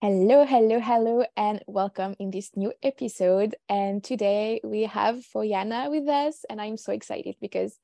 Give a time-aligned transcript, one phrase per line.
[0.00, 3.56] Hello, hello, hello, and welcome in this new episode.
[3.68, 7.76] And today we have Foiana with us, and I'm so excited because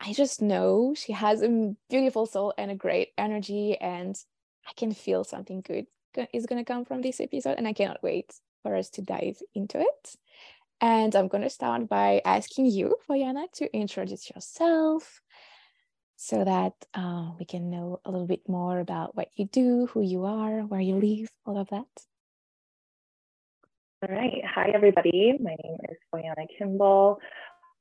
[0.00, 4.16] I just know she has a beautiful soul and a great energy, and
[4.66, 5.84] I can feel something good
[6.32, 9.36] is going to come from this episode, and I cannot wait for us to dive
[9.54, 10.16] into it.
[10.80, 15.20] And I'm going to start by asking you, Foiana, to introduce yourself,
[16.22, 20.02] so that uh, we can know a little bit more about what you do, who
[20.02, 21.86] you are, where you live, all of that.
[24.02, 24.42] All right.
[24.54, 25.38] Hi, everybody.
[25.40, 27.20] My name is Foiana Kimball.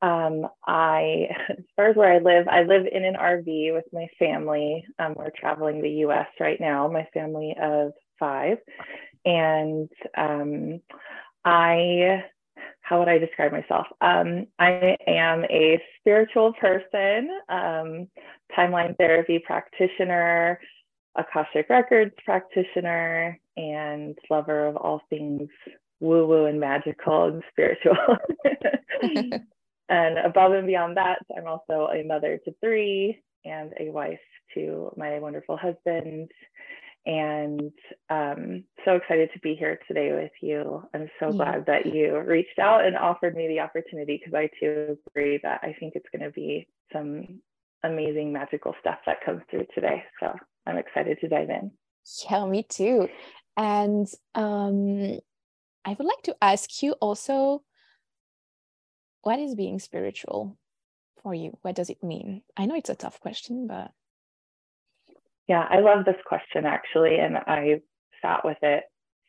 [0.02, 4.08] Um, I, as far as where I live, I live in an RV with my
[4.18, 4.86] family.
[5.00, 8.60] Um, we're traveling the US right now, my family of five.
[9.26, 10.80] And um,
[11.44, 12.24] I
[12.82, 13.88] how would I describe myself?
[14.02, 18.08] Um, I am a spiritual person, um,
[18.58, 20.60] timeline therapy practitioner,
[21.16, 25.50] Akashic Records practitioner, and lover of all things
[26.00, 27.98] woo woo and magical and spiritual.
[29.90, 34.20] and above and beyond that, I'm also a mother to three and a wife
[34.54, 36.30] to my wonderful husband
[37.06, 37.72] and
[38.10, 40.84] um, so excited to be here today with you.
[40.94, 41.32] I'm so yeah.
[41.32, 45.62] glad that you reached out and offered me the opportunity because I too agree that
[45.64, 47.42] I think it's going to be some
[47.84, 50.04] amazing magical stuff that comes through today.
[50.20, 50.34] So
[50.66, 51.72] I'm excited to dive in.
[52.30, 53.10] Yeah, me too.
[53.56, 55.20] And um,
[55.86, 57.64] I would like to ask you also
[59.22, 60.58] what is being spiritual
[61.22, 61.58] for you?
[61.62, 62.42] What does it mean?
[62.56, 63.92] I know it's a tough question, but
[65.50, 67.18] yeah, I love this question actually.
[67.18, 67.82] And I
[68.22, 68.84] sat with it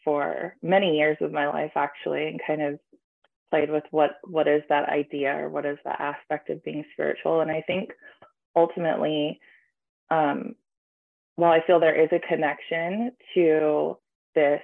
[0.04, 2.78] for many years of my life actually and kind of
[3.50, 7.40] played with what what is that idea or what is the aspect of being spiritual.
[7.40, 7.90] And I think
[8.54, 9.40] ultimately,
[10.10, 10.54] um,
[11.36, 13.96] while I feel there is a connection to
[14.34, 14.60] this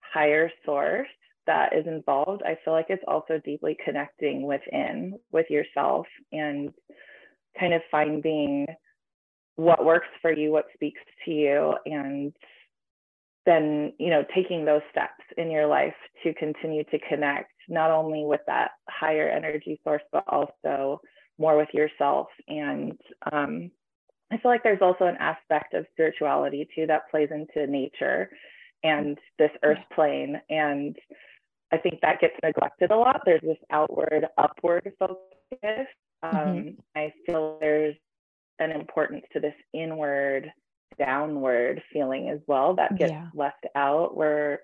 [0.00, 1.08] higher source
[1.46, 6.70] that is involved, I feel like it's also deeply connecting within with yourself and
[7.58, 8.66] kind of finding
[9.60, 12.32] what works for you, what speaks to you, and
[13.46, 18.24] then you know taking those steps in your life to continue to connect not only
[18.24, 21.00] with that higher energy source but also
[21.38, 22.28] more with yourself.
[22.48, 22.98] And
[23.32, 23.70] um,
[24.32, 28.30] i feel like there's also an aspect of spirituality too that plays into nature
[28.82, 30.40] and this earth plane.
[30.48, 30.96] And
[31.72, 33.22] i think that gets neglected a lot.
[33.24, 35.86] There's this outward upward focus.
[36.22, 36.68] Um, mm-hmm.
[36.94, 37.96] i feel there's
[38.60, 40.52] an importance to this inward
[40.98, 43.28] downward feeling as well that gets yeah.
[43.34, 44.60] left out where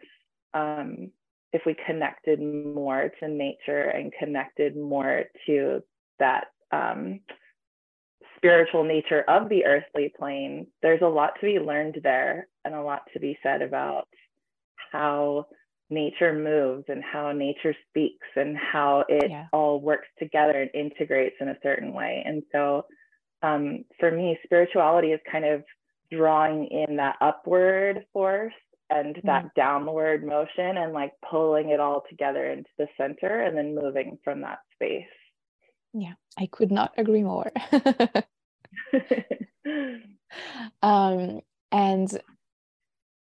[0.55, 1.11] um,
[1.53, 5.83] if we connected more to nature and connected more to
[6.19, 7.21] that um,
[8.37, 12.83] spiritual nature of the earthly plane there's a lot to be learned there and a
[12.83, 14.07] lot to be said about
[14.93, 15.47] how
[15.89, 19.47] nature moves and how nature speaks and how it yeah.
[19.53, 22.85] all works together and integrates in a certain way and so
[23.47, 25.63] um, for me, spirituality is kind of
[26.11, 28.53] drawing in that upward force
[28.89, 33.57] and that mm downward motion and like pulling it all together into the center and
[33.57, 35.05] then moving from that space.
[35.93, 37.51] Yeah, I could not agree more.
[40.83, 41.41] um,
[41.73, 42.21] and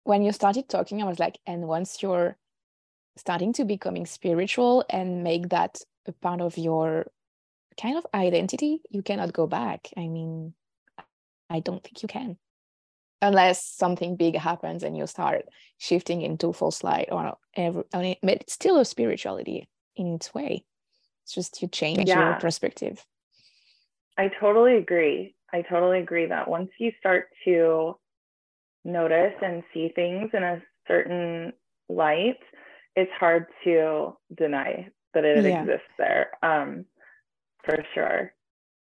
[0.03, 2.37] when you started talking, I was like, and once you're
[3.17, 7.07] starting to becoming spiritual and make that a part of your
[7.79, 9.89] kind of identity, you cannot go back.
[9.97, 10.53] I mean,
[11.49, 12.37] I don't think you can.
[13.21, 15.45] Unless something big happens and you start
[15.77, 20.33] shifting into false light or every, I mean, but it's still a spirituality in its
[20.33, 20.65] way.
[21.23, 22.31] It's just you change yeah.
[22.31, 23.03] your perspective.
[24.17, 25.35] I totally agree.
[25.51, 27.97] I totally agree that once you start to
[28.83, 31.53] notice and see things in a certain
[31.89, 32.39] light,
[32.95, 35.61] it's hard to deny that it yeah.
[35.61, 36.31] exists there.
[36.43, 36.85] Um,
[37.65, 38.33] for sure.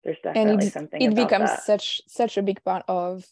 [0.05, 1.62] There's definitely and something it becomes that.
[1.62, 3.25] such such a big part of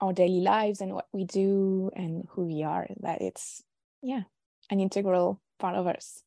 [0.00, 3.62] our daily lives and what we do and who we are that it's
[4.02, 4.22] yeah
[4.70, 6.22] an integral part of us.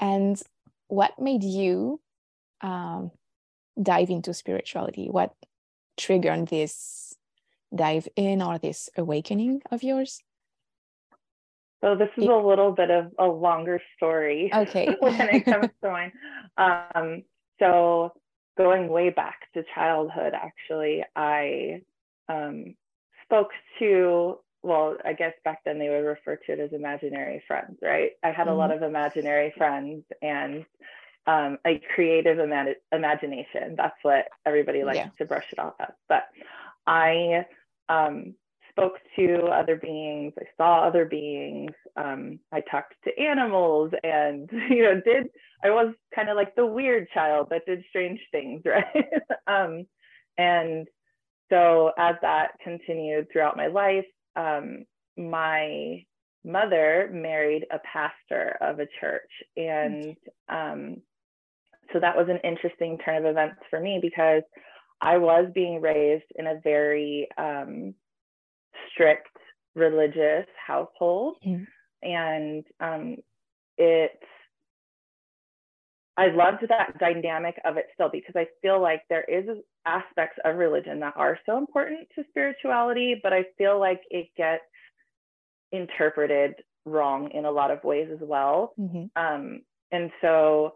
[0.00, 0.40] And
[0.88, 2.00] what made you
[2.60, 3.12] um,
[3.80, 5.06] dive into spirituality?
[5.08, 5.32] What
[5.96, 7.14] triggered this
[7.74, 10.22] dive in or this awakening of yours
[11.84, 14.50] so this is a little bit of a longer story.
[14.54, 14.96] Okay.
[15.00, 16.12] when it comes to mine.
[16.56, 17.24] Um,
[17.58, 18.12] so
[18.56, 21.82] going way back to childhood, actually, I
[22.30, 22.74] um,
[23.24, 23.50] spoke
[23.80, 28.12] to, well, I guess back then they would refer to it as imaginary friends, right?
[28.22, 28.48] I had mm-hmm.
[28.48, 28.82] a lot mm-hmm.
[28.82, 30.64] of imaginary friends and
[31.26, 33.74] um, a creative ima- imagination.
[33.76, 35.08] That's what everybody likes yeah.
[35.18, 35.92] to brush it off as.
[36.08, 36.24] But
[36.86, 37.44] I
[37.90, 38.36] um,
[38.76, 44.82] spoke to other beings, I saw other beings, um, I talked to animals, and you
[44.82, 45.28] know, did
[45.62, 49.06] I was kind of like the weird child that did strange things, right?
[49.46, 49.86] um,
[50.36, 50.88] and
[51.50, 54.06] so as that continued throughout my life,
[54.36, 54.84] um,
[55.16, 56.04] my
[56.44, 60.16] mother married a pastor of a church, and
[60.48, 60.96] um,
[61.92, 64.42] so that was an interesting turn of events for me because
[65.00, 67.94] I was being raised in a very um,
[68.92, 69.28] strict
[69.74, 71.66] religious household, mm.
[72.02, 73.16] and um,
[73.78, 74.18] it.
[76.16, 79.46] I loved that dynamic of it still because I feel like there is
[79.84, 84.62] aspects of religion that are so important to spirituality, but I feel like it gets
[85.72, 86.54] interpreted
[86.84, 88.74] wrong in a lot of ways as well.
[88.78, 89.06] Mm-hmm.
[89.16, 90.74] Um, and so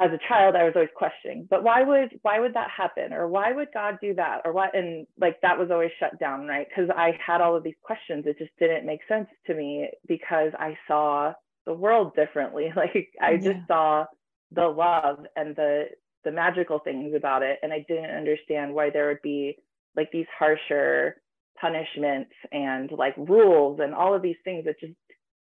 [0.00, 3.12] as a child i was always questioning but why would why would that happen?
[3.12, 4.42] Or why would god do that?
[4.44, 6.66] Or what and like that was always shut down right?
[6.68, 8.24] Because i had all of these questions.
[8.26, 11.32] It just didn't make sense to me because i saw
[11.66, 12.72] the world differently.
[12.76, 13.52] Like i yeah.
[13.52, 14.04] just saw
[14.52, 15.86] the love and the
[16.24, 19.56] the magical things about it and i didn't understand why there would be
[19.96, 21.16] like these harsher
[21.60, 24.94] punishments and like rules and all of these things that just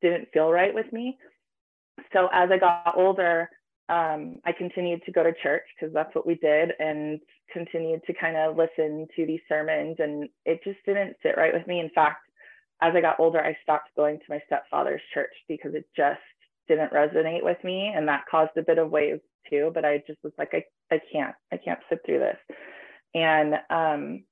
[0.02, 1.18] didn't feel right with me.
[2.14, 3.50] So as i got older
[3.90, 7.20] um, I continued to go to church because that's what we did and
[7.52, 9.98] continued to kind of listen to these sermons.
[10.00, 11.80] And it just didn't sit right with me.
[11.80, 12.22] In fact,
[12.82, 16.20] as I got older, I stopped going to my stepfather's church because it just
[16.68, 17.92] didn't resonate with me.
[17.94, 19.72] And that caused a bit of waves too.
[19.74, 22.38] But I just was like, I, I can't, I can't sit through this.
[23.16, 24.24] And um,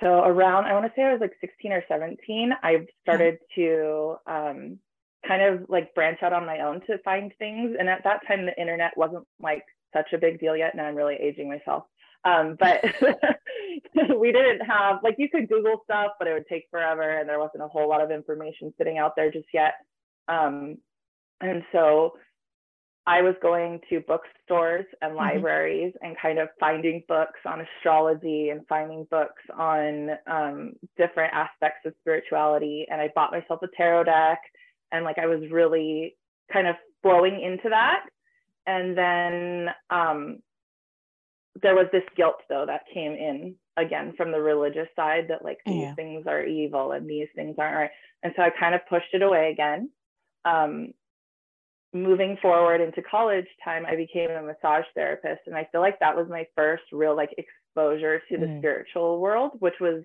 [0.00, 4.16] so around, I want to say I was like 16 or 17, I started to
[4.26, 4.78] um,
[5.26, 7.76] kind of like branch out on my own to find things.
[7.78, 10.74] And at that time, the internet wasn't like such a big deal yet.
[10.74, 11.84] Now I'm really aging myself.
[12.24, 12.82] Um, but
[14.18, 17.38] we didn't have like you could Google stuff, but it would take forever, and there
[17.38, 19.74] wasn't a whole lot of information sitting out there just yet.
[20.28, 20.76] Um,
[21.40, 22.14] and so
[23.06, 25.18] I was going to bookstores and mm-hmm.
[25.18, 26.06] libraries mm-hmm.
[26.06, 31.94] and kind of finding books on astrology and finding books on um, different aspects of
[32.00, 32.86] spirituality.
[32.90, 34.38] And I bought myself a tarot deck
[34.92, 36.16] and like I was really
[36.52, 38.04] kind of flowing into that.
[38.66, 40.38] And then um,
[41.60, 45.58] there was this guilt though that came in again from the religious side that like
[45.66, 45.94] these yeah.
[45.94, 47.90] things are evil and these things aren't right.
[48.22, 49.90] And so I kind of pushed it away again.
[50.44, 50.92] Um,
[51.92, 56.16] moving forward into college time, I became a massage therapist, and I feel like that
[56.16, 58.58] was my first real like exposure to the mm.
[58.60, 60.02] spiritual world, which was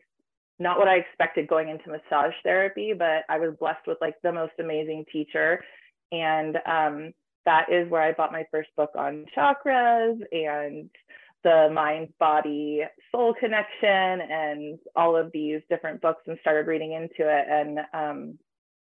[0.60, 4.32] not what I expected going into massage therapy, but I was blessed with like the
[4.32, 5.64] most amazing teacher.
[6.12, 7.14] And um,
[7.46, 10.90] that is where I bought my first book on chakras and
[11.44, 12.82] the mind body
[13.12, 18.40] soul connection and all of these different books and started reading into it and um,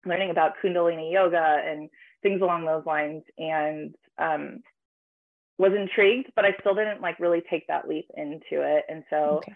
[0.05, 1.89] learning about Kundalini yoga and
[2.23, 3.23] things along those lines.
[3.39, 4.63] And um,
[5.61, 8.85] was intrigued, but I still didn't like really take that leap into it.
[8.89, 9.53] And so okay.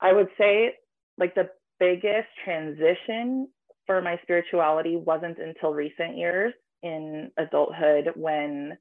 [0.00, 0.74] I would say
[1.18, 1.48] like the
[1.78, 3.48] biggest transition
[3.86, 8.76] for my spirituality wasn't until recent years in adulthood when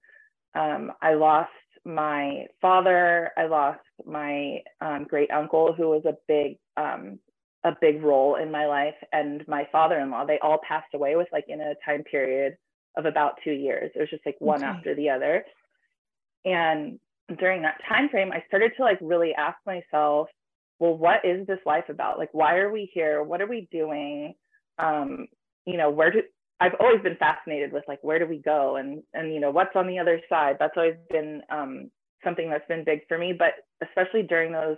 [0.55, 1.49] um, I lost
[1.85, 7.19] my father, I lost my um, great uncle, who was a big um,
[7.63, 10.25] a big role in my life, and my father-in-law.
[10.25, 12.57] They all passed away with like in a time period
[12.97, 13.91] of about two years.
[13.95, 14.65] It was just like one okay.
[14.65, 15.43] after the other.
[16.45, 16.99] And
[17.39, 20.27] during that time frame, I started to like really ask myself,
[20.79, 22.17] well, what is this life about?
[22.17, 23.23] Like, why are we here?
[23.23, 24.33] What are we doing?
[24.77, 25.27] Um,
[25.65, 26.21] you know, where do
[26.59, 29.75] I've always been fascinated with like where do we go and and you know what's
[29.75, 30.57] on the other side.
[30.59, 31.91] That's always been um,
[32.23, 33.33] something that's been big for me.
[33.37, 33.53] But
[33.83, 34.77] especially during those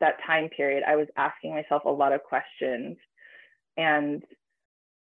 [0.00, 2.96] that time period, I was asking myself a lot of questions.
[3.76, 4.24] And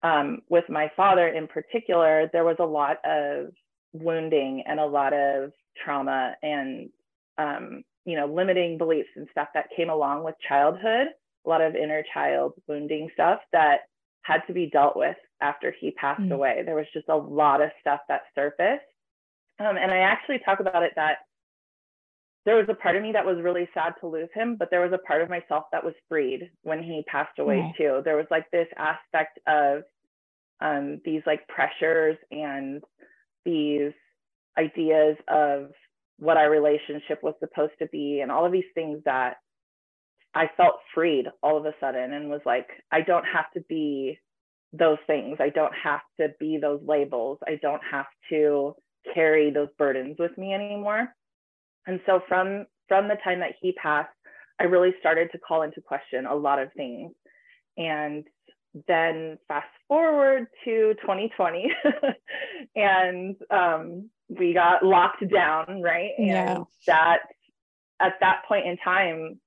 [0.03, 3.47] um, with my father in particular, there was a lot of
[3.93, 5.51] wounding and a lot of
[5.83, 6.89] trauma and
[7.37, 11.07] um, you know, limiting beliefs and stuff that came along with childhood,
[11.45, 13.81] a lot of inner child wounding stuff that
[14.21, 16.31] had to be dealt with after he passed mm.
[16.31, 16.61] away.
[16.65, 18.83] There was just a lot of stuff that surfaced.
[19.59, 21.19] Um, and I actually talk about it that
[22.45, 24.81] there was a part of me that was really sad to lose him, but there
[24.81, 27.77] was a part of myself that was freed when he passed away mm.
[27.77, 28.01] too.
[28.03, 29.83] There was like this aspect of
[30.61, 32.83] um, these like pressures and
[33.45, 33.91] these
[34.57, 35.71] ideas of
[36.17, 39.37] what our relationship was supposed to be and all of these things that
[40.33, 44.19] I felt freed all of a sudden and was like, I don't have to be
[44.73, 45.37] those things.
[45.39, 47.39] I don't have to be those labels.
[47.47, 48.75] I don't have to
[49.13, 51.07] carry those burdens with me anymore.
[51.87, 54.09] And so from from the time that he passed,
[54.59, 57.13] I really started to call into question a lot of things.
[57.77, 58.25] and
[58.87, 61.71] then fast forward to 2020
[62.75, 66.63] and um, we got locked down right and Yeah.
[66.87, 67.19] that
[67.99, 69.39] at that point in time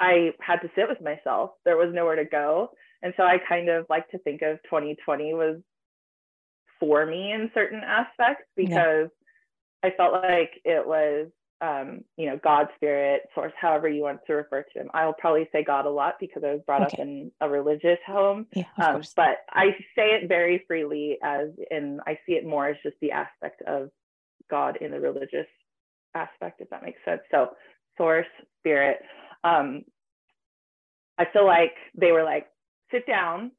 [0.00, 2.70] i had to sit with myself there was nowhere to go
[3.02, 5.60] and so i kind of like to think of 2020 was
[6.80, 8.66] for me in certain aspects Yeah.
[8.66, 9.08] because
[9.82, 11.28] i felt like it was
[11.60, 14.90] um, you know, God, spirit, source, however you want to refer to him.
[14.94, 18.46] I'll probably say God a lot because I was brought up in a religious home.
[18.54, 22.76] Yeah, Um, but I say it very freely as in I see it more as
[22.82, 23.90] just the aspect of
[24.48, 25.48] God in the religious
[26.14, 27.22] aspect, if that makes sense.
[27.30, 27.50] So
[27.96, 28.26] source,
[28.60, 29.00] spirit.
[29.42, 29.84] Um,
[31.18, 32.46] I feel like they were like,
[32.92, 33.50] sit down,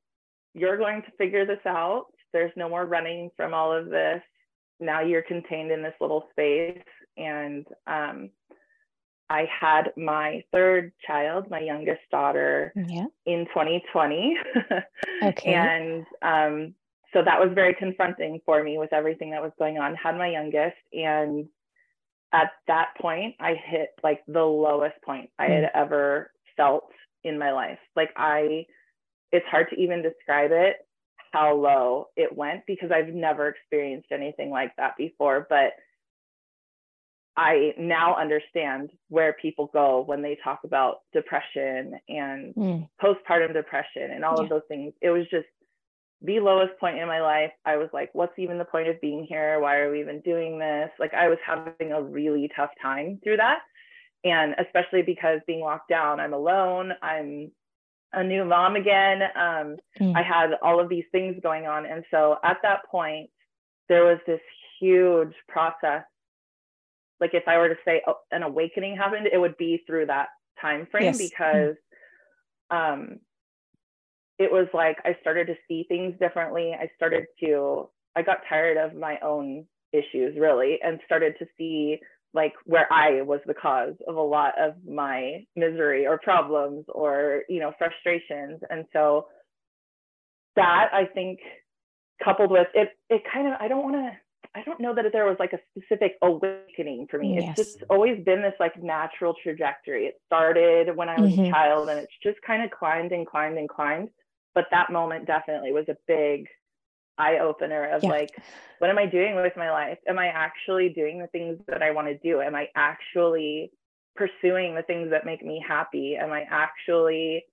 [0.53, 2.05] you're going to figure this out.
[2.31, 4.21] There's no more running from all of this.
[4.79, 6.79] Now you're contained in this little space.
[7.19, 8.29] And um,
[9.29, 13.05] I had my third child, my youngest daughter, Yeah.
[13.25, 14.37] in 2020.
[15.23, 15.53] Okay.
[15.53, 16.73] and um,
[17.13, 19.95] so that was very confronting for me with everything that was going on.
[19.95, 21.47] Had my youngest, and
[22.31, 26.91] at that point, I hit like the lowest point I had ever felt
[27.23, 27.79] in my life.
[27.95, 28.65] Like, I,
[29.31, 30.77] it's hard to even describe it
[31.31, 35.45] how low it went because I've never experienced anything like that before.
[35.49, 35.73] But
[37.37, 42.89] I now understand where people go when they talk about depression and Mm.
[43.01, 44.43] postpartum depression and all Yeah.
[44.43, 44.93] of those things.
[45.01, 45.47] It was just
[46.21, 47.53] the lowest point in my life.
[47.63, 49.59] I was like, what's even the point of being here?
[49.61, 50.91] Why are we even doing this?
[50.99, 53.61] Like, I was having a really tough time through that.
[54.25, 57.53] And especially because being locked down, I'm alone, I'm
[58.11, 59.21] a new mom again.
[59.35, 60.15] Um, Mm.
[60.17, 61.85] I had all of these things going on.
[61.85, 63.29] And so at that point,
[63.87, 64.41] there was this
[64.79, 66.03] huge process.
[67.19, 70.29] Like if I were to say oh, an awakening happened, it would be through that
[70.61, 71.17] time frame Yes.
[71.17, 71.75] Because
[72.69, 73.19] um,
[74.37, 76.73] it was like I started to see things differently.
[76.73, 81.99] I started to, I got tired of my own issues really and started to see
[82.33, 87.43] like where I was the cause of a lot of my misery or problems or,
[87.49, 88.61] you know, frustrations.
[88.69, 89.27] And so
[90.55, 91.39] that I think
[92.23, 94.11] coupled with it, it kind of, I don't want to,
[94.55, 97.35] I don't know that there was like a specific awakening for me.
[97.35, 97.57] Yes.
[97.57, 100.05] It's just always been this like natural trajectory.
[100.07, 101.47] It started when I was Mhm.
[101.47, 104.09] a child and it's just kind of climbed and climbed and climbed.
[104.55, 106.49] But that moment definitely was a big
[107.19, 108.09] eye opener of Yeah.
[108.09, 108.31] like,
[108.79, 109.99] what am I doing with my life?
[110.07, 112.41] Am I actually doing the things that I want to do?
[112.41, 113.71] Am I actually
[114.15, 116.15] pursuing the things that make me happy?
[116.17, 117.45] Am I actually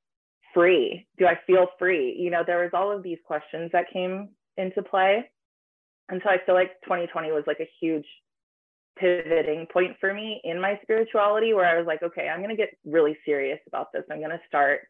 [0.55, 1.07] free?
[1.19, 2.12] Do I feel free?
[2.15, 5.31] You know, there was all of these questions that came into play.
[6.09, 8.07] And so I feel like 2020 was like a huge
[8.99, 12.57] pivoting point for me in my spirituality where I was like, okay, I'm going to
[12.57, 14.05] get really serious about this.
[14.11, 14.83] I'm going to start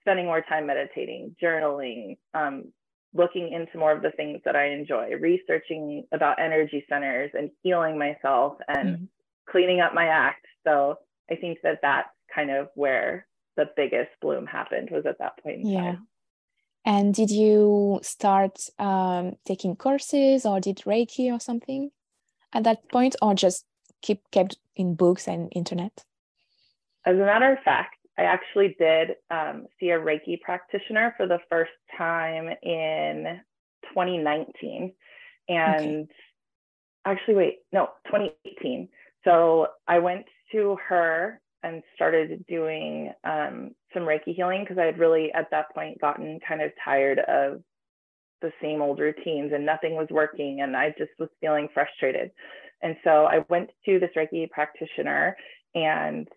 [0.00, 2.72] spending more time meditating, journaling, um,
[3.14, 7.98] looking into more of the things that I enjoy, researching about energy centers and healing
[7.98, 9.08] myself and Mhm.
[9.48, 10.46] cleaning up my act.
[10.66, 10.96] So
[11.30, 15.60] I think that that's kind of where the biggest bloom happened was at that point
[15.60, 15.68] in Yeah.
[15.68, 16.06] time.
[16.84, 21.90] And did you start um, taking courses or did Reiki or something
[22.52, 23.64] at that point, or just
[24.02, 26.04] keep kept in books and internet?
[27.06, 31.40] As a matter of fact, I actually did um, see a Reiki practitioner for the
[31.50, 33.40] first time in
[33.88, 34.92] 2019.
[35.48, 36.08] And
[37.04, 38.88] actually, wait, no, 2018.
[39.24, 44.98] So I went to her and started doing um, some Reiki healing because I had
[44.98, 47.62] really, at that point, gotten kind of tired of
[48.42, 50.60] the same old routines and nothing was working.
[50.60, 52.30] And I just was feeling frustrated.
[52.82, 55.36] And so I went to this Reiki practitioner
[55.74, 56.28] and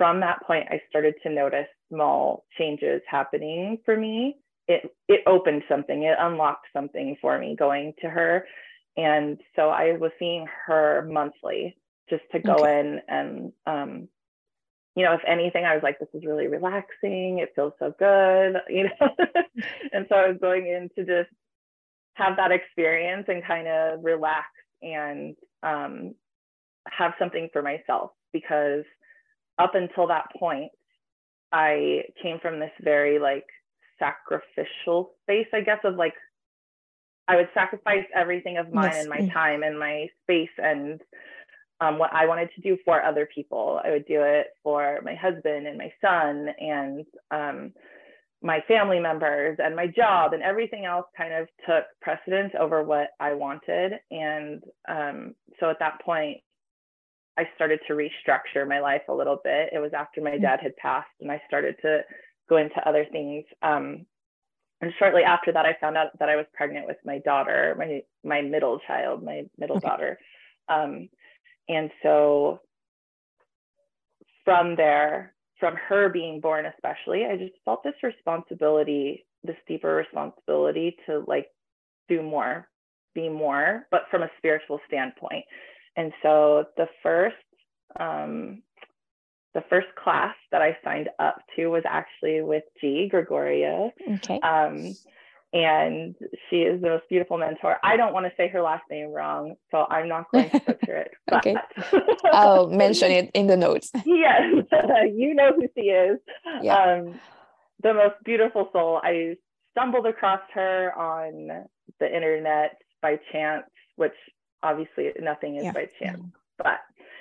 [0.00, 4.36] from that point, I started to notice small changes happening for me.
[4.66, 8.46] It it opened something, it unlocked something for me going to her.
[8.96, 11.76] And so I was seeing her monthly
[12.08, 12.80] just to go Okay.
[12.80, 14.08] in and um,
[15.00, 17.38] you know, if anything, I was like, this is really relaxing.
[17.38, 19.08] It feels so good, you know.
[19.92, 21.34] and so I was going in to just
[22.14, 24.48] have that experience and kind of relax
[24.82, 26.14] and um,
[26.86, 28.84] have something for myself because
[29.58, 30.70] up until that point,
[31.50, 33.46] I came from this very like
[33.98, 36.14] sacrificial space, I guess, of like
[37.26, 39.00] I would sacrifice everything of mine Yes.
[39.00, 41.00] and my time and my space and
[41.80, 43.80] um, what I wanted to do for other people.
[43.84, 47.72] I would do it for my husband and my son and um,
[48.42, 53.10] my family members and my job and everything else kind of took precedence over what
[53.18, 53.92] I wanted.
[54.10, 56.38] And um, so at that point,
[57.38, 59.70] I started to restructure my life a little bit.
[59.72, 60.42] It was after my Mm.
[60.42, 62.04] dad had passed, and I started to
[62.48, 63.46] go into other things.
[63.62, 64.06] Um,
[64.82, 68.02] and shortly after that, I found out that I was pregnant with my daughter, my
[68.24, 69.88] my middle child, my middle okay.
[69.88, 70.18] daughter.
[70.68, 71.08] Um,
[71.70, 72.60] and so
[74.44, 80.96] from there, from her being born especially, I just felt this responsibility, this deeper responsibility
[81.06, 81.46] to like
[82.08, 82.68] do more,
[83.14, 85.44] be more, but from a spiritual standpoint.
[85.96, 87.36] And so the first
[87.98, 88.62] um,
[89.54, 93.90] the first class that I signed up to was actually with G Gregoria.
[94.08, 94.40] Okay.
[94.40, 94.94] Um,
[95.52, 96.14] and
[96.48, 97.76] she is the most beautiful mentor.
[97.82, 100.96] I don't want to say her last name wrong, so I'm not going to butcher
[100.96, 101.10] it.
[101.32, 101.56] okay.
[102.32, 103.90] I'll mention it in the notes.
[104.04, 104.42] yes,
[105.12, 106.18] you know who she is.
[106.62, 106.76] Yeah.
[106.76, 107.20] Um,
[107.82, 109.00] the most beautiful soul.
[109.02, 109.36] I
[109.72, 111.66] stumbled across her on
[111.98, 113.64] the internet by chance,
[113.96, 114.12] which
[114.62, 115.72] obviously nothing is yeah.
[115.72, 116.22] by chance,
[116.58, 116.78] but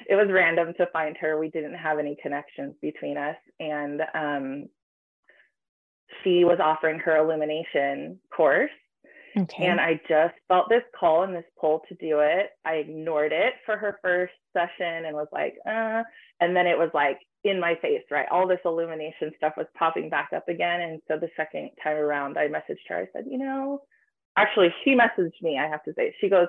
[0.07, 1.39] it was random to find her.
[1.39, 3.37] We didn't have any connections between us.
[3.59, 4.69] And um,
[6.23, 8.71] she was offering her illumination course.
[9.37, 9.67] Okay.
[9.67, 12.49] And I just felt this call and this pull to do it.
[12.65, 16.03] I ignored it for her first session and was like, uh,
[16.41, 18.27] and then it was like in my face, right?
[18.31, 20.81] All this illumination stuff was popping back up again.
[20.81, 22.97] And so the second time around, I messaged her.
[22.97, 23.81] I said, you know,
[24.35, 25.59] actually, she messaged me.
[25.59, 26.47] I have to say, she goes,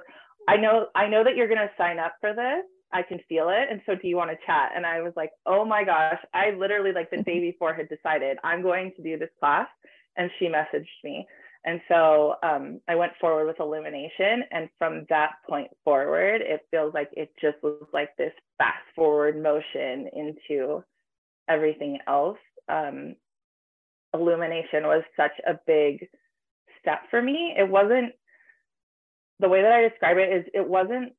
[0.48, 2.64] I know, I know that you're going to sign up for this.
[2.92, 3.68] I can feel it.
[3.70, 4.72] And so do you want to chat?
[4.74, 7.50] And I was like, oh my gosh, I literally like the day mm-hmm.
[7.50, 9.68] before had decided I'm going to do this class.
[10.16, 11.26] And she messaged me.
[11.64, 14.42] And so um, I went forward with illumination.
[14.50, 19.40] And from that point forward, it feels like it just was like this fast forward
[19.40, 20.82] motion into
[21.48, 22.38] everything else.
[22.68, 23.14] Um,
[24.14, 26.08] illumination was such a big
[26.80, 27.54] step for me.
[27.56, 28.12] It wasn't
[29.38, 31.12] the way that I describe it is it wasn't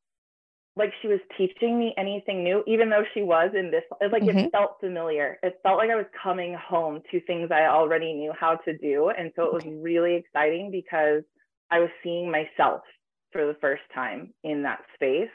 [0.76, 4.38] like she was teaching me anything new, even though she was in this, like mm-hmm.
[4.38, 5.38] it felt familiar.
[5.44, 9.10] It felt like I was coming home to things I already knew how to do.
[9.10, 11.24] And so it was really exciting because
[11.70, 12.82] I was seeing myself
[13.32, 15.30] for the first time in that space.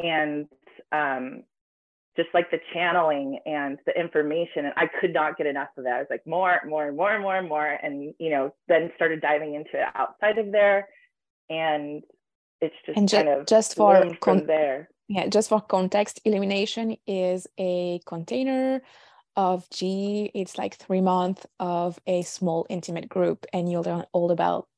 [0.00, 0.46] And
[0.90, 1.44] um,
[2.16, 5.88] just like the channeling and the information, and I could not get enough of it.
[5.88, 7.78] I was like, more, more, more, more, and more.
[7.80, 10.88] And, you know, then started diving into it outside of there.
[11.48, 12.02] And
[12.60, 14.88] it's just and ju- kind of just for con- there.
[15.08, 18.82] Yeah, just for context, illumination is a container
[19.36, 20.30] of G.
[20.34, 24.68] It's like three months of a small intimate group, and you'll learn all about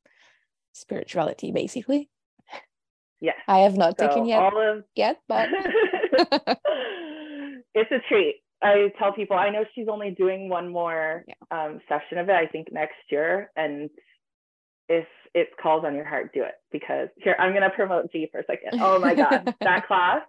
[0.72, 2.10] spirituality, basically.
[3.20, 4.84] Yeah, I have not so taken yet of...
[4.94, 5.48] yet, but
[7.74, 8.36] it's a treat.
[8.62, 11.34] I tell people I know she's only doing one more yeah.
[11.50, 12.34] um, session of it.
[12.34, 13.90] I think next year, and
[14.88, 18.28] if it calls on your heart, do it because here I'm going to promote G
[18.30, 18.80] for a second.
[18.80, 20.22] Oh my God, that class,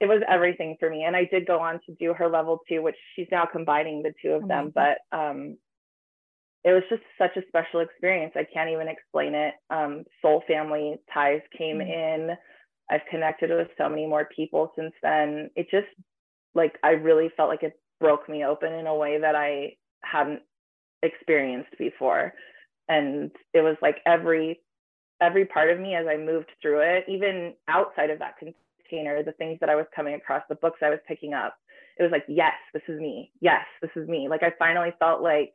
[0.00, 1.04] it was everything for me.
[1.04, 4.14] And I did go on to do her level two, which she's now combining the
[4.22, 4.72] two of oh them.
[4.74, 5.56] But um,
[6.64, 8.32] it was just such a special experience.
[8.36, 9.54] I can't even explain it.
[9.70, 12.30] Um, soul family ties came mm-hmm.
[12.30, 12.36] in.
[12.90, 15.50] I've connected with so many more people since then.
[15.56, 15.88] It just
[16.54, 20.40] like I really felt like it broke me open in a way that I hadn't
[21.02, 22.32] experienced before
[22.88, 24.60] and it was like every
[25.20, 29.32] every part of me as i moved through it even outside of that container the
[29.32, 31.56] things that i was coming across the books i was picking up
[31.98, 33.32] it was like yes this is me.
[33.40, 34.28] Yes this is me.
[34.28, 35.52] Like i finally felt like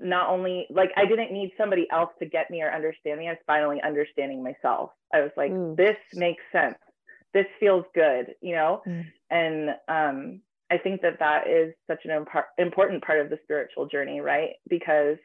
[0.00, 3.32] not only like i didn't need somebody else to get me or understand me i
[3.32, 4.90] was finally understanding myself.
[5.12, 5.76] I was like mm.
[5.76, 6.76] this makes sense.
[7.32, 8.82] This feels good you know?
[8.86, 9.04] Mm.
[9.30, 10.40] and um
[10.70, 14.50] i think that that is such an imp- important part of the spiritual journey right?
[14.68, 15.18] Because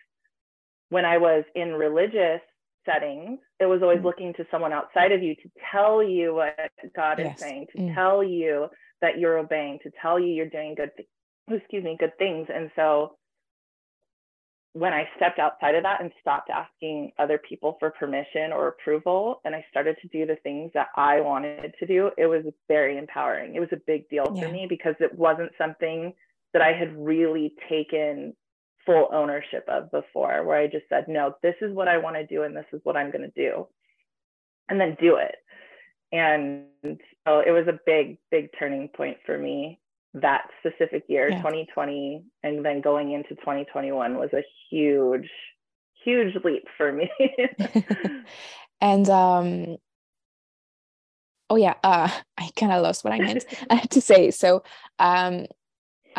[0.89, 2.41] when I was in religious
[2.85, 4.05] settings, it was always mm.
[4.05, 6.55] looking to someone outside of you to tell you what
[6.95, 7.35] God yes.
[7.35, 7.95] is saying, to mm.
[7.95, 8.67] tell you
[9.01, 11.07] that you're obeying, to tell you you're doing good, th-
[11.49, 12.47] excuse me, good things.
[12.53, 13.15] And so
[14.73, 19.41] when I stepped outside of that and stopped asking other people for permission or approval,
[19.45, 22.97] and I started to do the things that I wanted to do, it was very
[22.97, 23.55] empowering.
[23.55, 24.45] It was a big deal yeah.
[24.45, 26.13] for me because it wasn't something
[26.53, 28.35] that I had really taken
[28.89, 32.25] full ownership of before, where I just said, no, this is what I want to
[32.25, 33.67] do and this is what I'm going to do,
[34.67, 35.35] and then do it.
[36.11, 36.65] And
[37.27, 39.79] so it was a big, big turning point for me.
[40.15, 41.37] That specific year, yeah.
[41.37, 45.29] 2020, and then going into 2021 was a huge,
[46.03, 47.11] huge leap for me.
[48.81, 49.77] and um,
[51.51, 53.45] oh yeah, uh, I kind of lost what I meant
[53.91, 54.31] to say.
[54.31, 54.63] So
[54.97, 55.45] um,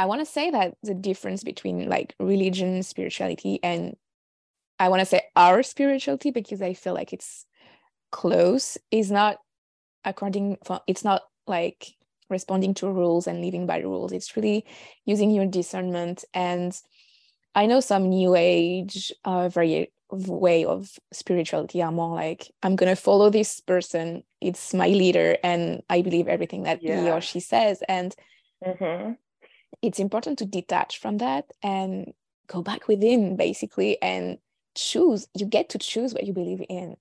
[0.00, 3.96] I want to say that the difference between like religion, spirituality, and
[4.78, 7.44] I want to say our spirituality because I feel like it's
[8.10, 9.36] close is not
[10.02, 11.88] according for it's not like
[12.30, 14.12] responding to rules and living by rules.
[14.12, 14.64] It's really
[15.04, 16.24] using your discernment.
[16.32, 16.74] And
[17.54, 22.96] I know some new age uh, very way of spirituality are more like I'm gonna
[22.96, 24.22] follow this person.
[24.40, 27.02] It's my leader, and I believe everything that yeah.
[27.02, 27.82] he or she says.
[27.86, 28.16] And
[28.66, 29.12] mm-hmm.
[29.82, 32.12] It's important to detach from that and
[32.46, 34.38] go back within, basically, and
[34.74, 35.28] choose.
[35.34, 36.96] You get to choose what you believe in.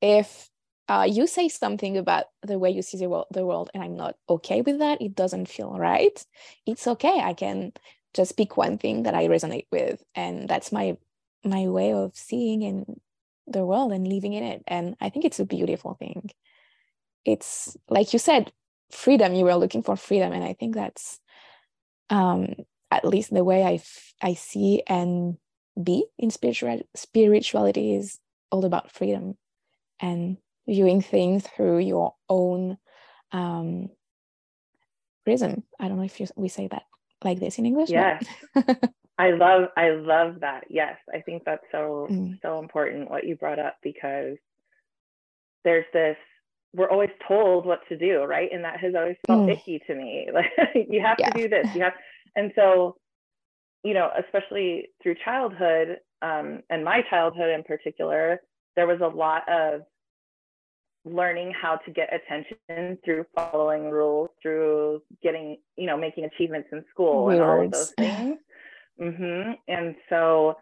[0.00, 0.50] If
[0.88, 3.96] uh, you say something about the way you see the world, the world, and I'm
[3.96, 6.24] not okay with that, it doesn't feel right.
[6.66, 7.20] It's okay.
[7.20, 7.72] I can
[8.12, 10.96] just pick one thing that I resonate with, and that's my
[11.44, 13.00] my way of seeing in
[13.46, 14.62] the world and living in it.
[14.66, 16.30] And I think it's a beautiful thing.
[17.24, 18.52] It's like you said,
[18.90, 19.34] freedom.
[19.34, 21.20] You were looking for freedom, and I think that's
[22.10, 22.54] um,
[22.90, 23.80] at least the way I
[24.22, 25.36] I see and
[25.82, 28.18] be in spiritual spirituality is
[28.50, 29.36] all about freedom
[30.00, 30.36] and
[30.68, 32.78] viewing things through your own
[33.32, 33.88] um,
[35.24, 35.64] prism.
[35.80, 36.84] I don't know if you, we say that
[37.24, 37.90] like this in English.
[37.90, 38.24] Yes.
[39.18, 40.64] I love I love that.
[40.70, 40.96] Yes.
[41.12, 42.38] I think that's so mm.
[42.42, 44.36] so important what you brought up because
[45.64, 46.16] there's this
[46.74, 48.48] we're always told what to do, right?
[48.52, 49.52] And that has always felt mm.
[49.52, 50.28] icky to me.
[50.34, 51.30] Like you have yeah.
[51.30, 51.66] to do this.
[51.74, 51.92] You have
[52.36, 52.96] and so,
[53.84, 58.40] you know, especially through childhood, um, and my childhood in particular,
[58.76, 59.82] there was a lot of
[61.04, 66.82] learning how to get attention through following rules, through getting, you know, making achievements in
[66.90, 68.38] school and all of those things.
[69.00, 69.52] mm-hmm.
[69.68, 70.56] And so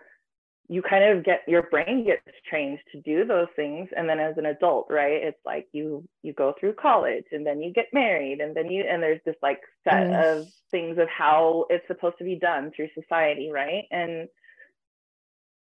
[0.68, 4.38] you kind of get your brain gets trained to do those things and then as
[4.38, 8.40] an adult right it's like you you go through college and then you get married
[8.40, 10.38] and then you and there's this like set mm.
[10.38, 14.28] of things of how it's supposed to be done through society right and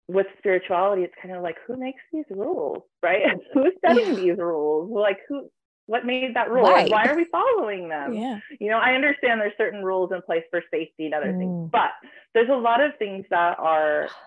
[0.07, 3.23] with spirituality, it's kind of like who makes these rules, right?
[3.53, 4.13] Who's setting yeah.
[4.13, 4.89] these rules?
[4.89, 5.49] Like who
[5.85, 6.65] what made that rule?
[6.65, 6.91] Right.
[6.91, 8.13] Why are we following them?
[8.13, 8.39] Yeah.
[8.59, 11.37] You know, I understand there's certain rules in place for safety and other mm.
[11.37, 11.91] things, but
[12.33, 14.09] there's a lot of things that are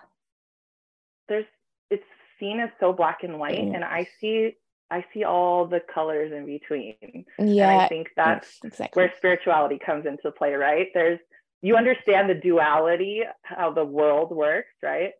[1.31, 1.45] there's
[1.89, 2.03] it's
[2.39, 3.73] seen as so black and white mm.
[3.73, 4.51] and I see
[4.91, 7.25] I see all the colors in between.
[7.39, 7.71] Yeah.
[7.71, 9.01] And I think that's exactly.
[9.01, 10.87] where spirituality comes into play, right?
[10.93, 11.19] There's
[11.61, 15.11] you understand the duality, how the world works, right?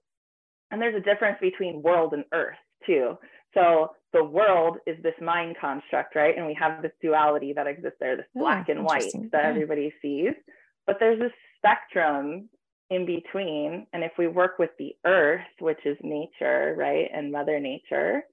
[0.69, 3.17] And there's a difference between world and earth too.
[3.54, 6.36] So the world is this mind construct, right?
[6.36, 9.50] And we have this duality that exists there, this oh, black and white that yeah.
[9.50, 10.34] everybody sees.
[10.86, 12.50] But there's this spectrum
[12.92, 13.88] in between.
[13.94, 17.10] And if we work with the earth, which is nature, right?
[17.12, 18.24] And Mother Nature,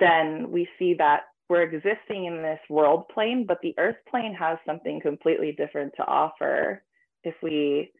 [0.00, 4.58] then we see that we're existing in this world plane, but the earth plane has
[4.66, 6.82] something completely different to offer
[7.22, 7.92] if we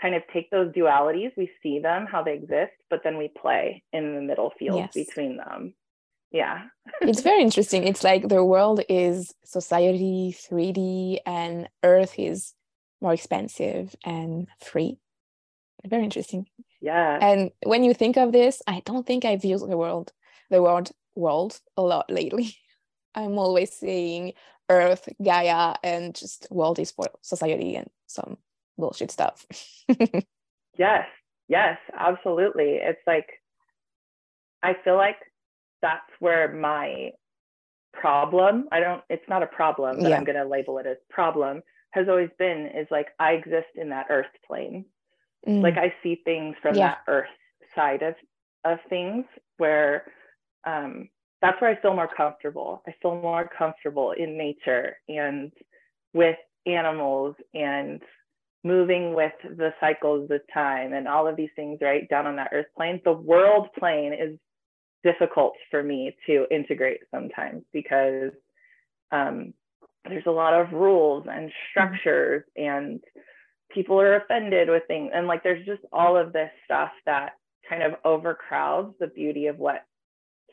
[0.00, 3.82] kind of take those dualities, we see them, how they exist, but then we play
[3.94, 4.92] in the middle field yes.
[4.92, 5.72] between them.
[6.30, 6.64] Yeah.
[7.00, 7.86] it's very interesting.
[7.86, 12.52] It's like the world is society 3D and Earth is
[13.00, 14.98] more expensive and free.
[15.84, 16.46] Very interesting.
[16.80, 17.18] Yeah.
[17.20, 20.12] And when you think of this, I don't think I've used the world,
[20.50, 22.56] the word world a lot lately.
[23.14, 24.34] I'm always saying
[24.68, 28.36] Earth, Gaia, and just world is for society and some
[28.76, 29.46] bullshit stuff.
[30.78, 31.06] yes,
[31.48, 32.78] yes, absolutely.
[32.82, 33.28] It's like,
[34.62, 35.16] I feel like
[35.80, 37.12] that's where my
[37.94, 40.16] problem, I don't, it's not a problem, but yeah.
[40.16, 41.62] I'm going to label it as problem,
[41.96, 44.84] has always been is like, I exist in that earth plane.
[45.46, 45.62] Mm.
[45.62, 46.88] Like, I see things from yeah.
[46.88, 47.28] that earth
[47.74, 48.14] side of,
[48.64, 49.24] of things
[49.58, 50.04] where,
[50.66, 51.08] um,
[51.42, 52.82] that's where I feel more comfortable.
[52.86, 55.52] I feel more comfortable in nature and
[56.14, 58.02] with animals and
[58.64, 62.50] moving with the cycles of time and all of these things right down on that
[62.52, 64.36] earth plane the world plane is
[65.04, 68.32] difficult for me to integrate sometimes because
[69.12, 69.54] um,
[70.08, 73.00] there's a lot of rules and structures and
[73.70, 77.32] people are offended with things and like there's just all of this stuff that
[77.68, 79.84] kind of overcrowds the beauty of what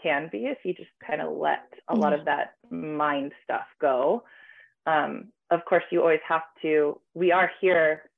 [0.01, 4.23] can be if you just kind of let a lot of that mind stuff go
[4.85, 8.09] um, of course, you always have to, we are here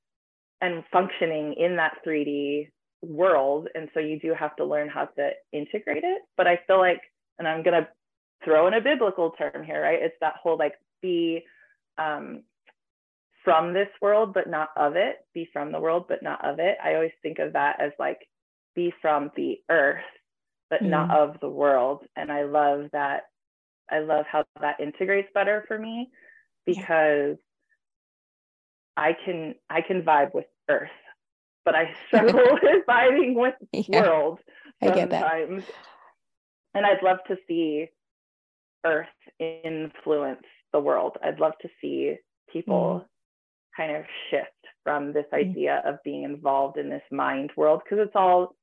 [0.62, 2.70] and functioning in that 3D
[3.02, 3.68] world.
[3.76, 6.22] And so you do have to learn how to integrate it.
[6.38, 7.02] But I feel like,
[7.38, 7.88] and I'm going to
[8.44, 10.00] throw in a biblical term here, right?
[10.02, 11.44] It's that whole like be
[11.98, 12.44] um,
[13.44, 16.78] from this world, but not of it, be from the world, but not of it.
[16.84, 18.20] I always think of that as like
[18.76, 20.04] be from the earth,
[20.70, 20.90] but mm.
[20.90, 22.04] not of the world.
[22.16, 23.24] And I love that.
[23.90, 26.10] I love how that integrates better for me
[26.66, 29.04] because yeah.
[29.04, 30.90] I can I can vibe with Earth,
[31.64, 34.40] but I struggle with vibing with yeah, world
[34.84, 35.64] sometimes.
[36.74, 37.88] And I'd love to see
[38.86, 39.08] Earth
[39.40, 41.18] influence the world.
[41.24, 42.16] I'd love to see
[42.52, 43.08] people mm.
[43.78, 44.50] kind of shift
[44.84, 45.40] from this mm.
[45.40, 45.94] idea mm.
[45.94, 48.56] of being involved in this mind world because it's all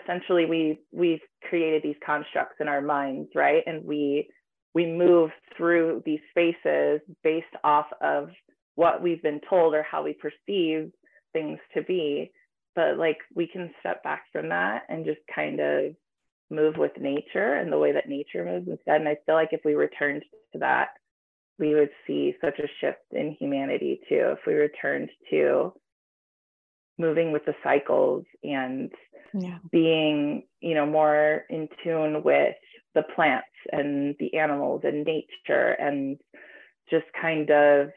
[0.00, 3.62] essentially we we've created these constructs in our minds, right?
[3.66, 4.28] And we
[4.74, 8.28] we move through these spaces based off of
[8.74, 10.92] what we've been told or how we perceive
[11.32, 12.30] things to be
[12.76, 15.96] but like we can step back from that and just kind of
[16.50, 19.62] move with nature and the way that nature moves instead and i feel like if
[19.64, 20.88] we returned to that
[21.58, 25.72] we would see such a shift in humanity too if we returned to
[26.98, 28.90] moving with the cycles and
[29.34, 29.58] yeah.
[29.70, 32.56] being you know more in tune with
[32.94, 36.18] the plants and the animals and nature and
[36.88, 37.88] just kind of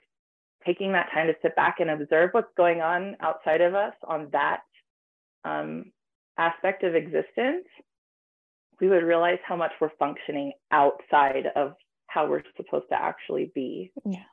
[0.65, 4.27] taking that time to sit back and observe what's going on outside of us on
[4.33, 4.59] that
[5.45, 5.85] um,
[6.37, 7.65] aspect of existence
[8.81, 11.73] we would realize how much we're functioning outside of
[12.09, 14.25] how we're supposed to actually be yeah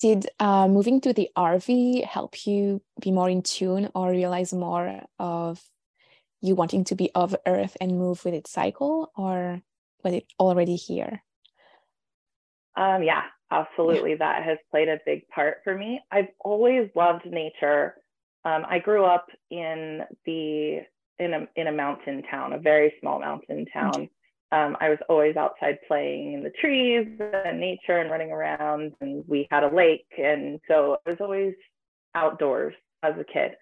[0.00, 5.02] did uh, moving to the RV help you be more in tune or realize more
[5.18, 5.62] of
[6.40, 9.60] you wanting to be of Earth and move with its cycle, or
[10.02, 11.22] was it already here?
[12.76, 14.12] Um, yeah, absolutely.
[14.12, 14.16] Yeah.
[14.20, 16.00] That has played a big part for me.
[16.10, 17.96] I've always loved nature.
[18.46, 20.80] Um, I grew up in the
[21.18, 23.94] in a in a mountain town, a very small mountain town.
[23.94, 24.10] Okay
[24.52, 28.92] um, I was always outside playing in the trees and nature and running around.
[29.00, 30.06] And we had a lake.
[30.18, 31.54] And so I was always
[32.14, 33.52] outdoors as a kid.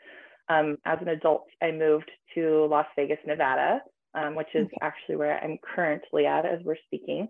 [0.49, 3.83] Um, as an adult, I moved to Las Vegas, Nevada,
[4.15, 7.29] um, which is actually where I'm currently at as we're speaking.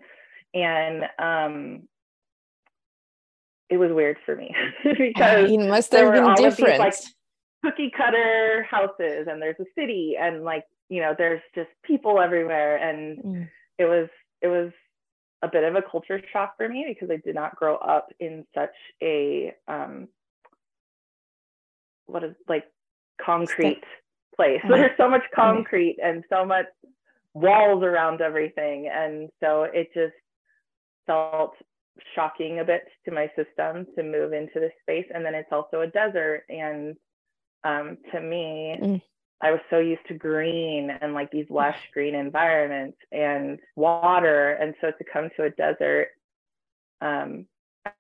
[0.54, 1.88] And um,
[3.68, 6.74] it was weird for me because it must have been different.
[6.74, 6.94] These, like,
[7.64, 12.76] cookie cutter houses and there's a city and like you know there's just people everywhere
[12.76, 13.48] and mm.
[13.78, 14.08] it was
[14.40, 14.70] it was
[15.42, 18.44] a bit of a culture shock for me because I did not grow up in
[18.54, 20.08] such a um
[22.06, 22.64] what is like
[23.24, 23.84] concrete
[24.38, 24.60] place.
[24.64, 24.76] Uh-huh.
[24.76, 26.66] There's so much concrete and so much
[27.34, 28.90] walls around everything.
[28.92, 30.14] And so it just
[31.06, 31.54] felt
[32.14, 35.06] shocking a bit to my system to move into this space.
[35.12, 36.44] And then it's also a desert.
[36.48, 36.96] And
[37.64, 39.02] um, to me, mm.
[39.40, 44.52] I was so used to green and like these lush green environments and water.
[44.54, 46.08] And so to come to a desert,
[47.00, 47.46] um,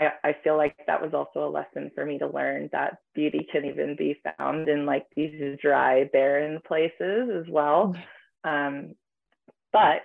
[0.00, 3.46] I, I, feel like that was also a lesson for me to learn that beauty
[3.50, 7.94] can even be found in like these dry, barren places as well.
[8.42, 8.94] Um,
[9.72, 10.02] but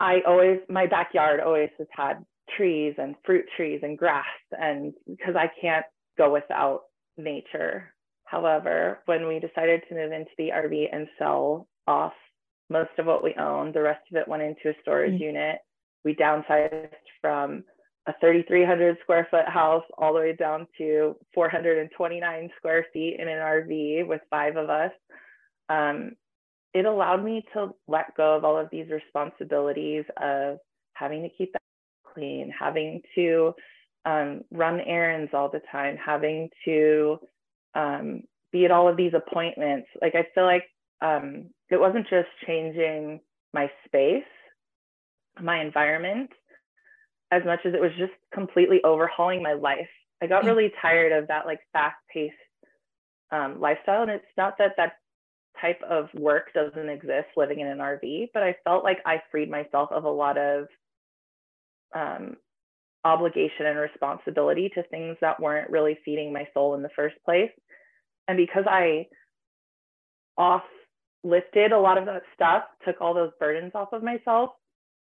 [0.00, 2.24] I always, my backyard always has had
[2.56, 5.86] trees and fruit trees and grass, and because I can't
[6.16, 6.82] go without
[7.16, 7.94] nature
[8.30, 12.12] However, when we decided to move into the RV and sell off
[12.68, 15.22] most of what we owned, the rest of it went into a storage mm-hmm.
[15.22, 15.58] unit.
[16.04, 16.90] We downsized
[17.22, 17.64] from
[18.06, 23.38] a 3,300 square foot house all the way down to 429 square feet in an
[23.38, 24.92] RV with five of us.
[25.70, 26.12] Um,
[26.74, 30.58] it allowed me to let go of all of these responsibilities of
[30.92, 31.62] having to keep that
[32.12, 33.54] clean, having to
[34.04, 37.18] um, run errands all the time, having to
[37.74, 39.88] um, be at all of these appointments.
[40.00, 40.64] Like I feel like
[41.00, 43.20] um, it wasn't just changing
[43.52, 44.24] my space,
[45.40, 46.30] my environment,
[47.30, 49.88] as much as it was just completely overhauling my life.
[50.22, 52.34] I got really tired of that like fast-paced
[53.30, 54.94] um, lifestyle, and it's not that that
[55.60, 59.50] type of work doesn't exist living in an RV, but I felt like I freed
[59.50, 60.66] myself of a lot of
[61.94, 62.36] um,
[63.08, 67.50] obligation and responsibility to things that weren't really feeding my soul in the first place.
[68.26, 69.06] And because I
[70.36, 70.62] off
[71.24, 74.50] lifted a lot of that stuff, took all those burdens off of myself,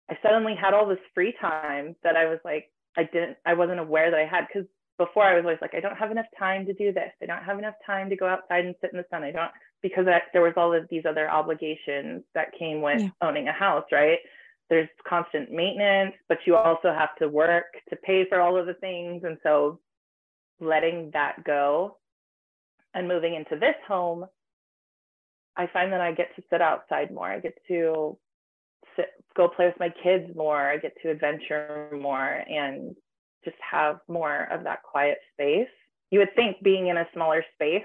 [0.09, 3.81] I suddenly had all this free time that I was like, I didn't, I wasn't
[3.81, 4.47] aware that I had.
[4.47, 7.11] Because before I was always like, I don't have enough time to do this.
[7.23, 9.25] I don't have enough time to go outside and sit in the sun.
[9.25, 9.51] I don't,
[9.83, 13.09] because I, there was all of these other obligations that came with yeah.
[13.21, 14.19] owning a house, right?
[14.69, 18.75] There's constant maintenance, but you also have to work to pay for all of the
[18.75, 19.23] things.
[19.25, 19.81] And so
[20.61, 21.99] letting that go
[22.95, 24.27] and moving into this home,
[25.57, 27.29] I find that I get to sit outside more.
[27.29, 28.19] I get to
[28.97, 30.71] sit, go play with my kids more.
[30.71, 32.95] I get to adventure more and
[33.45, 35.69] just have more of that quiet space.
[36.11, 37.85] You would think being in a smaller space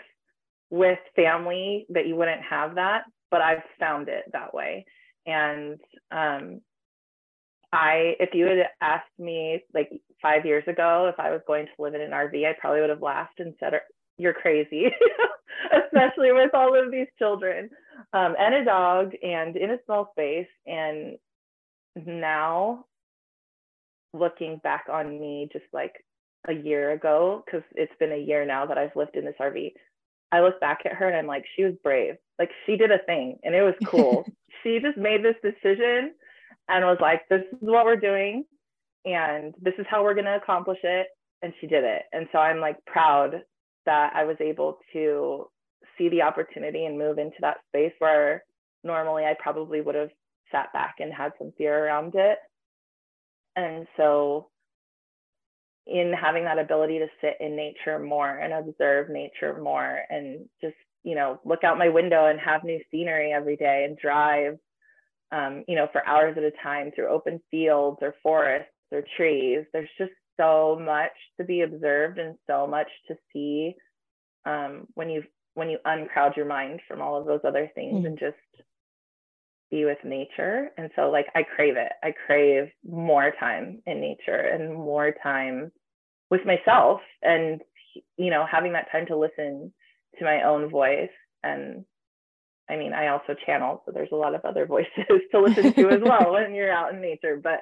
[0.69, 4.85] with family that you wouldn't have that, but I've found it that way.
[5.25, 5.79] And
[6.11, 6.61] um,
[7.73, 9.89] I, if you had asked me like
[10.21, 12.89] five years ago if I was going to live in an RV, I probably would
[12.89, 13.73] have laughed and said,
[14.17, 14.87] "You're crazy,"
[15.85, 17.69] especially with all of these children
[18.13, 20.47] um, and a dog and in a small space.
[20.65, 21.17] And
[21.95, 22.85] now
[24.13, 25.93] looking back on me just like
[26.47, 29.73] a year ago, because it's been a year now that I've lived in this RV,
[30.31, 32.15] I look back at her and I'm like, she was brave.
[32.39, 34.25] Like she did a thing and it was cool.
[34.63, 36.13] she just made this decision
[36.71, 38.45] and was like, this is what we're doing
[39.05, 41.07] and this is how we're going to accomplish it.
[41.41, 42.03] And she did it.
[42.13, 43.41] And so I'm like proud
[43.85, 45.47] that I was able to
[45.97, 48.43] see the opportunity and move into that space where
[48.83, 50.11] normally I probably would have
[50.51, 52.37] sat back and had some fear around it.
[53.55, 54.47] And so,
[55.87, 60.75] in having that ability to sit in nature more and observe nature more and just,
[61.03, 64.57] you know, look out my window and have new scenery every day and drive,
[65.31, 69.65] um, you know, for hours at a time through open fields or forests or trees,
[69.73, 73.75] there's just so much to be observed and so much to see
[74.45, 78.07] um, when you when you uncrowd your mind from all of those other things mm.
[78.07, 78.35] and just
[79.69, 80.69] be with nature.
[80.77, 81.91] And so like I crave it.
[82.03, 85.71] I crave more time in nature and more time
[86.29, 87.61] with myself and
[88.17, 89.73] you know having that time to listen
[90.17, 91.09] to my own voice
[91.43, 91.83] and
[92.71, 95.89] I mean I also channel so there's a lot of other voices to listen to
[95.89, 97.61] as well when you're out in nature but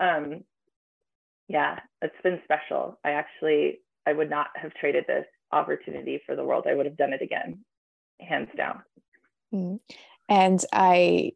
[0.00, 0.44] um
[1.48, 6.44] yeah it's been special I actually I would not have traded this opportunity for the
[6.44, 7.64] world I would have done it again
[8.20, 8.82] hands down
[9.54, 9.78] mm.
[10.28, 11.32] and I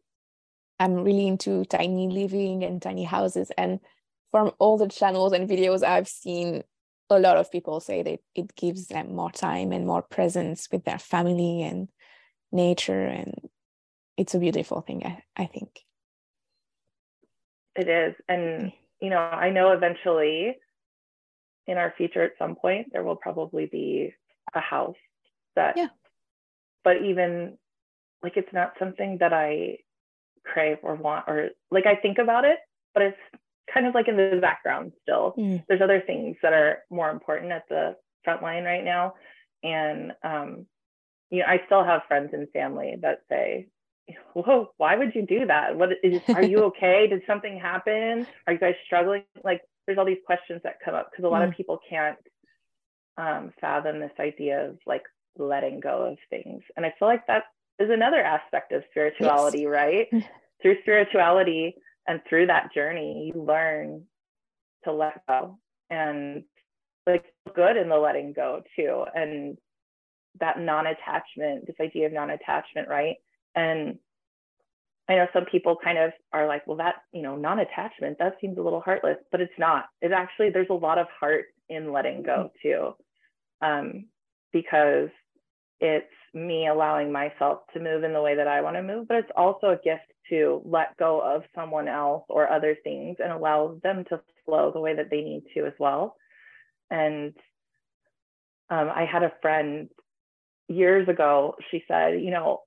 [0.81, 3.51] I'm really into tiny living and tiny houses.
[3.55, 3.79] And
[4.31, 6.63] from all the channels and videos I've seen,
[7.11, 10.83] a lot of people say that it gives them more time and more presence with
[10.83, 11.87] their family and
[12.51, 13.05] nature.
[13.05, 13.49] And
[14.17, 15.69] it's a beautiful thing, I, I think.
[17.75, 18.15] It is.
[18.27, 20.57] And, you know, I know eventually
[21.67, 24.13] in our future at some point, there will probably be
[24.53, 24.95] a house
[25.55, 25.87] that, yeah.
[26.83, 27.57] but even
[28.23, 29.77] like it's not something that I
[30.45, 32.57] crave or want or like I think about it,
[32.93, 33.17] but it's
[33.73, 35.33] kind of like in the background still.
[35.37, 35.63] Mm.
[35.67, 39.13] There's other things that are more important at the front line right now.
[39.63, 40.65] And um,
[41.31, 43.67] you know, I still have friends and family that say,
[44.33, 45.77] Whoa, why would you do that?
[45.77, 47.07] What is are you okay?
[47.07, 48.27] Did something happen?
[48.45, 49.23] Are you guys struggling?
[49.43, 51.49] Like there's all these questions that come up because a lot mm.
[51.49, 52.17] of people can't
[53.17, 55.03] um, fathom this idea of like
[55.37, 56.61] letting go of things.
[56.75, 57.43] And I feel like that
[57.79, 59.69] is another aspect of spirituality, yes.
[59.69, 60.07] right?
[60.61, 61.75] through spirituality
[62.07, 64.03] and through that journey, you learn
[64.83, 65.57] to let go
[65.89, 66.43] and
[67.07, 69.05] like good in the letting go too.
[69.15, 69.57] And
[70.39, 73.15] that non-attachment, this idea of non-attachment, right?
[73.55, 73.99] And
[75.09, 78.57] I know some people kind of are like, well, that, you know, non-attachment, that seems
[78.57, 79.85] a little heartless, but it's not.
[80.01, 82.93] It actually, there's a lot of heart in letting go too.
[83.61, 84.05] Um,
[84.53, 85.09] because
[85.79, 89.17] it's me allowing myself to move in the way that I want to move, but
[89.17, 93.79] it's also a gift to let go of someone else or other things and allow
[93.83, 96.15] them to flow the way that they need to as well.
[96.89, 97.33] And
[98.69, 99.89] um, I had a friend
[100.71, 102.61] years ago, she said, you know,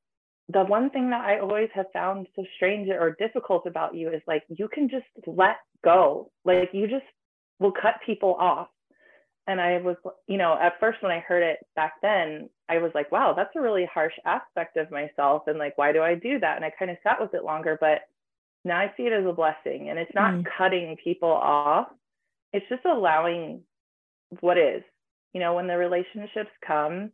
[0.52, 4.20] the one thing that I always have found so strange or difficult about you is
[4.26, 6.30] like you can just let go.
[6.44, 7.06] Like you just
[7.58, 8.68] will cut people off
[9.46, 12.92] and I was, you know, at first when I heard it back then, I was
[12.94, 15.42] like, wow, that's a really harsh aspect of myself.
[15.46, 16.56] And like, why do I do that?
[16.56, 18.00] And I kind of sat with it longer, but
[18.64, 19.90] now I see it as a blessing.
[19.90, 20.44] And it's not mm.
[20.56, 21.88] cutting people off,
[22.52, 23.62] it's just allowing
[24.40, 24.82] what is.
[25.34, 27.10] You know, when the relationships come,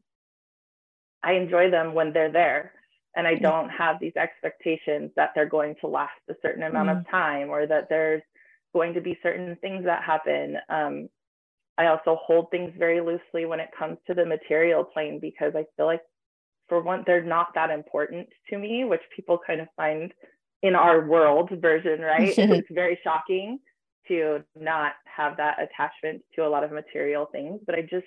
[1.22, 2.72] I enjoy them when they're there.
[3.16, 7.00] And I don't have these expectations that they're going to last a certain amount mm.
[7.00, 8.22] of time or that there's
[8.72, 10.56] going to be certain things that happen.
[10.68, 11.08] Um,
[11.76, 15.64] I also hold things very loosely when it comes to the material plane because I
[15.76, 16.02] feel like,
[16.68, 20.12] for one, they're not that important to me, which people kind of find
[20.62, 22.34] in our world version, right?
[22.38, 23.58] it's very shocking
[24.08, 28.06] to not have that attachment to a lot of material things, but I just,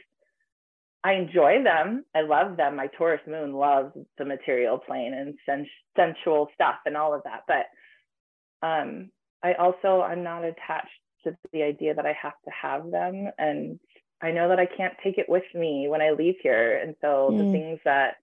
[1.03, 2.05] I enjoy them.
[2.15, 2.77] I love them.
[2.77, 7.41] My Taurus moon loves the material plane and sen- sensual stuff and all of that.
[7.47, 9.09] But um,
[9.43, 10.89] I also, I'm not attached
[11.25, 13.29] to the idea that I have to have them.
[13.37, 13.79] And
[14.21, 16.79] I know that I can't take it with me when I leave here.
[16.81, 17.37] And so mm.
[17.37, 18.15] the things that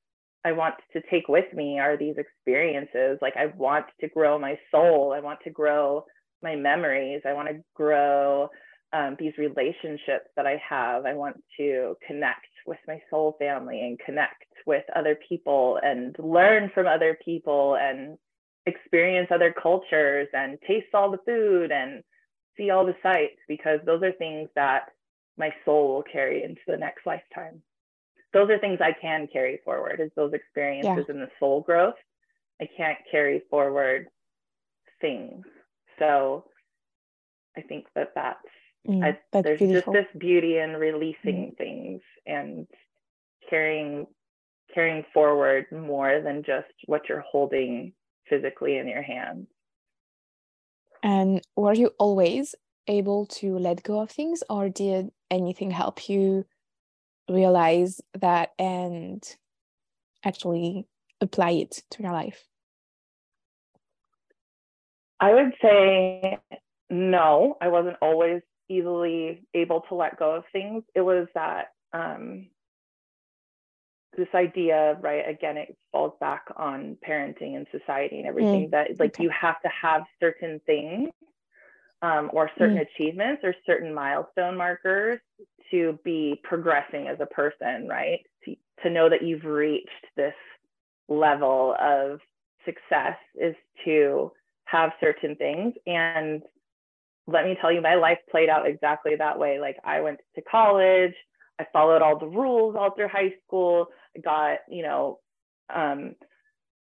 [0.45, 3.19] I want to take with me are these experiences.
[3.21, 5.13] Like I want to grow my soul.
[5.15, 6.07] I want to grow
[6.43, 7.21] my memories.
[7.27, 8.49] I want to grow
[8.93, 11.05] um, these relationships that I have.
[11.05, 16.71] I want to connect with my soul family and connect with other people and learn
[16.73, 18.17] from other people and
[18.65, 22.03] experience other cultures and taste all the food and
[22.57, 24.85] see all the sights because those are things that
[25.37, 27.61] my soul will carry into the next lifetime.
[28.33, 31.15] Those are things I can carry forward is those experiences yeah.
[31.15, 31.95] in the soul growth.
[32.61, 34.07] I can't carry forward
[35.01, 35.45] things.
[35.99, 36.45] So
[37.57, 38.39] I think that that's,
[38.89, 39.93] Mm, I, there's beautiful.
[39.93, 42.67] just this beauty in releasing things and
[43.49, 44.07] carrying
[44.75, 47.93] carrying forward more than just what you're holding
[48.29, 49.49] physically in your hands.
[51.03, 52.55] And were you always
[52.87, 56.45] able to let go of things, or did anything help you
[57.29, 59.23] realize that and
[60.25, 60.87] actually
[61.21, 62.45] apply it to your life?
[65.21, 66.39] I would say
[66.89, 70.85] no, I wasn't always easily able to let go of things.
[70.95, 72.47] It was that um,
[74.17, 75.29] this idea, right?
[75.29, 79.25] Again, it falls back on parenting and society and everything Mm, that like okay.
[79.25, 81.11] you have to have certain things
[82.03, 82.87] um, or certain Mm.
[82.89, 85.21] achievements or certain milestone markers
[85.71, 88.21] to be progressing as a person, right?
[88.45, 90.35] To, to know that you've reached this
[91.09, 92.21] level of
[92.65, 93.55] success is
[93.85, 94.33] to
[94.65, 95.75] have certain things.
[95.87, 96.43] And
[97.31, 99.59] let me tell you, my life played out exactly that way.
[99.61, 101.15] Like I went to college,
[101.59, 103.87] I followed all the rules all through high school,
[104.25, 105.19] got, you know,
[105.75, 106.15] um,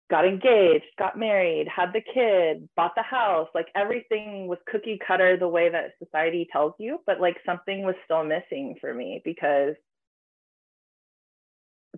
[0.10, 5.38] got engaged, got married, had the kid, bought the house, like everything was cookie cutter
[5.38, 9.76] the way that society tells you, but like something was still missing for me because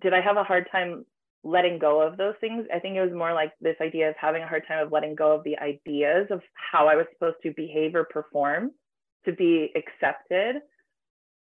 [0.02, 1.04] did I have a hard time
[1.46, 2.66] letting go of those things?
[2.74, 5.14] I think it was more like this idea of having a hard time of letting
[5.14, 8.72] go of the ideas of how I was supposed to behave or perform
[9.24, 10.56] to be accepted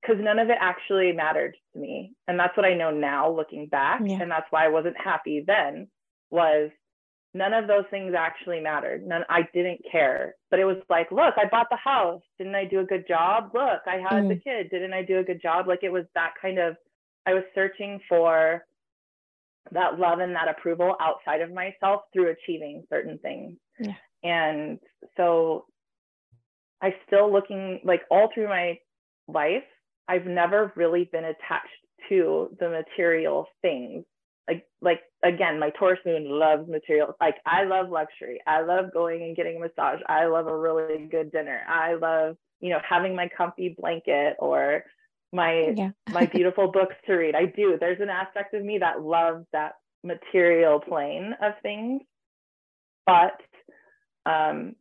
[0.00, 2.12] because none of it actually mattered to me.
[2.26, 4.00] And that's what I know now looking back.
[4.05, 4.20] Yeah.
[4.20, 5.88] And that's why I wasn't happy then
[6.30, 6.70] was
[7.34, 9.07] none of those things actually mattered.
[9.07, 10.34] None I didn't care.
[10.50, 12.22] But it was like, look, I bought the house.
[12.38, 13.50] Didn't I do a good job?
[13.55, 14.44] Look, I had the mm.
[14.44, 14.70] kid.
[14.70, 15.68] Didn't I do a good job?
[15.68, 16.76] Like it was that kind of
[17.24, 18.64] I was searching for
[19.70, 23.56] that love and that approval outside of myself through achieving certain things.
[23.78, 23.94] Yeah.
[24.24, 24.78] And
[25.16, 25.66] so
[26.82, 28.78] I still looking like all through my
[29.28, 29.64] life,
[30.08, 31.68] I've never really been attached
[32.08, 34.04] to the material things.
[34.48, 37.14] Like like again, my Taurus moon loves material.
[37.20, 38.40] Like I love luxury.
[38.46, 40.00] I love going and getting a massage.
[40.08, 41.60] I love a really good dinner.
[41.68, 44.84] I love, you know, having my comfy blanket or
[45.32, 45.90] my Yeah.
[46.12, 47.34] my beautiful books to read.
[47.34, 47.76] I do.
[47.78, 49.74] There's an aspect of me that loves that
[50.04, 52.02] material plane of things.
[53.06, 53.40] But
[54.26, 54.76] um,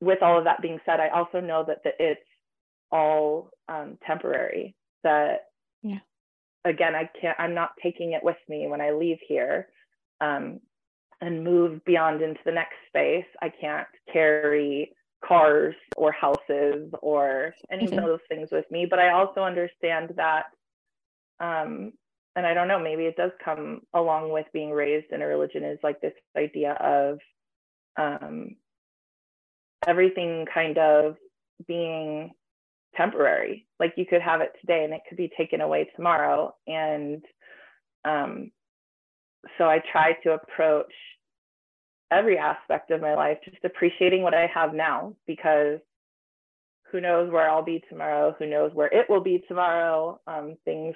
[0.00, 2.20] with all of that being said, I also know that the, it's
[2.90, 4.74] all um, temporary.
[5.04, 5.46] That
[5.82, 6.00] Yeah.
[6.64, 7.38] again, I can't.
[7.38, 9.68] I'm not taking it with me when I leave here
[10.20, 10.60] um,
[11.20, 13.26] and move beyond into the next space.
[13.42, 14.92] I can't carry
[15.24, 17.98] cars or houses or any Mhm.
[17.98, 18.86] of those things with me.
[18.86, 20.46] But I also understand that,
[21.40, 21.92] um,
[22.36, 25.64] and I don't know, maybe it does come along with being raised in a religion
[25.64, 27.20] is like this idea of
[27.96, 28.56] um,
[29.86, 31.16] everything kind of
[31.66, 32.32] being
[32.96, 33.66] temporary.
[33.80, 36.54] Like you could have it today and it could be taken away tomorrow.
[36.66, 37.24] And
[38.04, 38.52] um,
[39.56, 40.92] so I try to approach
[42.10, 45.78] every aspect of my life, just appreciating what I have now because
[46.90, 50.20] who knows where I'll be tomorrow, who knows where it will be tomorrow.
[50.26, 50.94] Um, things,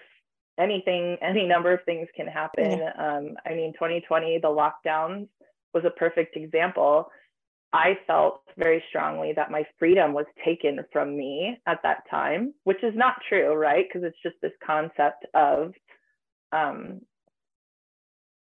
[0.58, 2.80] anything, any number of things can happen.
[2.98, 5.28] Um, I mean, 2020, the lockdowns
[5.74, 7.10] was a perfect example.
[7.74, 12.82] I felt very strongly that my freedom was taken from me at that time, which
[12.82, 13.86] is not true, right?
[13.88, 15.72] Because it's just this concept of
[16.52, 17.00] um,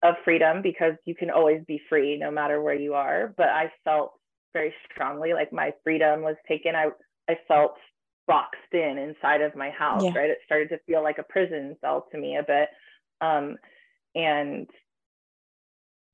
[0.04, 3.34] of freedom because you can always be free no matter where you are.
[3.38, 4.14] But I felt
[4.51, 6.76] very strongly like my freedom was taken.
[6.76, 6.89] I
[7.30, 7.76] I felt
[8.28, 10.12] boxed in inside of my house, Yeah.
[10.16, 10.30] right?
[10.30, 12.70] It started to feel like a prison cell to me a bit.
[13.22, 13.58] Um,
[14.16, 14.70] and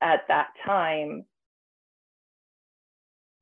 [0.02, 1.26] at that time,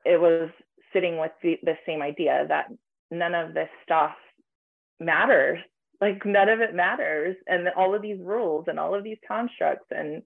[0.06, 0.50] it was
[0.94, 2.72] sitting with the, the same idea that
[3.12, 4.16] none of this stuff
[5.00, 5.60] matters
[6.02, 9.88] like none of it matters and all of these rules and all of these constructs
[9.92, 10.22] and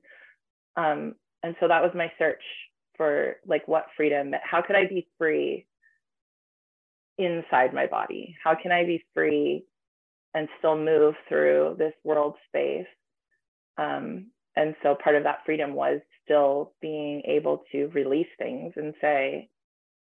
[0.78, 2.44] um and so that was my search
[2.98, 5.66] for like what freedom how could i be free
[7.18, 8.36] inside my body?
[8.44, 9.64] How can i be free
[10.34, 12.88] and still move through this world space?
[13.78, 18.94] Um and so part of that freedom was still being able to release things and
[19.02, 19.50] say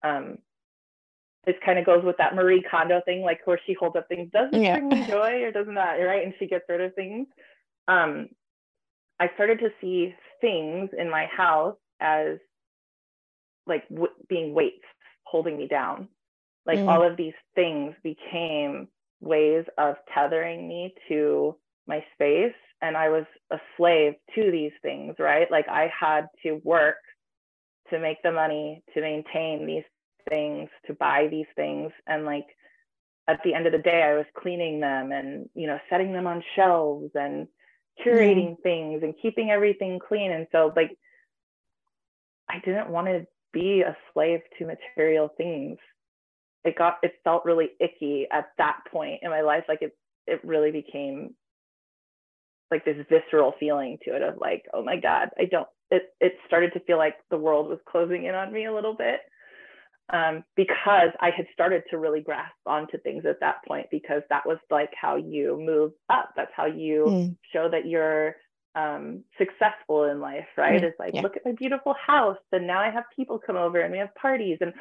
[0.05, 0.39] um
[1.45, 4.30] this kind of goes with that Marie Kondo thing, like where she holds up things.
[4.32, 4.72] Does this Yeah.
[4.72, 5.95] bring me joy or doesn't that?
[5.95, 6.24] Right.
[6.24, 7.26] And she gets rid of things.
[7.88, 8.28] Um,
[9.18, 12.38] I started to see things in my house as
[13.66, 14.84] like w- being weights
[15.24, 16.09] holding me down.
[16.66, 16.88] Like Mm.
[16.88, 18.88] all of these things became
[19.20, 22.55] ways of tethering me to my space.
[22.80, 25.51] And I was a slave to these things, right?
[25.51, 26.97] Like I had to work
[27.90, 29.84] to make the money to maintain these
[30.33, 31.93] things, to buy these things.
[32.07, 32.47] And like
[33.28, 36.26] at the end of the day, I was cleaning them and, you know, setting them
[36.26, 37.47] on shelves and
[38.05, 38.62] curating mm.
[38.62, 40.33] things and keeping everything clean.
[40.33, 40.97] And so, like,
[42.49, 45.76] I didn't want to be a slave to material things.
[46.64, 49.64] It got, it felt really icky at that point in my life.
[49.68, 49.93] Like, it,
[50.26, 51.35] it really became
[52.70, 56.37] like this visceral feeling to it of like, oh my God, I don't, it, it
[56.47, 59.20] started to feel like the world was closing in on me a little bit
[60.13, 64.47] um, because I had started to really grasp onto things at that point because that
[64.47, 66.31] was like how you move up.
[66.37, 67.37] That's how you mm.
[67.53, 68.37] show that you're
[68.75, 70.81] um, successful in life, right?
[70.81, 70.85] Mm.
[70.85, 71.23] It's like, yeah.
[71.23, 72.37] look at my beautiful house.
[72.53, 74.59] And now I have people come over and we have parties.
[74.61, 74.75] And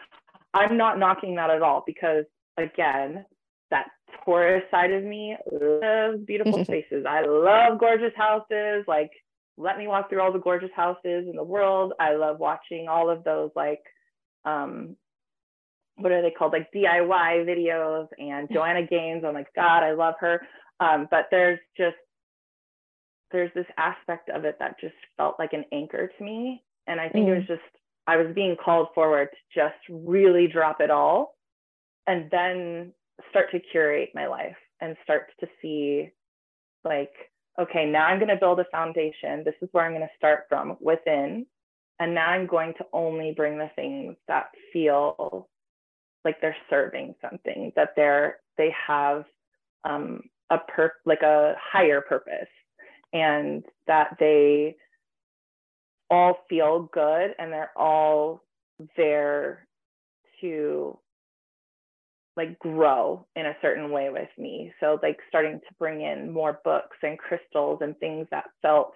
[0.53, 2.25] I'm not knocking that at all because,
[2.57, 3.25] again,
[3.69, 3.87] that
[4.25, 7.05] Taurus side of me loves beautiful spaces.
[7.07, 8.83] I love gorgeous houses.
[8.85, 9.11] Like,
[9.57, 11.93] let me walk through all the gorgeous houses in the world.
[12.01, 13.81] I love watching all of those like
[14.43, 14.95] um
[15.97, 19.23] what are they called like DIY videos and Joanna Gaines.
[19.25, 20.41] I'm like, God, I love her.
[20.79, 21.97] Um, but there's just
[23.31, 26.63] there's this aspect of it that just felt like an anchor to me.
[26.87, 27.31] And I think mm.
[27.31, 27.61] it was just
[28.07, 31.35] I was being called forward to just really drop it all
[32.07, 32.93] and then
[33.29, 36.09] start to curate my life and start to see
[36.83, 37.11] like
[37.59, 39.43] okay, now I'm going to build a foundation.
[39.43, 41.45] This is where I'm going to start from within.
[41.99, 45.47] And now I'm going to only bring the things that feel
[46.25, 49.25] like they're serving something, that they're, they have
[49.83, 52.49] um, a per, like a higher purpose
[53.13, 54.75] and that they
[56.09, 58.43] all feel good and they're all
[58.97, 59.67] there
[60.41, 60.97] to
[62.37, 64.71] like grow in a certain way with me.
[64.79, 68.93] So like starting to bring in more books and crystals and things that felt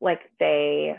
[0.00, 0.96] like they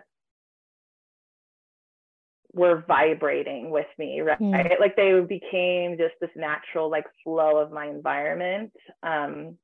[2.56, 4.40] were vibrating with me, right?
[4.40, 4.80] Mm.
[4.80, 8.72] Like they became just this natural like flow of my environment.
[9.04, 9.58] Um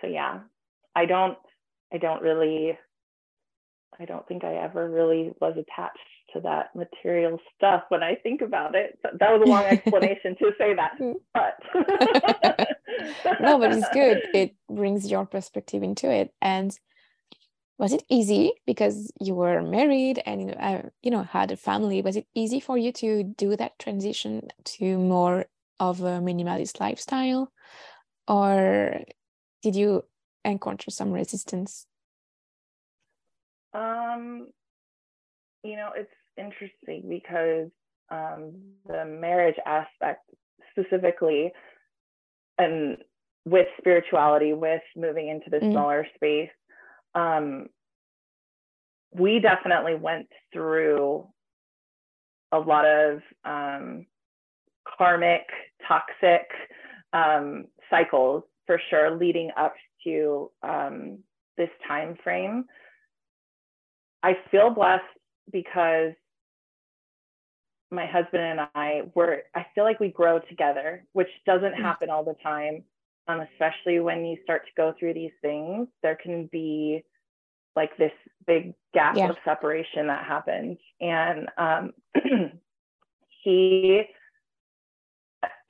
[0.00, 0.40] so yeah,
[0.94, 1.38] I don't
[1.92, 2.78] I don't really
[3.98, 5.98] I don't think I ever really was attached
[6.34, 8.98] to that material stuff when I think about it.
[9.02, 11.14] That was a long explanation to say that, mm.
[11.32, 11.58] but
[13.40, 14.22] no, but it's good.
[14.34, 16.34] It brings your perspective into it.
[16.42, 16.78] And
[17.78, 22.02] was it easy because you were married and uh, you know had a family?
[22.02, 25.46] Was it easy for you to do that transition to more
[25.78, 27.52] of a minimalist lifestyle,
[28.26, 29.00] or
[29.62, 30.04] did you
[30.44, 31.86] encounter some resistance?
[33.72, 34.48] Um,
[35.62, 37.70] you know, it's interesting because
[38.10, 38.54] um,
[38.86, 40.28] the marriage aspect
[40.72, 41.52] specifically,
[42.58, 42.98] and
[43.44, 45.70] with spirituality, with moving into the mm.
[45.70, 46.50] smaller space,
[47.18, 47.66] um,
[49.12, 51.26] we definitely went through
[52.52, 54.06] a lot of um,
[54.96, 55.42] karmic,
[55.86, 56.48] toxic
[57.12, 61.18] um, cycles for sure, leading up to um,
[61.56, 62.64] this time frame.
[64.22, 65.04] I feel blessed
[65.50, 66.12] because
[67.90, 71.80] my husband and I were, I feel like we grow together, which doesn't mm.
[71.80, 72.84] happen all the time.
[73.28, 77.04] Um, especially when you start to go through these things, there can be
[77.76, 78.12] like this
[78.46, 79.28] big gap yeah.
[79.28, 80.78] of separation that happens.
[81.00, 81.92] And um,
[83.44, 84.02] he,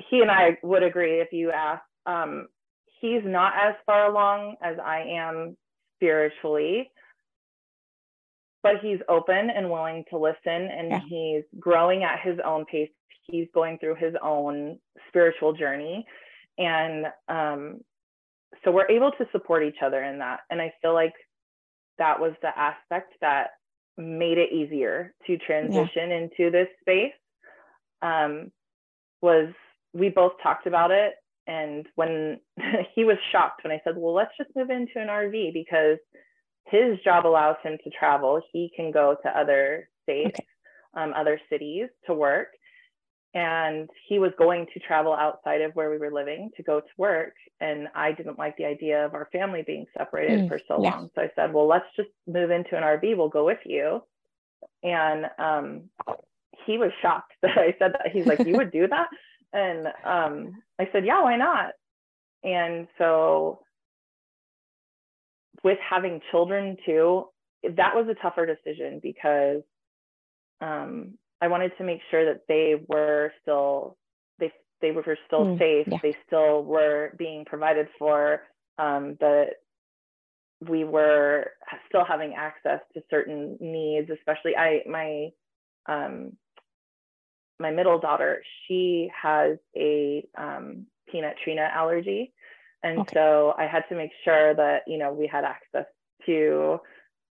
[0.09, 2.47] he and I would agree if you ask, um,
[3.01, 5.57] he's not as far along as I am
[5.97, 6.91] spiritually
[8.63, 11.01] but he's open and willing to listen and yeah.
[11.09, 12.91] he's growing at his own pace
[13.23, 14.79] he's going through his own
[15.09, 16.07] spiritual journey
[16.59, 17.81] and um,
[18.65, 21.15] so we're able to support each other in that and i feel like
[21.99, 23.49] that was the aspect that
[23.97, 26.17] made it easier to transition yeah.
[26.17, 27.13] into this space
[28.03, 28.51] um,
[29.23, 29.49] was
[29.93, 31.15] we both talked about it
[31.47, 32.39] and when
[32.95, 35.99] he was shocked when i said well let's just move into an rv because
[36.71, 38.41] his job allows him to travel.
[38.53, 40.47] He can go to other states, okay.
[40.95, 42.49] um, other cities to work.
[43.35, 46.87] And he was going to travel outside of where we were living to go to
[46.97, 47.35] work.
[47.61, 50.91] And I didn't like the idea of our family being separated mm, for so yeah.
[50.91, 51.11] long.
[51.14, 53.16] So I said, well, let's just move into an RV.
[53.16, 54.03] We'll go with you.
[54.83, 55.91] And um,
[56.66, 58.12] he was shocked that I said that.
[58.12, 59.09] He's like, you would do that?
[59.53, 61.72] And um, I said, yeah, why not?
[62.45, 63.61] And so
[65.64, 67.24] with having children too,
[67.64, 69.62] that was a tougher decision because
[70.61, 73.97] um, I wanted to make sure that they were still
[74.39, 75.86] they they were still mm, safe.
[75.91, 75.99] Yeah.
[76.03, 78.43] They still were being provided for.
[78.78, 79.55] Um, that
[80.66, 81.51] we were
[81.89, 85.30] still having access to certain needs, especially I my
[85.89, 86.32] um,
[87.61, 92.32] my middle daughter, she has a um, peanut nut allergy.
[92.82, 93.14] And okay.
[93.14, 95.86] so I had to make sure that, you know, we had access
[96.26, 96.78] to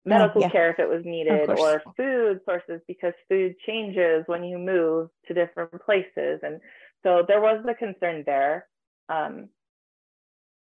[0.09, 0.51] medical yeah.
[0.51, 5.35] care if it was needed or food sources because food changes when you move to
[5.35, 6.41] different places.
[6.43, 6.61] And
[7.03, 8.67] so there was the concern there.
[9.09, 9.49] Um,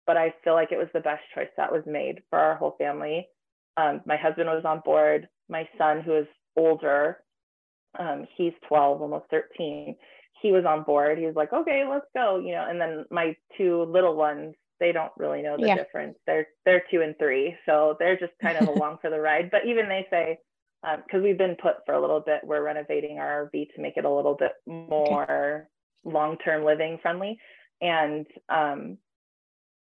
[0.05, 2.75] but I feel like it was the best choice that was made for our whole
[2.77, 3.27] family.
[3.77, 5.27] Um, my husband was on board.
[5.49, 6.27] My son, who is
[6.57, 7.17] older,
[7.97, 9.95] um, he's 12, almost 13.
[10.41, 11.17] He was on board.
[11.17, 12.65] He was like, okay, let's go, you know.
[12.67, 15.75] And then my two little ones, they don't really know the yeah.
[15.75, 16.17] difference.
[16.25, 19.49] They're they're two and three, so they're just kind of along for the ride.
[19.51, 20.38] But even they say,
[20.82, 23.97] because um, we've been put for a little bit, we're renovating our RV to make
[23.97, 25.67] it a little bit more
[26.05, 26.15] okay.
[26.17, 27.38] long-term living friendly.
[27.82, 28.97] And um,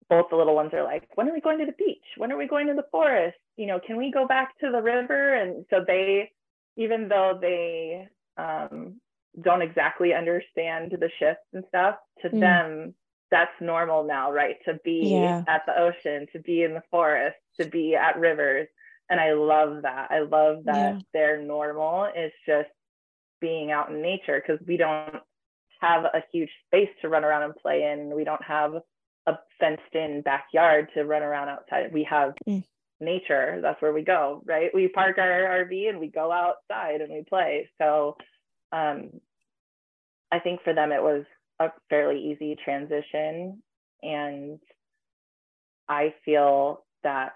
[0.08, 2.04] both the little ones are like, when are we going to the beach?
[2.16, 3.36] When are we going to the forest?
[3.56, 5.34] You know, can we go back to the river?
[5.34, 6.30] And so they
[6.76, 9.00] even though they um,
[9.42, 12.40] don't exactly understand the shifts and stuff, to mm.
[12.40, 12.94] them,
[13.30, 14.56] that's normal now, right?
[14.66, 15.42] To be yeah.
[15.48, 18.68] at the ocean, to be in the forest, to be at rivers.
[19.08, 20.10] And I love that.
[20.10, 21.00] I love that yeah.
[21.12, 22.68] their normal is just
[23.40, 25.16] being out in nature because we don't
[25.80, 28.14] have a huge space to run around and play in.
[28.14, 28.74] We don't have
[29.26, 31.92] a fenced in backyard to run around outside.
[31.92, 32.62] We have mm
[33.00, 37.12] nature that's where we go right we park our rv and we go outside and
[37.12, 38.16] we play so
[38.72, 39.10] um,
[40.32, 41.24] i think for them it was
[41.60, 43.62] a fairly easy transition
[44.02, 44.58] and
[45.88, 47.34] i feel that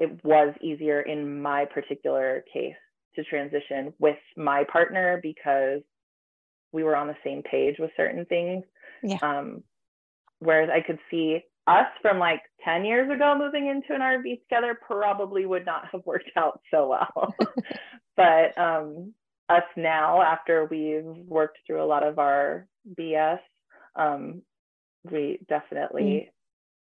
[0.00, 2.74] it was easier in my particular case
[3.14, 5.80] to transition with my partner because
[6.72, 8.64] we were on the same page with certain things
[9.02, 9.18] yeah.
[9.22, 9.62] um,
[10.38, 14.76] whereas i could see us from like 10 years ago moving into an RV together
[14.80, 17.34] probably would not have worked out so well.
[18.16, 19.14] but um,
[19.48, 22.66] us now, after we've worked through a lot of our
[22.98, 23.40] BS,
[23.96, 24.42] um,
[25.10, 26.28] we definitely mm.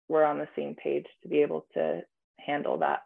[0.08, 2.02] were on the same page to be able to
[2.38, 3.02] handle that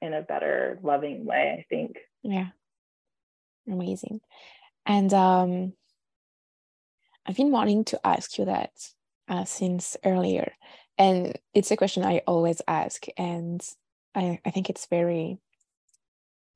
[0.00, 1.96] in a better, loving way, I think.
[2.22, 2.48] Yeah.
[3.66, 4.20] Amazing.
[4.86, 5.72] And um,
[7.26, 8.70] I've been wanting to ask you that
[9.28, 10.52] uh, since earlier
[10.98, 13.62] and it's a question i always ask and
[14.14, 15.38] i, I think it's very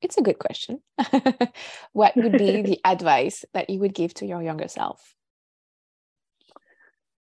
[0.03, 0.81] it's a good question.
[1.93, 5.15] What would be the advice that you would give to your younger self?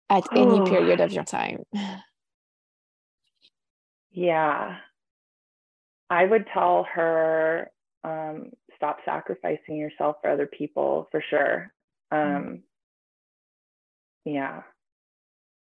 [0.08, 0.66] At any oh.
[0.66, 1.64] period of your time.
[4.12, 4.78] Yeah.
[6.10, 7.70] I would tell her
[8.02, 11.72] um, stop sacrificing yourself for other people for sure.
[12.10, 12.60] Um, mm.
[14.24, 14.62] yeah.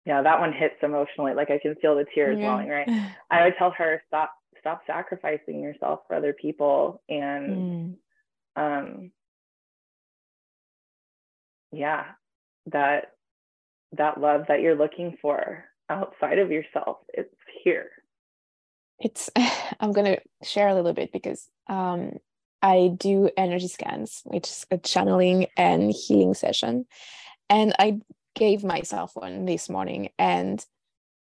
[0.05, 1.35] Yeah that one hits emotionally.
[1.35, 2.47] Like i can feel the tears yeah.
[2.47, 2.89] welling right?
[3.31, 4.33] I would tell her stop
[4.63, 7.95] stop sacrificing yourself for other people and mm.
[8.57, 9.11] um
[11.73, 12.05] yeah
[12.67, 13.13] that
[13.91, 17.35] that love that you're looking for outside of yourself it's
[17.65, 17.91] here
[19.01, 19.29] it's
[19.81, 22.13] i'm going to share a little bit because um
[22.63, 26.87] i do energy scans which is a channeling and healing session
[27.51, 27.99] and i
[28.37, 30.65] gave myself one this morning and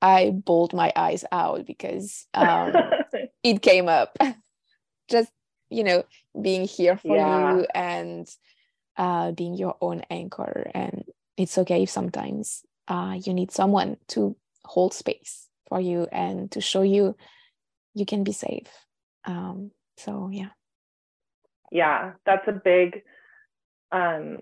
[0.03, 2.73] I bawled my eyes out because um,
[3.43, 4.17] it came up.
[5.09, 5.31] Just,
[5.69, 6.05] you know,
[6.41, 7.57] being here for yeah.
[7.57, 8.29] you and
[8.97, 10.71] uh, being your own anchor.
[10.75, 11.05] And
[11.37, 16.61] it's okay if sometimes uh, you need someone to hold space for you and to
[16.61, 17.17] show you
[17.95, 18.69] you can be safe.
[19.25, 20.51] Um, so, yeah.
[21.73, 23.03] Yeah, that's a big
[23.93, 24.39] um,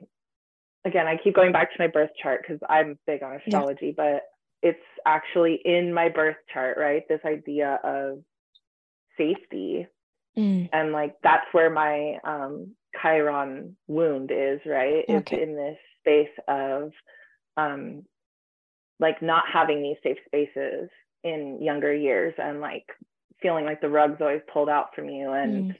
[0.85, 4.21] again, I keep going back to my birth chart because I'm big on astrology, yeah.
[4.21, 4.23] but
[4.63, 7.03] it's actually in my birth chart, right?
[7.09, 8.21] This idea of
[9.19, 9.87] safety.
[10.39, 10.69] Mm.
[10.73, 15.05] And like that's where my um Chiron wound is, right?
[15.09, 15.17] Okay.
[15.17, 16.93] It's in this space of
[17.57, 18.05] um
[19.01, 20.89] like not having these safe spaces
[21.25, 22.87] in younger years and like
[23.43, 25.77] feeling like the rug's always pulled out from you and mm.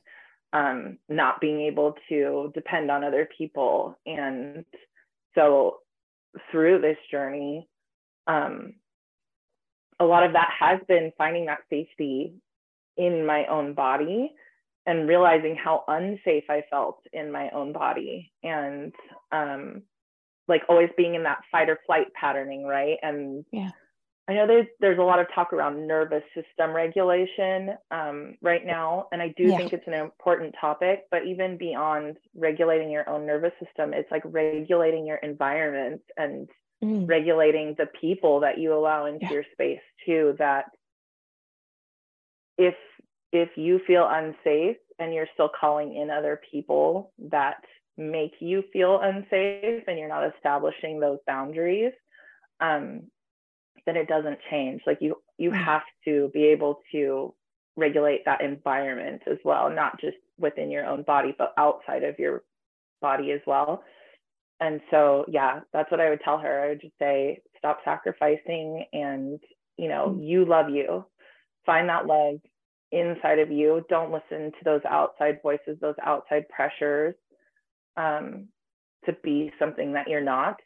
[0.53, 4.65] um not being able to depend on other people and
[5.35, 5.79] so
[6.51, 7.69] through this journey,
[8.27, 8.75] um,
[10.01, 12.35] a lot of that has been finding that safety
[12.99, 14.33] in my own body
[14.85, 18.93] and realizing how unsafe I felt in my own body and
[19.33, 19.83] um,
[20.49, 22.97] like always being in that fight or flight patterning, right?
[23.03, 23.71] And yeah.
[24.29, 29.09] I know there's there's a lot of talk around nervous system regulation um, right now,
[29.11, 29.57] and I do yeah.
[29.57, 31.05] think it's an important topic.
[31.11, 36.47] But even beyond regulating your own nervous system, it's like regulating your environment and
[36.85, 37.09] mm.
[37.09, 39.33] regulating the people that you allow into yeah.
[39.33, 40.35] your space too.
[40.39, 40.67] That
[42.59, 42.75] if
[43.33, 47.63] if you feel unsafe and you're still calling in other people that
[47.97, 51.93] make you feel unsafe and you're not establishing those boundaries,
[52.61, 53.03] um,
[53.87, 54.83] then it doesn't change.
[54.87, 55.65] Like you you mm.
[55.65, 57.35] have to be able to
[57.77, 62.43] regulate that environment as well, not just within your own body, but outside of your
[63.01, 63.85] body as well.
[64.61, 66.61] And so, yeah, that's what I would tell her.
[66.61, 69.39] I would just say, stop sacrificing and,
[69.77, 70.27] you know, mm.
[70.27, 71.05] you love you.
[71.65, 72.41] Find that love
[72.93, 73.85] inside of you.
[73.89, 77.15] Don't listen to those outside voices, those outside pressures
[77.97, 78.49] um,
[79.05, 80.57] to be something that you're not.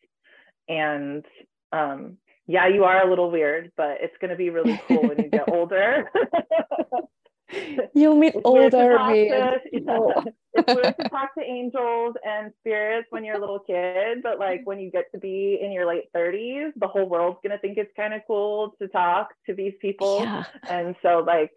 [0.68, 1.24] And
[1.72, 5.18] um, yeah, you are a little weird, but it's going to be really cool when
[5.18, 6.10] you get older.
[7.94, 13.40] You'll meet older weird it's weird to talk to angels and spirits when you're a
[13.40, 17.08] little kid, but like when you get to be in your late 30s, the whole
[17.08, 20.20] world's going to think it's kind of cool to talk to these people.
[20.20, 20.44] Yeah.
[20.68, 21.52] And so, like,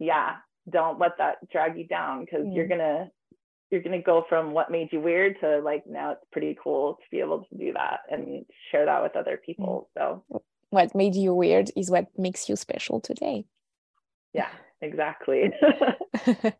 [0.00, 0.36] yeah,
[0.68, 2.54] don't let that drag you down because mm.
[2.54, 3.08] you're going to
[3.70, 6.94] you're going to go from what made you weird to like now it's pretty cool
[6.94, 10.24] to be able to do that and share that with other people so.
[10.70, 13.44] What made you weird is what makes you special today.
[14.32, 14.48] Yeah
[14.80, 15.52] exactly.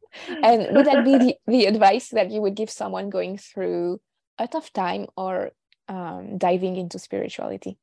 [0.42, 4.00] And would that be the, the advice that you would give someone going through
[4.38, 5.50] a tough time or
[5.88, 7.78] um, diving into spirituality?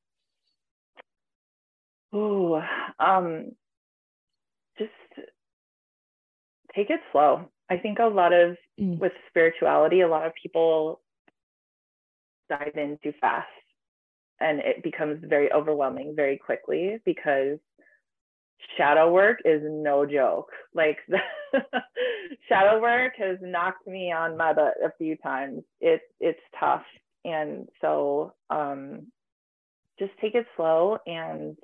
[2.13, 2.61] Oh
[2.99, 3.51] um
[4.79, 4.91] just
[6.77, 8.97] take it slow I think a lot of mm.
[8.99, 11.01] with spirituality, a lot of people
[12.49, 13.47] dive in too fast
[14.39, 17.57] and it becomes very overwhelming very quickly because
[18.77, 20.49] shadow work is no joke.
[20.73, 20.97] Like
[22.49, 25.63] shadow work has knocked me on my butt a few times.
[25.81, 26.83] It it's tough.
[27.25, 29.07] And so um
[29.99, 31.57] just take it slow and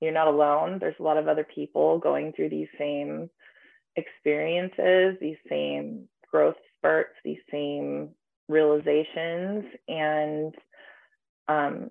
[0.00, 0.78] you're not alone.
[0.80, 3.28] There's a lot of other people going through these same
[3.96, 8.10] experiences, these same growth spurts, these same
[8.48, 10.54] realizations, and
[11.48, 11.90] um,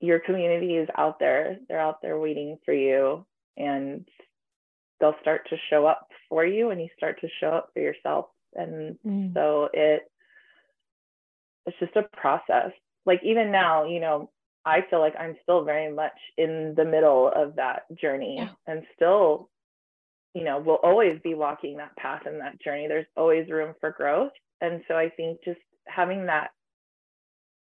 [0.00, 1.58] your community is out there.
[1.68, 3.24] They're out there waiting for you,
[3.56, 4.06] and
[5.00, 8.26] they'll start to show up for you, and you start to show up for yourself.
[8.54, 9.34] And mm.
[9.34, 10.02] so it
[11.66, 12.72] it's just a process.
[13.06, 14.30] Like even now, you know,
[14.64, 18.48] I feel like I'm still very much in the middle of that journey yeah.
[18.66, 19.50] and still
[20.34, 22.86] you know, we'll always be walking that path and that journey.
[22.88, 24.32] There's always room for growth.
[24.60, 26.50] And so I think just having that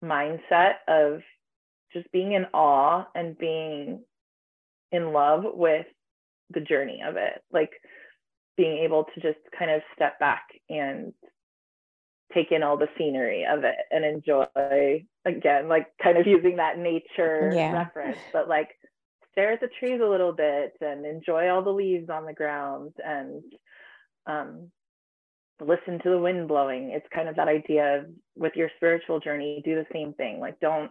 [0.04, 1.20] mindset of
[1.92, 4.00] just being in awe and being
[4.92, 5.86] in love with
[6.50, 7.70] the journey of it, like
[8.56, 11.12] being able to just kind of step back and
[12.32, 16.78] take in all the scenery of it and enjoy again like kind of using that
[16.78, 17.72] nature yeah.
[17.72, 18.68] reference but like
[19.32, 22.92] stare at the trees a little bit and enjoy all the leaves on the ground
[23.04, 23.42] and
[24.26, 24.70] um,
[25.60, 26.90] listen to the wind blowing.
[26.90, 28.06] It's kind of that idea of
[28.36, 30.40] with your spiritual journey, do the same thing.
[30.40, 30.90] Like don't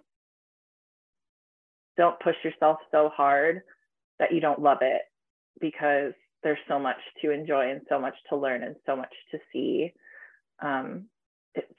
[1.97, 3.61] don't push yourself so hard
[4.19, 5.01] that you don't love it
[5.59, 6.13] because
[6.43, 9.93] there's so much to enjoy and so much to learn and so much to see
[10.61, 11.05] um,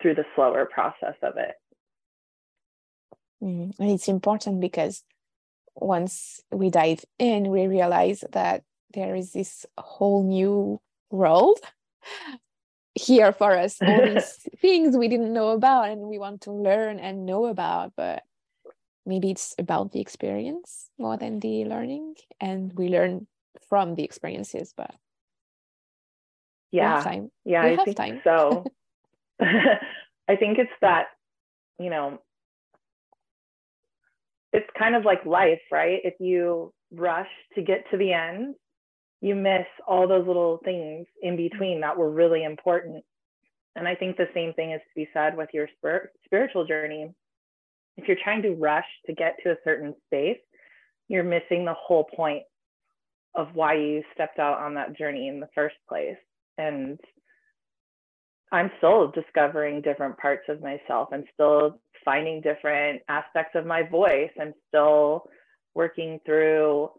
[0.00, 1.54] through the slower process of it.
[3.42, 5.02] Mm, and it's important because
[5.80, 8.62] once we dive in, we realize that
[8.92, 11.58] there is this whole new world
[12.94, 16.98] here for us, all these things we didn't know about and we want to learn
[16.98, 18.22] and know about, but
[19.06, 23.26] maybe it's about the experience more than the learning, and we learn
[23.68, 24.94] from the experiences, but
[26.70, 27.02] yeah.
[27.44, 28.20] Yeah, we I think time.
[28.24, 28.64] so.
[29.40, 31.06] I think it's that,
[31.78, 32.20] you know,
[34.52, 36.00] it's kind of like life, right?
[36.04, 38.54] If you rush to get to the end,
[39.20, 43.04] you miss all those little things in between that were really important.
[43.76, 47.10] And I think the same thing is to be said with your spir- spiritual journey.
[47.96, 50.38] If you're trying to rush to get to a certain space,
[51.08, 52.42] you're missing the whole point
[53.34, 56.16] of why you stepped out on that journey in the first place.
[56.58, 56.98] And
[58.52, 61.08] I'm still discovering different parts of myself.
[61.12, 64.30] I'm still finding different aspects of my voice.
[64.40, 65.24] I'm still
[65.74, 66.90] working through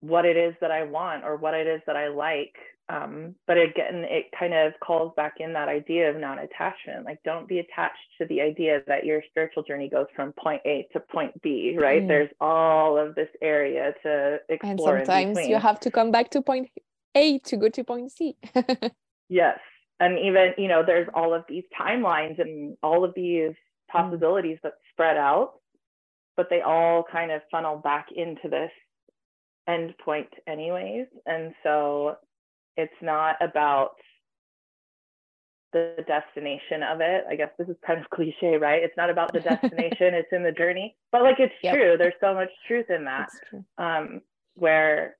[0.00, 2.54] what it is that I want or what it is that I like.
[2.88, 7.06] Um, but again, it kind of calls back in that idea of non attachment.
[7.06, 10.86] Like, don't be attached to the idea that your spiritual journey goes from point A
[10.92, 12.02] to point B, right?
[12.02, 12.08] Mm.
[12.08, 14.96] There's all of this area to explore.
[14.96, 16.68] And sometimes you have to come back to point
[17.14, 18.36] A to go to point C.
[19.28, 19.58] yes.
[20.02, 23.52] And even, you know, there's all of these timelines and all of these
[23.92, 24.10] Mm.
[24.10, 25.54] possibilities that spread out,
[26.36, 28.70] but they all kind of funnel back into this
[29.68, 31.06] end point, anyways.
[31.26, 32.16] And so
[32.76, 33.90] it's not about
[35.72, 37.24] the destination of it.
[37.28, 38.82] I guess this is kind of cliche, right?
[38.82, 40.96] It's not about the destination, it's in the journey.
[41.10, 41.74] But like it's yep.
[41.74, 41.96] true.
[41.98, 43.28] There's so much truth in that.
[43.78, 44.22] Um,
[44.54, 45.16] where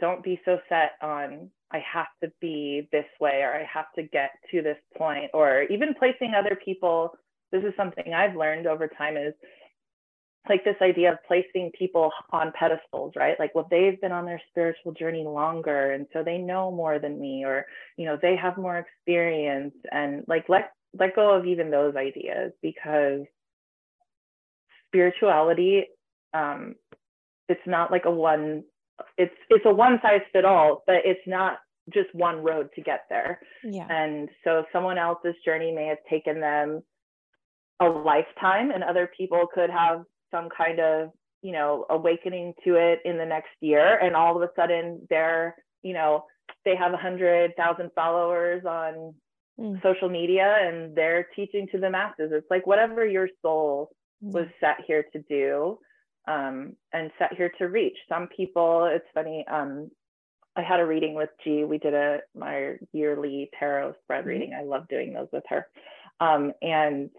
[0.00, 4.02] don't be so set on I have to be this way or I have to
[4.02, 7.12] get to this point or even placing other people.
[7.50, 9.34] This is something I've learned over time is
[10.48, 13.38] like this idea of placing people on pedestals, right?
[13.38, 17.20] Like, well, they've been on their spiritual journey longer, and so they know more than
[17.20, 17.66] me, or
[17.96, 22.52] you know, they have more experience, and like let let go of even those ideas
[22.60, 23.20] because
[24.88, 25.86] spirituality,
[26.34, 26.74] um,
[27.48, 28.64] it's not like a one,
[29.16, 31.58] it's it's a one size fit all, but it's not
[31.92, 33.40] just one road to get there.
[33.64, 33.86] Yeah.
[33.88, 36.82] And so someone else's journey may have taken them
[37.80, 41.10] a lifetime and other people could have some kind of
[41.42, 45.56] you know awakening to it in the next year and all of a sudden they're
[45.82, 46.24] you know
[46.64, 49.14] they have a hundred thousand followers on
[49.58, 49.82] mm.
[49.82, 53.90] social media and they're teaching to the masses it's like whatever your soul
[54.24, 54.32] mm.
[54.32, 55.78] was set here to do
[56.28, 59.90] um, and set here to reach some people it's funny um,
[60.56, 64.28] i had a reading with g we did a my yearly tarot spread mm.
[64.28, 65.66] reading i love doing those with her
[66.20, 67.10] um, and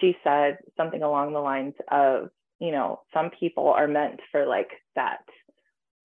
[0.00, 4.70] she said something along the lines of, you know, some people are meant for like
[4.96, 5.20] that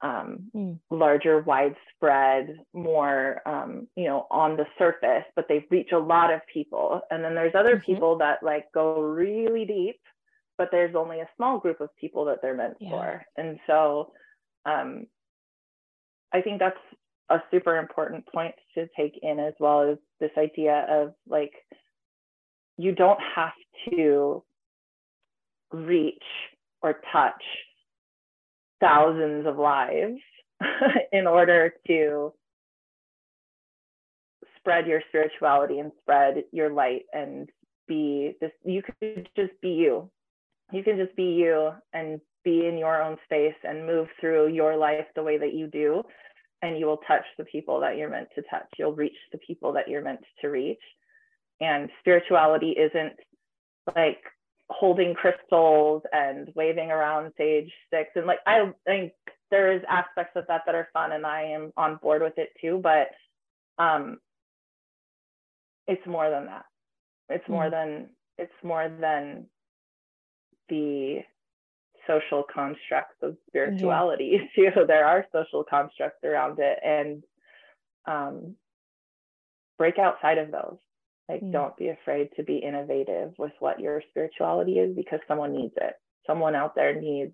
[0.01, 0.79] um, mm.
[0.89, 6.41] larger, widespread, more, um, you know, on the surface, but they reach a lot of
[6.51, 7.01] people.
[7.09, 7.93] And then there's other mm-hmm.
[7.93, 9.99] people that like go really deep,
[10.57, 12.89] but there's only a small group of people that they're meant yeah.
[12.89, 13.25] for.
[13.37, 14.11] And so
[14.65, 15.07] um,
[16.33, 16.77] I think that's
[17.29, 21.53] a super important point to take in as well as this idea of like,
[22.77, 23.53] you don't have
[23.89, 24.43] to
[25.71, 26.23] reach
[26.81, 27.43] or touch
[28.79, 30.19] thousands of lives
[31.11, 32.33] in order to
[34.57, 37.49] spread your spirituality and spread your light and
[37.87, 40.09] be this you could just be you
[40.73, 44.75] you can just be you and be in your own space and move through your
[44.75, 46.03] life the way that you do
[46.63, 48.65] and you will touch the people that you're meant to touch.
[48.77, 50.79] You'll reach the people that you're meant to reach.
[51.59, 53.13] And spirituality isn't
[53.95, 54.23] like
[54.69, 58.11] holding crystals and waving around sage sticks.
[58.15, 59.11] And like I think
[59.51, 62.49] there is aspects of that that are fun and I am on board with it
[62.59, 62.79] too.
[62.81, 63.09] But
[63.77, 64.17] um
[65.85, 66.65] it's more than that.
[67.29, 67.71] It's more mm.
[67.71, 69.47] than it's more than
[70.73, 71.19] the
[72.07, 74.73] social constructs of spirituality mm-hmm.
[74.79, 77.23] too there are social constructs around it and
[78.05, 78.55] um
[79.77, 80.77] break outside of those
[81.29, 81.51] like, mm.
[81.51, 85.93] don't be afraid to be innovative with what your spirituality is because someone needs it.
[86.27, 87.33] Someone out there needs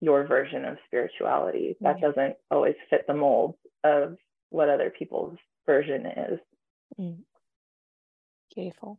[0.00, 1.76] your version of spirituality.
[1.80, 4.16] That doesn't always fit the mold of
[4.48, 6.40] what other people's version is.
[6.98, 7.18] Mm.
[8.54, 8.98] Beautiful.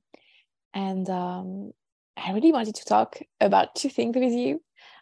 [0.73, 1.71] And um,
[2.17, 4.61] I really wanted to talk about two things with you.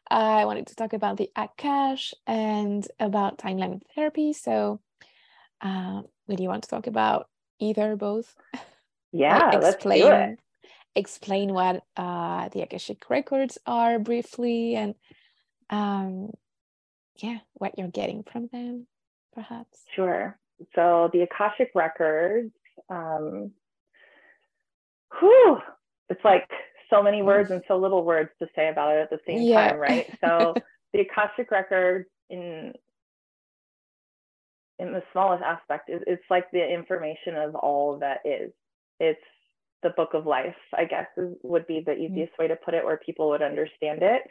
[0.10, 4.34] I wanted to talk about the Akash and about timeline therapy.
[4.34, 4.80] So,
[5.62, 7.28] uh, would you want to talk about
[7.60, 8.36] either or both?
[9.12, 10.40] Yeah, explain, let's do it.
[10.96, 14.94] Explain what uh, the Akashic records are briefly, and
[15.72, 16.30] um,
[17.16, 18.86] yeah, what you're getting from them,
[19.34, 19.84] perhaps.
[19.96, 20.38] Sure.
[20.76, 22.52] So the Akashic records,
[22.88, 23.50] um,
[25.20, 25.58] whew,
[26.10, 26.50] it's like
[26.90, 29.70] so many words and so little words to say about it at the same yeah.
[29.72, 30.18] time, right?
[30.24, 30.54] So
[30.94, 32.74] the Akashic record in
[34.80, 38.52] in the smallest aspect is it's like the information of all that is
[39.00, 39.20] it's
[39.84, 42.14] the book of life i guess is, would be the mm-hmm.
[42.14, 44.22] easiest way to put it where people would understand it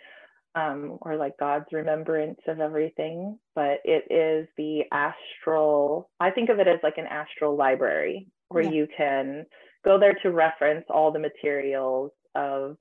[0.54, 6.59] um, or like god's remembrance of everything but it is the astral i think of
[6.59, 8.70] it as like an astral library where yeah.
[8.70, 9.44] you can
[9.84, 12.76] go there to reference all the materials of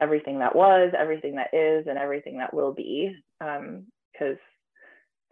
[0.00, 4.38] everything that was everything that is and everything that will be because um,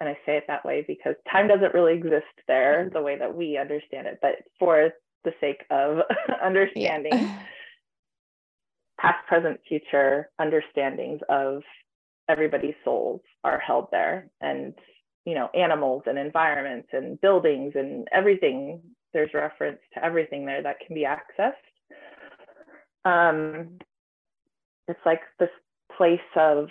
[0.01, 3.35] and I say it that way because time doesn't really exist there the way that
[3.35, 4.19] we understand it.
[4.23, 4.91] But for
[5.25, 5.99] the sake of
[6.45, 7.39] understanding, yeah.
[8.99, 11.63] past, present, future understandings of
[12.29, 14.31] everybody's souls are held there.
[14.41, 14.75] And,
[15.27, 18.81] you know, animals and environments and buildings and everything,
[19.13, 21.53] there's reference to everything there that can be accessed.
[23.05, 23.79] Um,
[24.89, 25.51] it's like this
[25.97, 26.69] place of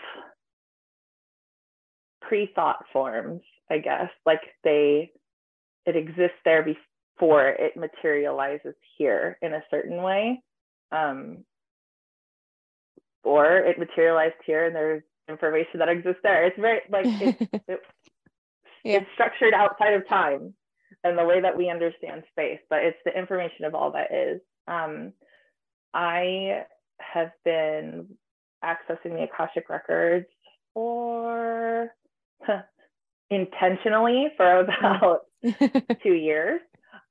[2.21, 4.09] pre-thought forms, I guess.
[4.25, 5.11] Like they,
[5.85, 10.41] it exists there before it materializes here in a certain way.
[10.91, 11.45] Um,
[13.23, 16.45] or it materialized here and there's information that exists there.
[16.45, 17.79] It's very like it's, it,
[18.83, 18.97] yeah.
[18.97, 20.53] it's structured outside of time.
[21.03, 24.41] and the way that we understand space, but it's the information of all that is.
[24.67, 25.13] Um,
[25.93, 26.63] I
[26.99, 28.07] have been
[28.63, 30.25] accessing the Akashic records
[30.73, 31.91] for
[33.29, 35.21] intentionally for about
[36.03, 36.61] two years.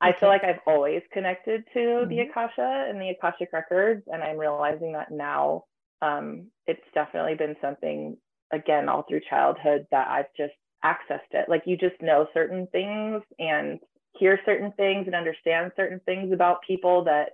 [0.00, 2.08] I feel like I've always connected to mm-hmm.
[2.08, 5.64] the Akasha and the Akashic records, and I'm realizing that now
[6.02, 8.16] um, it's definitely been something,
[8.52, 10.54] again, all through childhood that I've just
[10.84, 11.48] accessed it.
[11.48, 13.80] Like you just know certain things and
[14.16, 17.30] hear certain things and understand certain things about people that,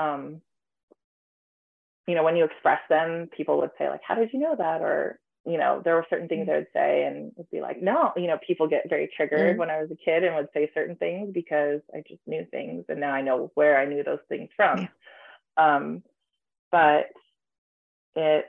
[0.00, 0.40] um,
[2.06, 4.80] you know, when you express them, people would say, like, how did you know that?
[4.80, 6.48] Or, you know, there were certain things.
[6.50, 9.58] I would say and would be like, no, you know, people get very triggered mm-hmm.
[9.58, 12.84] when I was a kid and would say certain things because I just knew things
[12.88, 14.80] and now I know where I knew those things from.
[15.58, 15.76] Yeah.
[15.76, 16.02] Um,
[16.70, 17.06] but
[18.14, 18.48] it's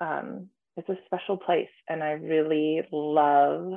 [0.00, 3.74] um, it's a special place and I really love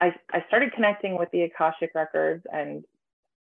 [0.00, 2.84] I, I started connecting with the Akashic records and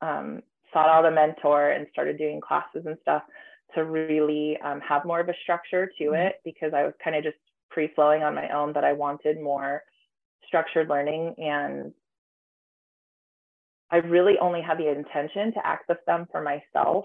[0.00, 0.42] um,
[0.72, 3.22] sought out a mentor and started doing classes and stuff
[3.74, 6.14] to really um, have more of a structure to mm-hmm.
[6.14, 7.36] it because I was kind of just
[7.74, 9.82] free flowing on my own, but I wanted more
[10.46, 11.34] structured learning.
[11.38, 11.92] And
[13.90, 17.04] I really only had the intention to access them for myself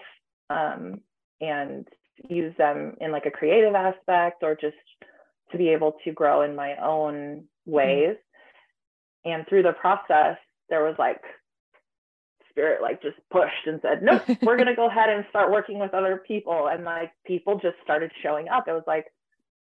[0.49, 1.01] um,
[1.41, 1.87] and
[2.29, 4.75] use them in like a creative aspect or just
[5.51, 7.71] to be able to grow in my own mm-hmm.
[7.71, 8.15] ways.
[8.15, 9.31] Mm-hmm.
[9.31, 10.37] And through the process,
[10.69, 11.21] there was like
[12.57, 15.77] spirit like just pushed and said, nope, we're going to go ahead and start working
[15.79, 16.69] with other people.
[16.71, 18.67] And like people just started showing up.
[18.67, 19.05] It was like,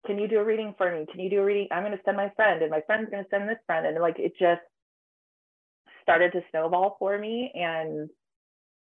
[0.06, 1.04] can you do a reading for me?
[1.10, 1.68] Can you do a reading?
[1.70, 3.86] I'm going to send my friend, and my friend's going to send this friend.
[3.86, 4.62] And like it just
[6.02, 7.52] started to snowball for me.
[7.54, 8.08] And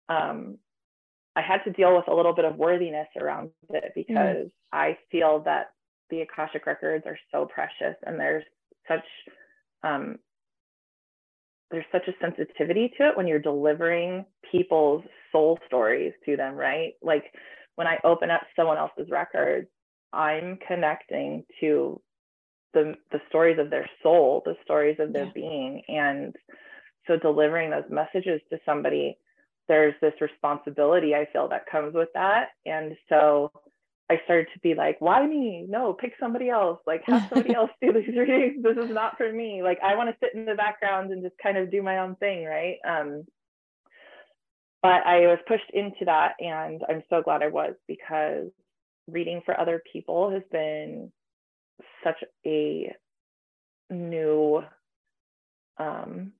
[0.08, 0.58] um,
[1.34, 3.94] I had to deal with a little bit of worthiness around it mm.
[3.94, 4.50] because mm.
[4.72, 5.70] I feel that
[6.10, 8.44] the Akashic records are so precious and there's
[8.86, 9.04] such
[9.82, 10.18] um,
[11.74, 15.02] there's such a sensitivity to it when you're delivering people's
[15.32, 16.92] soul stories to them, right?
[17.02, 17.24] Like
[17.74, 19.66] when I open up someone else's records,
[20.12, 22.00] I'm connecting to
[22.74, 25.32] the the stories of their soul, the stories of their yeah.
[25.34, 25.82] being.
[25.88, 26.36] And
[27.08, 29.18] so delivering those messages to somebody,
[29.66, 32.50] there's this responsibility I feel that comes with that.
[32.64, 33.50] And so
[34.10, 35.66] I started to be like, why me?
[35.68, 36.80] No, pick somebody else.
[36.86, 38.62] Like, have somebody else do these readings.
[38.62, 39.62] This is not for me.
[39.62, 42.16] Like, I want to sit in the background and just kind of do my own
[42.16, 42.76] thing, right?
[42.86, 43.24] Um,
[44.82, 48.50] but I was pushed into that, and I'm so glad I was because
[49.08, 51.10] reading for other people has been
[52.02, 52.94] such a
[53.90, 54.62] new
[55.78, 56.32] um,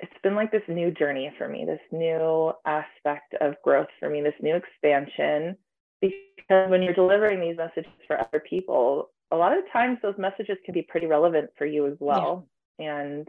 [0.00, 4.20] it's been like this new journey for me this new aspect of growth for me
[4.22, 5.56] this new expansion
[6.00, 10.56] because when you're delivering these messages for other people a lot of times those messages
[10.64, 12.46] can be pretty relevant for you as well.
[12.78, 13.00] Yeah.
[13.00, 13.28] and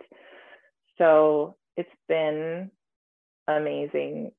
[0.97, 2.69] so it's been
[3.47, 4.31] amazing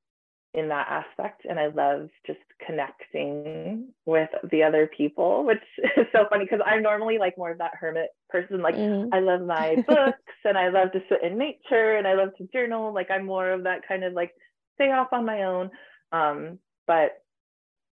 [0.55, 1.43] in that aspect.
[1.49, 5.59] And i love just connecting with the other people which
[5.97, 8.62] is so funny because i'm normally like more of that hermit person.
[8.62, 9.12] Like mm-hmm.
[9.12, 12.49] i love my books and i love to sit in nature and i love to
[12.53, 12.95] journal.
[12.95, 14.33] Like i'm more of that kind of like
[14.76, 15.70] stay off on my own.
[16.12, 17.22] Um, but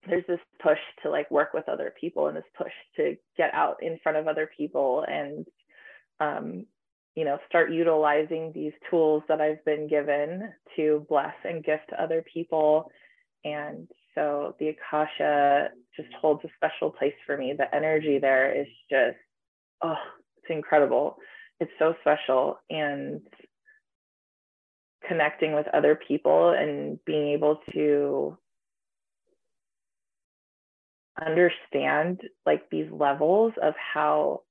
[0.06, 3.82] there's this push to like work with other people and this push to get out
[3.82, 5.46] in front of other people and
[6.20, 6.66] um,
[7.18, 12.24] you know, start utilizing these tools that I've been given to bless and gift other
[12.32, 12.92] people.
[13.44, 17.54] And so the Akasha just holds a special place for me.
[17.58, 19.16] The energy there is just,
[19.82, 19.96] oh,
[20.36, 21.16] it's incredible.
[21.58, 22.60] It's so special.
[22.70, 23.20] And
[25.08, 28.38] connecting with other people and being able to
[31.24, 34.42] understand like these levels of how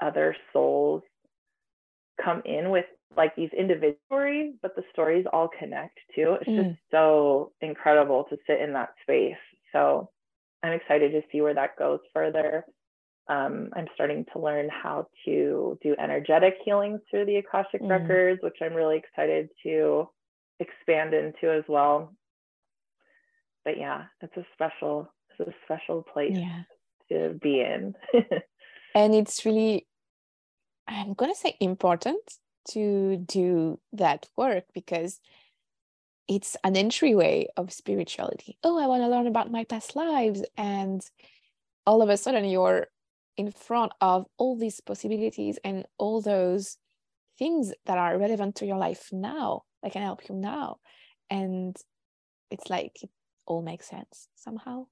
[0.00, 1.02] other souls
[2.22, 2.84] come in with
[3.16, 6.36] like these individual stories, but the stories all connect too.
[6.40, 6.68] It's mm.
[6.70, 9.34] just so incredible to sit in that space.
[9.72, 10.10] So
[10.62, 12.64] I'm excited to see where that goes further.
[13.28, 17.90] Um, I'm starting to learn how to do energetic healings through the Akashic mm.
[17.90, 20.08] records, which I'm really excited to
[20.60, 22.14] expand into as well.
[23.64, 26.62] But yeah, it's a special, a special place yeah.
[27.10, 27.94] to be in.
[28.94, 29.86] and it's really
[30.88, 32.38] I'm going to say important
[32.70, 35.20] to do that work because
[36.28, 38.58] it's an entryway of spirituality.
[38.62, 40.42] Oh, I want to learn about my past lives.
[40.56, 41.02] And
[41.86, 42.88] all of a sudden, you're
[43.36, 46.76] in front of all these possibilities and all those
[47.38, 50.78] things that are relevant to your life now that can help you now.
[51.30, 51.76] And
[52.50, 53.10] it's like it
[53.46, 54.86] all makes sense somehow.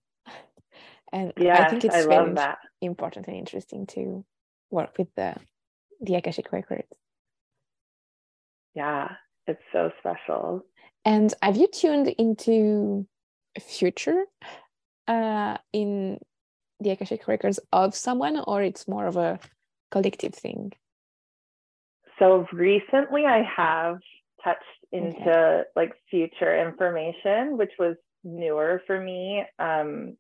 [1.13, 2.35] And yeah, I think it's I very
[2.81, 4.25] important and interesting to
[4.71, 5.35] work with the
[6.01, 6.89] the Akashic records.
[8.75, 9.09] Yeah,
[9.47, 10.65] it's so special.
[11.05, 13.07] And have you tuned into
[13.61, 14.25] future
[15.09, 16.19] uh, in
[16.81, 19.39] the Akashic records of someone, or it's more of a
[19.91, 20.73] collective thing?
[22.19, 23.99] So recently, I have
[24.43, 24.63] touched
[24.93, 25.63] into okay.
[25.75, 30.17] like future information, which was newer for me um,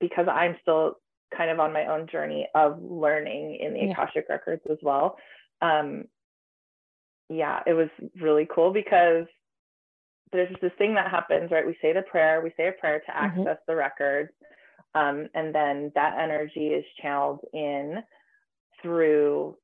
[0.00, 0.96] because I'm still
[1.36, 3.92] kind of on my own journey of learning in the yeah.
[3.92, 5.16] Akashic records as well.
[5.62, 6.04] Um,
[7.28, 7.88] yeah, it was
[8.20, 9.26] really cool because
[10.32, 11.66] there's this thing that happens, right?
[11.66, 13.24] We say the prayer, we say a prayer to mm-hmm.
[13.24, 13.72] access mm-hmm.
[13.72, 14.30] the records,
[14.94, 18.02] um, and then that energy is channeled in
[18.82, 19.56] through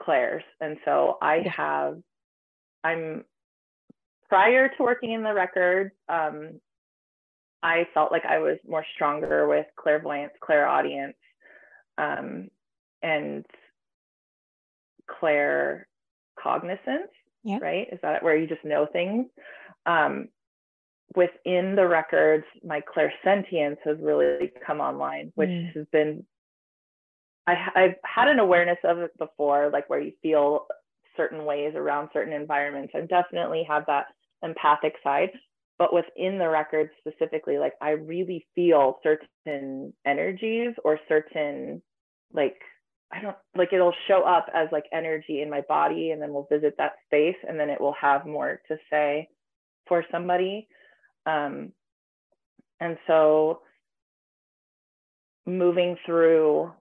[0.00, 0.44] clairs.
[0.60, 1.98] And so I have,
[2.84, 3.24] I'm
[4.28, 6.60] prior to working in the records, um,
[7.62, 11.16] I felt like I was more stronger with clairvoyance, clairaudience,
[11.98, 12.48] um,
[13.02, 13.44] and
[15.18, 15.86] clair
[16.42, 17.10] cognizance,
[17.44, 17.58] yeah.
[17.60, 17.88] right?
[17.92, 19.26] Is that where you just know things?
[19.86, 20.28] Um,
[21.16, 25.74] within the records, my clairsentience has really come online, which mm.
[25.74, 26.24] has been,
[27.46, 30.66] I, I've had an awareness of it before, like where you feel
[31.16, 32.92] certain ways around certain environments.
[32.94, 34.06] I definitely have that
[34.42, 35.30] empathic side,
[35.80, 41.80] but within the records specifically, like I really feel certain energies or certain
[42.34, 42.58] like
[43.10, 46.46] I don't like it'll show up as like energy in my body and then we'll
[46.52, 49.30] visit that space and then it will have more to say
[49.88, 50.68] for somebody.
[51.24, 51.72] Um,
[52.78, 53.62] and so
[55.46, 56.72] moving through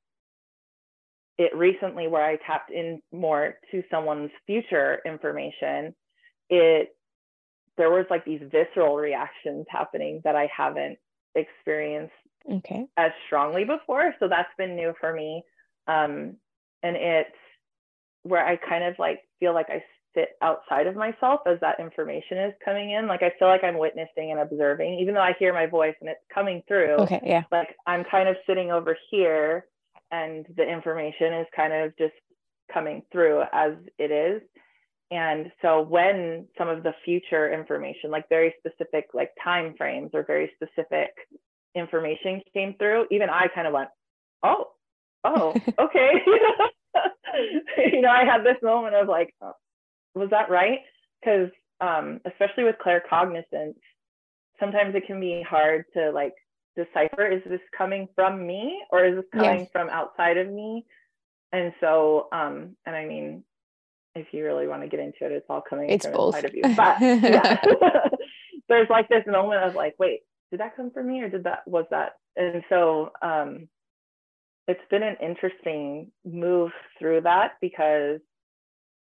[1.38, 5.96] it recently where I tapped in more to someone's future information,
[6.50, 6.90] it
[7.80, 11.00] there was like these visceral reactions happening that I haven't
[11.34, 12.14] experienced
[12.52, 12.86] okay.
[12.98, 14.14] as strongly before.
[14.20, 15.44] So that's been new for me.
[15.88, 16.36] Um,
[16.84, 17.30] and it's
[18.24, 19.82] where I kind of like feel like I
[20.14, 23.08] sit outside of myself as that information is coming in.
[23.08, 26.10] Like I feel like I'm witnessing and observing, even though I hear my voice and
[26.10, 26.96] it's coming through.
[27.00, 27.44] Okay, yeah.
[27.50, 29.68] Like I'm kind of sitting over here
[30.12, 32.14] and the information is kind of just
[32.74, 34.42] coming through as it is.
[35.12, 40.24] And so when some of the future information, like very specific like time frames or
[40.24, 41.10] very specific
[41.76, 43.90] information came through, even I kind of went,
[44.44, 44.68] oh,
[45.24, 46.12] oh, okay.
[47.92, 49.54] you know, I had this moment of like, oh,
[50.14, 50.80] was that right?
[51.20, 51.50] Because
[51.82, 53.80] um, especially with claircognizance,
[54.60, 56.34] sometimes it can be hard to like
[56.76, 59.70] decipher is this coming from me or is this coming yes.
[59.72, 60.86] from outside of me?
[61.52, 63.44] And so, um, and I mean,
[64.16, 66.36] if you really want to get into it, it's all coming it's from both.
[66.36, 66.62] inside of you.
[66.76, 67.62] But yeah,
[68.70, 71.68] there's like this moment of like, wait, did that come from me or did that
[71.68, 72.14] was that?
[72.36, 73.68] And so um,
[74.68, 78.20] it's been an interesting move through that because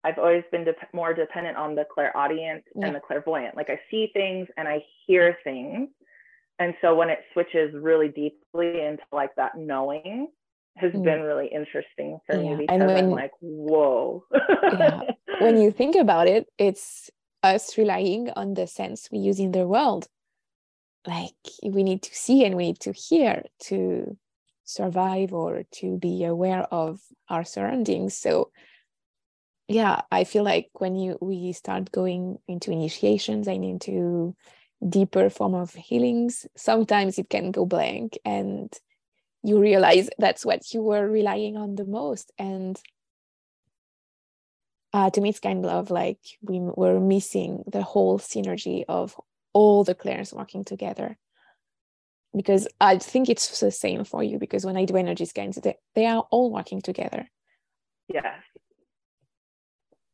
[0.03, 2.87] I've always been de- more dependent on the clairaudience yeah.
[2.87, 3.55] and the clairvoyant.
[3.55, 5.89] Like I see things and I hear things.
[6.59, 10.27] And so when it switches really deeply into like that knowing
[10.77, 11.03] has mm.
[11.03, 12.55] been really interesting for yeah.
[12.55, 14.23] me because and when, I'm like, whoa.
[14.73, 15.01] yeah.
[15.39, 17.09] When you think about it, it's
[17.43, 20.07] us relying on the sense we use in the world.
[21.05, 24.17] Like we need to see and we need to hear to
[24.63, 28.15] survive or to be aware of our surroundings.
[28.15, 28.51] So
[29.67, 34.35] yeah, I feel like when you we start going into initiations and into
[34.87, 38.71] deeper form of healings, sometimes it can go blank and
[39.43, 42.31] you realize that's what you were relying on the most.
[42.37, 42.79] And
[44.93, 49.19] uh, to me it's kind of like we were missing the whole synergy of
[49.53, 51.17] all the clairs working together.
[52.35, 55.77] Because i think it's the same for you because when i do energy scans they,
[55.95, 57.29] they are all working together.
[58.07, 58.41] Yes.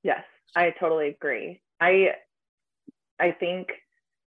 [0.04, 0.24] Yes
[0.56, 1.62] i totally agree.
[1.80, 2.14] I
[3.20, 3.68] i think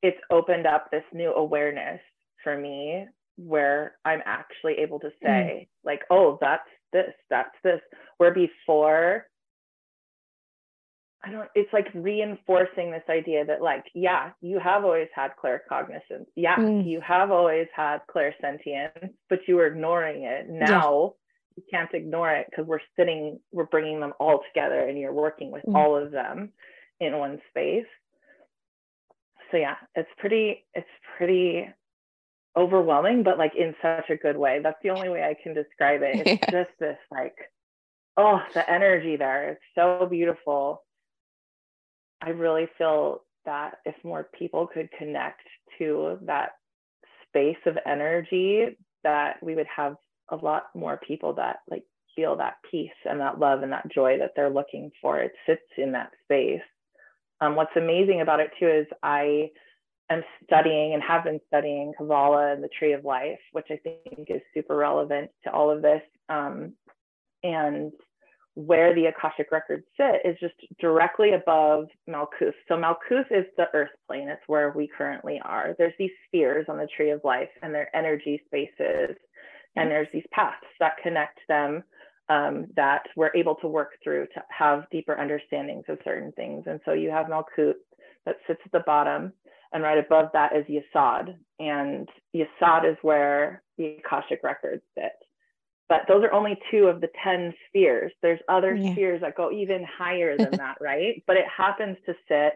[0.01, 2.01] it's opened up this new awareness
[2.43, 3.07] for me
[3.37, 5.23] where I'm actually able to mm.
[5.23, 5.67] say, mm.
[5.85, 7.81] like, oh, that's this, that's this.
[8.17, 9.27] Where before,
[11.25, 16.25] I don't, it's like reinforcing this idea that, like, yeah, you have always had claircognizance.
[16.35, 16.85] Yeah, mm.
[16.85, 20.49] you have always had clairsentience, but you were ignoring it.
[20.49, 21.13] Now,
[21.57, 21.57] yeah.
[21.57, 25.49] you can't ignore it because we're sitting, we're bringing them all together and you're working
[25.49, 25.75] with mm.
[25.75, 26.51] all of them
[26.99, 27.85] in one space.
[29.49, 30.87] So, yeah, it's pretty, it's
[31.17, 31.69] pretty
[32.57, 34.59] overwhelming, but like in such a good way.
[34.61, 36.27] That's the only way I can describe it.
[36.27, 36.51] It's yeah.
[36.51, 37.35] just this like,
[38.17, 40.83] oh, the energy there is so beautiful.
[42.21, 45.41] I really feel that if more people could connect
[45.79, 46.51] to that
[47.27, 49.95] space of energy, that we would have
[50.29, 51.83] a lot more people that like
[52.15, 55.19] feel that peace and that love and that joy that they're looking for.
[55.19, 56.61] It sits in that space.
[57.41, 59.49] Um, what's amazing about it too is I
[60.09, 64.29] am studying and have been studying Kabbalah and the Tree of Life, which I think
[64.29, 66.01] is super relevant to all of this.
[66.29, 66.73] Um,
[67.43, 67.91] and
[68.55, 72.53] where the Akashic records sit is just directly above Malkuth.
[72.67, 74.29] So Malkuth is the earth plane.
[74.29, 75.75] It's where we currently are.
[75.77, 79.15] There's these spheres on the tree of life and their energy spaces.
[79.75, 81.83] And there's these paths that connect them
[82.29, 86.63] um, that we're able to work through to have deeper understandings of certain things.
[86.67, 87.73] And so you have Malkuth
[88.25, 89.33] that sits at the bottom.
[89.73, 91.35] And right above that is Yesod.
[91.59, 95.13] And Yesod is where the Akashic records sit
[95.93, 98.11] but those are only two of the 10 spheres.
[98.23, 98.93] There's other yeah.
[98.93, 101.23] spheres that go even higher than that, right?
[101.27, 102.53] But it happens to sit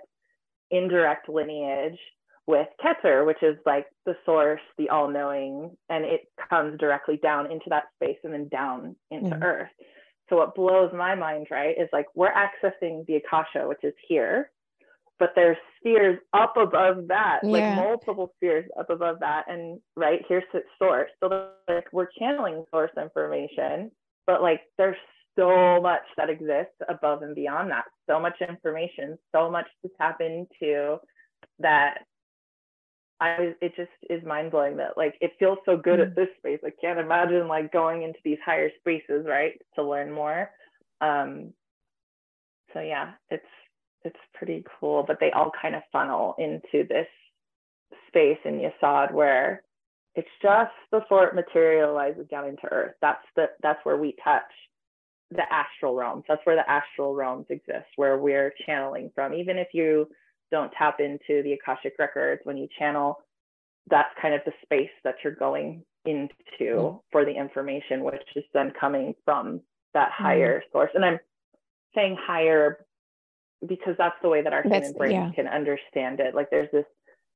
[0.72, 2.00] in direct lineage
[2.48, 7.52] with Keter, which is like the source, the all knowing, and it comes directly down
[7.52, 9.44] into that space and then down into mm-hmm.
[9.44, 9.70] Earth.
[10.30, 14.50] So, what blows my mind, right, is like we're accessing the Akasha, which is here,
[15.20, 17.50] but there's spheres up above that, yeah.
[17.50, 19.46] like multiple spheres up above that.
[19.48, 21.10] And right here's sits source.
[21.20, 23.92] So like we're channeling source information,
[24.26, 24.98] but like there's
[25.38, 27.86] so much that exists above and beyond that.
[28.10, 30.98] So much information, so much to tap into
[31.60, 32.00] that
[33.20, 36.12] I was, it just is mind blowing that like it feels so good mm-hmm.
[36.12, 36.60] at this space.
[36.64, 40.52] I can't imagine like going into these higher spaces, right, to learn more.
[41.02, 41.54] Um
[42.74, 43.46] so yeah, it's
[44.08, 47.08] it's pretty cool, but they all kind of funnel into this
[48.08, 49.64] space in Yesod where
[50.16, 52.96] it's just before it materializes down into earth.
[53.02, 54.42] That's the that's where we touch
[55.32, 56.24] the astral realms.
[56.28, 59.34] That's where the astral realms exist, where we're channeling from.
[59.34, 60.08] Even if you
[60.52, 63.20] don't tap into the Akashic records, when you channel,
[63.90, 67.00] that's kind of the space that you're going into mm.
[67.12, 69.62] for the information, which is then coming from
[69.94, 70.24] that mm.
[70.24, 70.72] higher mm.
[70.72, 70.92] source.
[70.96, 71.20] And I'm
[71.94, 72.86] saying higher
[73.66, 75.32] because that's the way that our human brain yeah.
[75.32, 76.36] can understand it.
[76.36, 76.86] Like there's this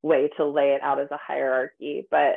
[0.02, 2.36] way to lay it out as a hierarchy, but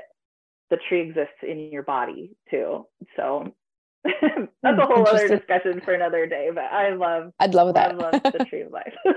[0.70, 2.88] the tree exists in your body too.
[3.16, 3.54] So
[4.04, 6.50] that's a hmm, whole other discussion for another day.
[6.54, 7.92] But I love I'd love that.
[7.92, 8.94] I love the tree of life.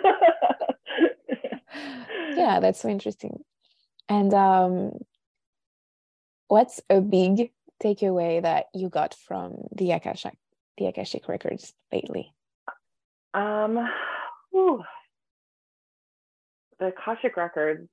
[2.36, 3.42] yeah, that's so interesting.
[4.08, 4.92] And um
[6.48, 10.34] what's a big takeaway that you got from the Akashic
[10.78, 12.32] the Akashic records lately?
[13.34, 13.78] Um
[14.50, 14.82] Whew.
[16.78, 17.88] The Akashic Records,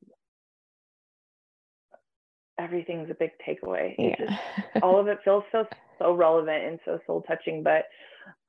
[2.60, 3.96] everything's a big takeaway.
[3.98, 4.16] Yeah.
[4.18, 4.34] Just,
[4.84, 5.66] all of it feels so
[6.00, 7.64] so relevant and so soul touching.
[7.64, 7.86] But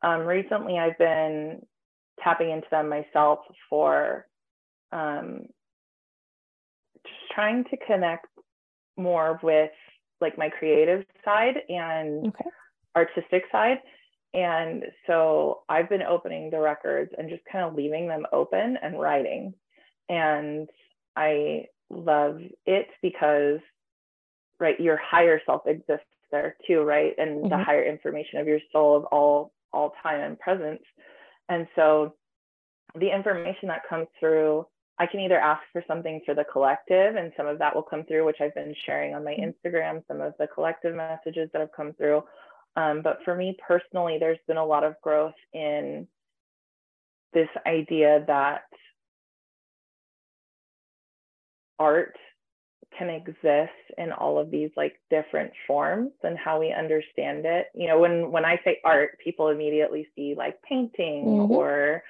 [0.02, 1.64] um, recently, I've been
[2.22, 4.26] tapping into them myself for
[4.92, 5.46] um,
[7.04, 8.26] just trying to connect
[8.96, 9.70] more with
[10.20, 12.50] like my creative side and okay.
[12.96, 13.78] artistic side
[14.36, 19.00] and so I've been opening the records and just kind of leaving them open and
[19.00, 19.54] writing.
[20.10, 20.68] And
[21.16, 23.60] I love it because,
[24.60, 27.14] right, your higher self exists there too, right?
[27.16, 27.48] And mm-hmm.
[27.48, 30.82] the higher information of your soul of all all time and presence.
[31.48, 32.14] And so
[32.94, 34.66] the information that comes through,
[34.98, 38.04] I can either ask for something for the collective, and some of that will come
[38.04, 39.68] through, which I've been sharing on my mm-hmm.
[39.68, 42.22] Instagram, some of the collective messages that have come through,
[42.76, 46.06] um, but for me personally, there's been a lot of growth in
[47.32, 48.62] this idea that
[51.78, 52.16] art
[52.96, 57.86] can exist in all of these like different forms and how we understand it you
[57.86, 61.52] know when when i say art people immediately see like painting mm-hmm.
[61.52, 62.02] or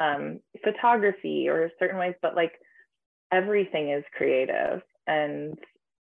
[0.00, 2.54] um, photography or certain ways but like
[3.30, 5.56] everything is creative and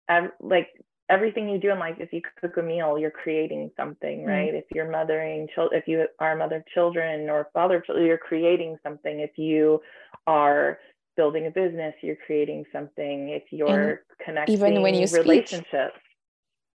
[0.09, 0.69] ev- like
[1.11, 4.27] everything you do in life if you cook a meal you're creating something mm.
[4.27, 4.57] right mm-hmm.
[4.57, 8.07] if you're mothering children if you are a mother of children or father of children
[8.07, 9.81] you're creating something if you
[10.27, 10.79] are
[11.17, 15.99] building a business you're creating something if you're and connecting even when you relationships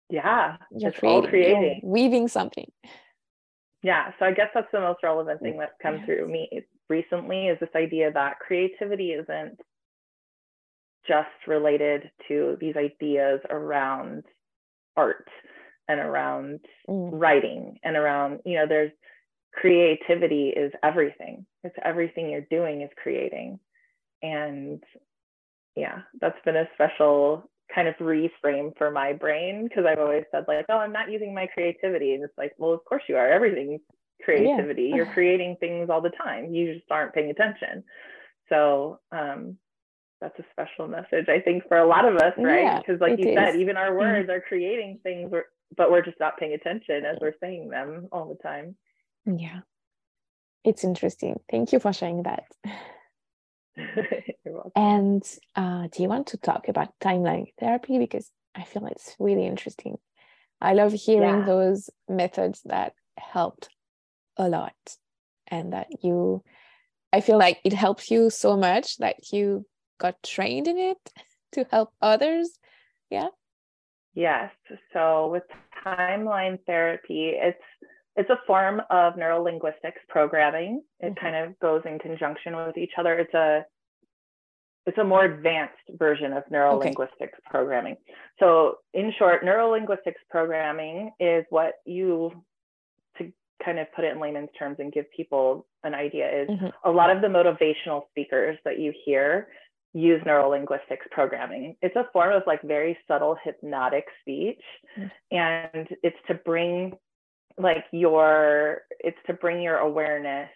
[0.10, 2.72] yeah you're it's creating, all creating weaving something
[3.82, 6.06] yeah so i guess that's the most relevant thing that's come yes.
[6.06, 6.48] through me
[6.88, 9.60] recently is this idea that creativity isn't
[11.08, 14.24] just related to these ideas around
[14.96, 15.28] art
[15.88, 17.10] and around mm.
[17.12, 18.92] writing and around you know there's
[19.54, 21.46] creativity is everything.
[21.64, 23.60] It's everything you're doing is creating.
[24.22, 24.84] And
[25.76, 30.44] yeah that's been a special kind of reframe for my brain because i've always said
[30.48, 32.14] like oh i'm not using my creativity.
[32.14, 33.30] And it's like well of course you are.
[33.30, 33.82] Everything's
[34.24, 34.96] creativity yeah.
[34.96, 36.54] you're creating things all the time.
[36.54, 37.84] You just aren't paying attention.
[38.50, 39.58] So um,
[40.22, 43.20] that's a special message i think for a lot of us right because yeah, like
[43.20, 43.36] you is.
[43.36, 44.00] said even our mm-hmm.
[44.00, 45.32] words are creating things
[45.78, 48.76] but we're just not paying attention as we're saying them all the time
[49.26, 49.60] yeah
[50.64, 52.44] it's interesting thank you for sharing that
[54.76, 55.24] and
[55.56, 57.98] uh, do you want to talk about timeline therapy?
[57.98, 59.98] Because I feel it's really interesting.
[60.62, 61.46] I love hearing yeah.
[61.46, 63.70] those methods that helped
[64.38, 64.74] a lot
[65.48, 66.44] and that you,
[67.14, 69.66] I feel like it helps you so much that you
[70.00, 70.98] got trained in it
[71.54, 72.60] to help others.
[73.10, 73.28] Yeah.
[74.14, 74.52] Yes.
[74.94, 75.44] So with
[75.86, 77.64] timeline therapy, it's
[78.16, 80.82] it's a form of neurolinguistics programming.
[81.00, 81.26] It mm-hmm.
[81.26, 83.18] kind of goes in conjunction with each other.
[83.18, 83.66] It's a
[84.86, 87.50] it's a more advanced version of neurolinguistics okay.
[87.50, 87.96] programming.
[88.40, 92.32] So in short, neurolinguistics programming is what you
[93.18, 93.32] to
[93.64, 96.68] kind of put it in layman's terms and give people an idea is mm-hmm.
[96.84, 99.48] a lot of the motivational speakers that you hear
[99.94, 101.76] use neurolinguistics programming.
[101.82, 104.62] It's a form of like very subtle hypnotic speech
[104.98, 105.08] mm-hmm.
[105.36, 106.94] and it's to bring
[107.58, 110.50] like your it's to bring your awareness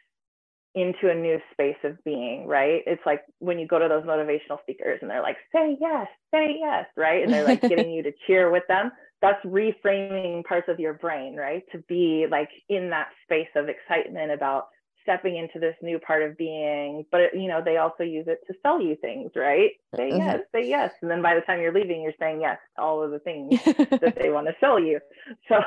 [0.75, 2.81] into a new space of being, right?
[2.87, 6.57] It's like when you go to those motivational speakers and they're like, say yes, say
[6.59, 7.23] yes, right?
[7.23, 8.91] And they're like getting you to cheer with them.
[9.21, 11.63] That's reframing parts of your brain, right?
[11.73, 14.67] To be like in that space of excitement about
[15.03, 18.53] stepping into this new part of being but you know they also use it to
[18.63, 19.71] sell you things right?
[19.95, 20.17] Say mm-hmm.
[20.17, 20.91] yes say yes.
[21.01, 23.63] And then by the time you're leaving you're saying yes to all of the things
[23.65, 24.99] that they want to sell you.
[25.47, 25.57] So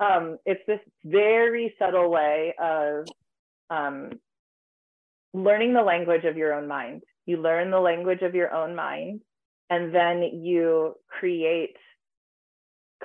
[0.00, 3.06] um, it's this very subtle way of
[3.70, 4.10] um,
[5.32, 7.02] learning the language of your own mind.
[7.26, 9.20] You learn the language of your own mind
[9.70, 11.76] and then you create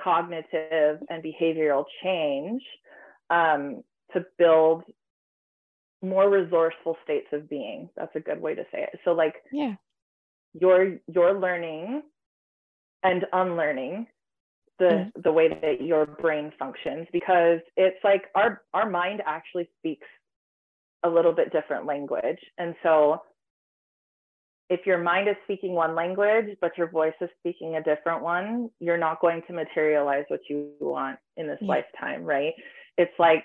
[0.02, 2.62] cognitive and behavioral change
[3.30, 3.82] um,
[4.12, 4.84] to build
[6.02, 7.88] more resourceful states of being.
[7.96, 8.98] That's a good way to say it.
[9.04, 9.74] So like yeah.
[10.54, 12.02] you're you're learning
[13.02, 14.06] and unlearning
[14.78, 15.22] the mm.
[15.22, 20.06] the way that your brain functions because it's like our our mind actually speaks
[21.04, 22.38] a little bit different language.
[22.58, 23.22] And so
[24.70, 28.70] if your mind is speaking one language but your voice is speaking a different one
[28.78, 31.68] you're not going to materialize what you want in this yeah.
[31.68, 32.54] lifetime right?
[32.96, 33.44] It's like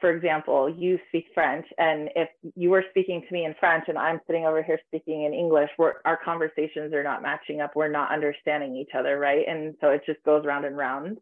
[0.00, 3.98] for example, you speak French, and if you were speaking to me in French and
[3.98, 7.72] I'm sitting over here speaking in English, our conversations are not matching up.
[7.74, 9.44] We're not understanding each other, right?
[9.48, 11.18] And so it just goes round and round.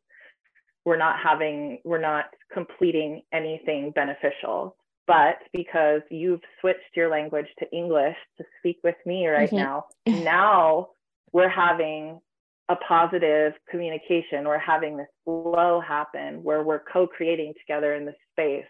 [0.85, 4.77] We're not having, we're not completing anything beneficial.
[5.07, 9.57] But because you've switched your language to English to speak with me right mm-hmm.
[9.57, 10.89] now, now
[11.33, 12.21] we're having
[12.69, 18.65] a positive communication or having this flow happen where we're co-creating together in the space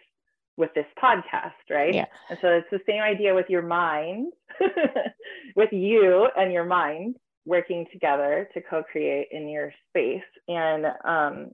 [0.57, 1.95] with this podcast, right?
[1.95, 2.07] Yeah.
[2.29, 4.33] And so it's the same idea with your mind,
[5.57, 10.23] with you and your mind working together to co-create in your space.
[10.49, 11.51] And um,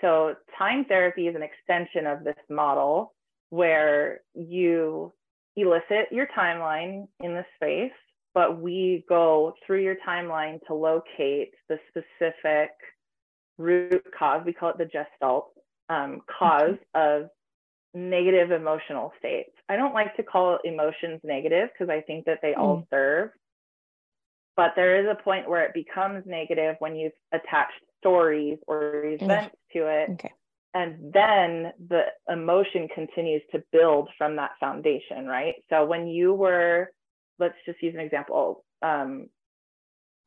[0.00, 3.14] so time therapy is an extension of this model
[3.50, 5.12] where you
[5.56, 7.92] elicit your timeline in the space
[8.34, 12.70] but we go through your timeline to locate the specific
[13.58, 14.42] root cause.
[14.44, 15.50] We call it the gestalt
[15.88, 17.28] um, cause of
[17.92, 19.50] negative emotional states.
[19.68, 22.58] I don't like to call emotions negative because I think that they mm.
[22.58, 23.30] all serve.
[24.56, 29.56] But there is a point where it becomes negative when you've attached stories or events
[29.72, 30.10] to it.
[30.12, 30.32] Okay.
[30.74, 35.54] And then the emotion continues to build from that foundation, right?
[35.68, 36.90] So when you were
[37.40, 38.64] let's just use an example.
[38.82, 39.28] Um,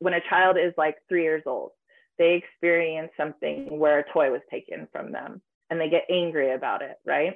[0.00, 1.70] when a child is like three years old,
[2.18, 6.82] they experience something where a toy was taken from them and they get angry about
[6.82, 7.34] it, right?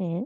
[0.00, 0.22] Mm-hmm.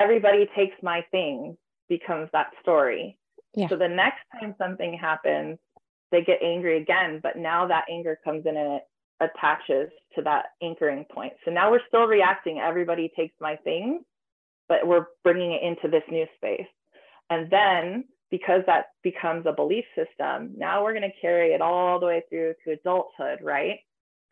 [0.00, 1.56] Everybody takes my thing
[1.88, 3.18] becomes that story.
[3.54, 3.68] Yeah.
[3.68, 5.58] So the next time something happens,
[6.10, 8.82] they get angry again, but now that anger comes in and it
[9.20, 11.32] attaches to that anchoring point.
[11.44, 12.58] So now we're still reacting.
[12.58, 14.02] Everybody takes my thing,
[14.68, 16.68] but we're bringing it into this new space.
[17.30, 21.98] And then because that becomes a belief system, now we're going to carry it all
[21.98, 23.78] the way through to adulthood, right?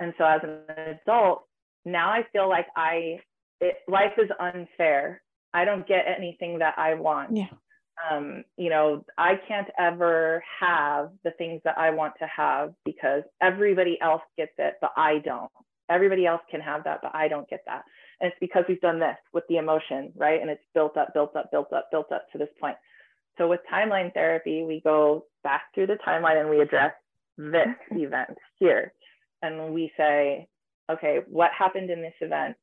[0.00, 1.44] And so as an adult,
[1.84, 3.20] now I feel like I,
[3.60, 5.22] it, life is unfair.
[5.54, 7.36] I don't get anything that I want.
[7.36, 7.46] Yeah.
[8.10, 13.22] Um, you know, I can't ever have the things that I want to have because
[13.40, 15.50] everybody else gets it, but I don't.
[15.88, 17.84] Everybody else can have that, but I don't get that.
[18.20, 20.40] And it's because we've done this with the emotion, right?
[20.40, 22.76] And it's built up, built up, built up, built up to this point.
[23.38, 26.92] So with timeline therapy, we go back through the timeline and we address
[27.36, 28.92] this event here.
[29.42, 30.48] And we say,
[30.90, 32.56] okay, what happened in this event?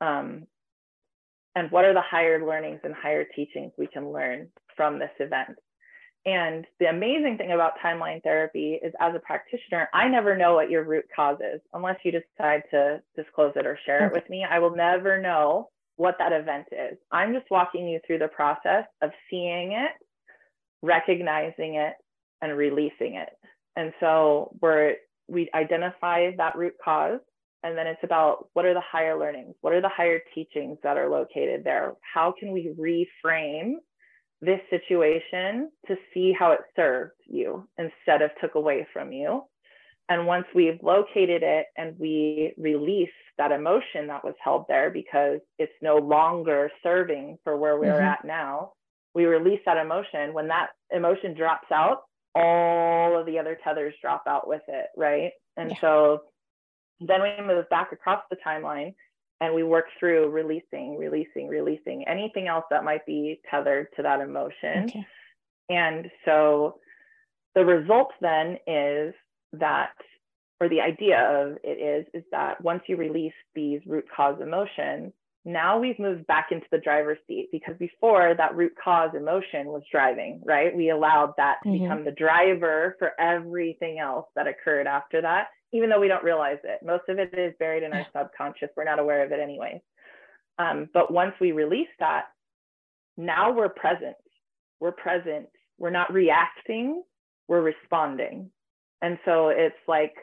[0.00, 0.46] Um,
[1.54, 5.58] and what are the higher learnings and higher teachings we can learn from this event?
[6.26, 10.70] And the amazing thing about timeline therapy is as a practitioner, I never know what
[10.70, 14.44] your root cause is unless you decide to disclose it or share it with me.
[14.48, 15.70] I will never know
[16.00, 16.96] what that event is.
[17.12, 19.90] I'm just walking you through the process of seeing it,
[20.80, 21.92] recognizing it,
[22.40, 23.28] and releasing it.
[23.76, 24.94] And so we're
[25.28, 27.20] we identify that root cause
[27.62, 30.96] and then it's about what are the higher learnings what are the higher teachings that
[30.96, 33.74] are located there how can we reframe
[34.40, 39.42] this situation to see how it served you instead of took away from you
[40.10, 43.08] and once we've located it and we release
[43.38, 48.04] that emotion that was held there because it's no longer serving for where we're mm-hmm.
[48.04, 48.72] at now
[49.14, 52.02] we release that emotion when that emotion drops out
[52.34, 55.80] all of the other tethers drop out with it right and yeah.
[55.80, 56.20] so
[57.00, 58.94] then we move back across the timeline
[59.40, 64.20] and we work through releasing, releasing, releasing anything else that might be tethered to that
[64.20, 64.84] emotion.
[64.84, 65.06] Okay.
[65.70, 66.78] And so
[67.54, 69.14] the result then is
[69.54, 69.92] that,
[70.60, 75.12] or the idea of it is, is that once you release these root cause emotions,
[75.44, 79.82] now we've moved back into the driver's seat because before that root cause emotion was
[79.90, 80.76] driving, right?
[80.76, 81.82] We allowed that to mm-hmm.
[81.82, 86.58] become the driver for everything else that occurred after that, even though we don't realize
[86.62, 86.80] it.
[86.84, 88.68] Most of it is buried in our subconscious.
[88.76, 89.80] We're not aware of it anyway.
[90.58, 92.24] Um, but once we release that,
[93.16, 94.16] now we're present.
[94.78, 95.48] We're present.
[95.78, 97.02] We're not reacting,
[97.48, 98.50] we're responding.
[99.02, 100.14] And so it's like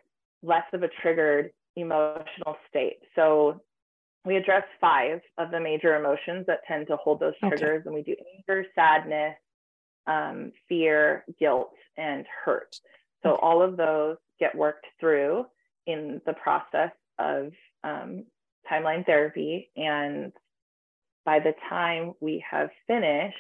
[0.44, 2.98] less of a triggered emotional state.
[3.16, 3.62] So
[4.26, 7.84] we address five of the major emotions that tend to hold those triggers, okay.
[7.86, 9.36] and we do anger, sadness,
[10.06, 12.80] um, fear, guilt, and hurt.
[13.24, 13.40] So okay.
[13.42, 15.46] all of those get worked through
[15.86, 17.52] in the process of
[17.84, 18.26] um,
[18.70, 19.72] timeline therapy.
[19.76, 20.34] And
[21.26, 23.38] by the time we have finished,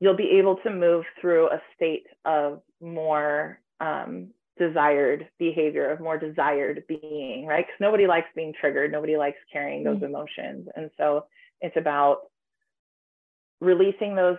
[0.00, 4.28] you'll be able to move through a state of more um,
[4.58, 7.66] desired behavior of more desired being right?
[7.66, 8.92] Because nobody likes being triggered.
[8.92, 10.06] Nobody likes carrying those mm-hmm.
[10.06, 10.68] emotions.
[10.76, 11.26] And so
[11.60, 12.18] it's about
[13.60, 14.38] releasing those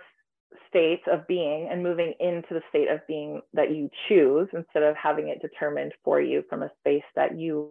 [0.68, 4.96] states of being and moving into the state of being that you choose instead of
[4.96, 7.70] having it determined for you from a space that you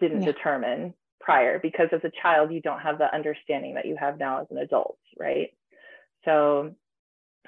[0.00, 0.32] didn't yeah.
[0.32, 1.58] determine prior.
[1.58, 4.58] Because as a child you don't have the understanding that you have now as an
[4.58, 5.50] adult right?
[6.24, 6.74] So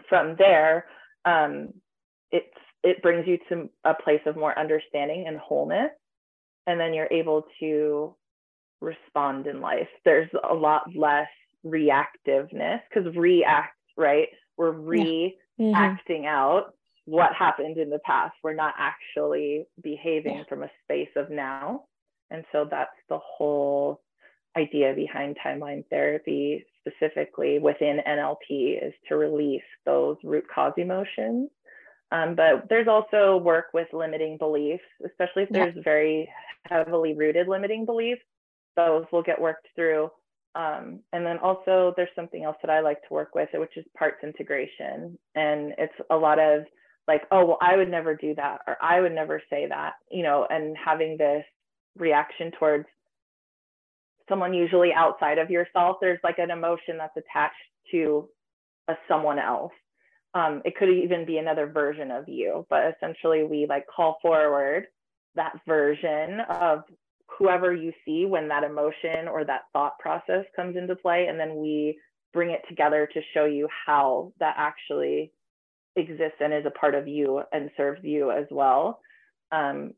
[0.09, 0.87] from there
[1.25, 1.75] um,
[2.31, 2.47] it's
[2.87, 5.91] it brings you to a place of more understanding and wholeness
[6.69, 8.15] and then you're able to
[8.81, 11.29] respond in life there's a lot less
[11.65, 15.97] reactiveness because react right we're reacting yeah.
[15.99, 16.25] mm-hmm.
[16.27, 16.75] out
[17.07, 20.45] what happened in the past we're not actually behaving yeah.
[20.49, 21.83] from a space of now
[22.31, 24.01] and so that's the whole
[24.57, 31.49] idea behind timeline therapy specifically within nlp is to release those root cause emotions
[32.13, 35.83] um, but there's also work with limiting beliefs, especially if there's yeah.
[35.83, 36.29] very
[36.69, 38.23] heavily rooted limiting beliefs.
[38.77, 40.11] Those will get worked through.
[40.55, 43.85] Um, and then also there's something else that I like to work with, which is
[43.97, 45.19] parts integration.
[45.35, 46.65] And it's a lot of
[47.09, 50.23] like, oh, well, I would never do that, or I would never say that, you
[50.23, 51.45] know, and having this
[51.97, 52.87] reaction towards
[54.29, 55.99] someone usually outside of yourself.
[56.01, 57.55] There's like an emotion that's attached
[57.93, 58.29] to
[58.89, 59.73] a someone else
[60.37, 64.87] um, it could even be another version of you but essentially we like call forward
[65.35, 66.83] that version of
[67.39, 71.57] whoever you see when that emotion or that thought process comes into play and then
[71.57, 71.99] we
[72.33, 75.33] bring it together to show you how that actually
[75.97, 79.01] exists and is a part of you and serves you as well
[79.53, 79.93] um,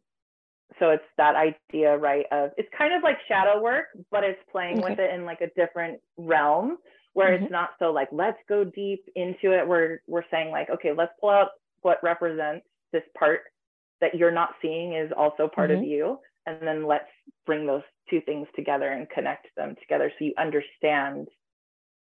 [0.78, 4.78] so it's that idea right of it's kind of like shadow work but it's playing
[4.78, 4.90] okay.
[4.90, 6.78] with it in like a different realm
[7.18, 7.46] where mm-hmm.
[7.46, 9.66] it's not so like let's go deep into it.
[9.66, 11.48] We're we're saying like okay let's pull out
[11.82, 13.40] what represents this part
[14.00, 15.80] that you're not seeing is also part mm-hmm.
[15.80, 16.18] of you.
[16.46, 17.10] And then let's
[17.44, 21.26] bring those two things together and connect them together so you understand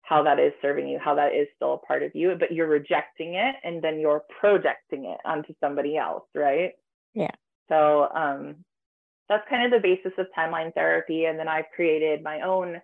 [0.03, 2.67] how that is serving you how that is still a part of you but you're
[2.67, 6.73] rejecting it and then you're projecting it onto somebody else right?
[7.15, 7.31] Yeah.
[7.69, 8.57] So um
[9.27, 11.25] that's kind of the basis of timeline therapy.
[11.25, 12.79] And then i've created my own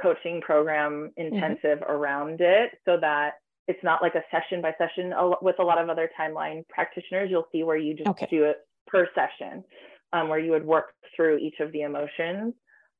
[0.00, 1.34] coaching program mm-hmm.
[1.34, 1.92] intensive mm-hmm.
[1.92, 3.34] around it so that
[3.68, 5.12] it's not like a session by session
[5.42, 8.26] with a lot of other timeline practitioners you'll see where you just okay.
[8.30, 9.64] do it per session
[10.12, 12.54] um, where you would work through each of the emotions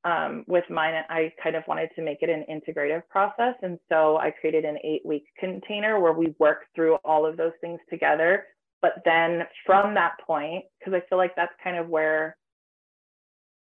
[0.05, 4.17] um, with mine i kind of wanted to make it an integrative process and so
[4.19, 8.45] i created an eight week container where we work through all of those things together
[8.83, 12.37] but then from that point because i feel like that's kind of where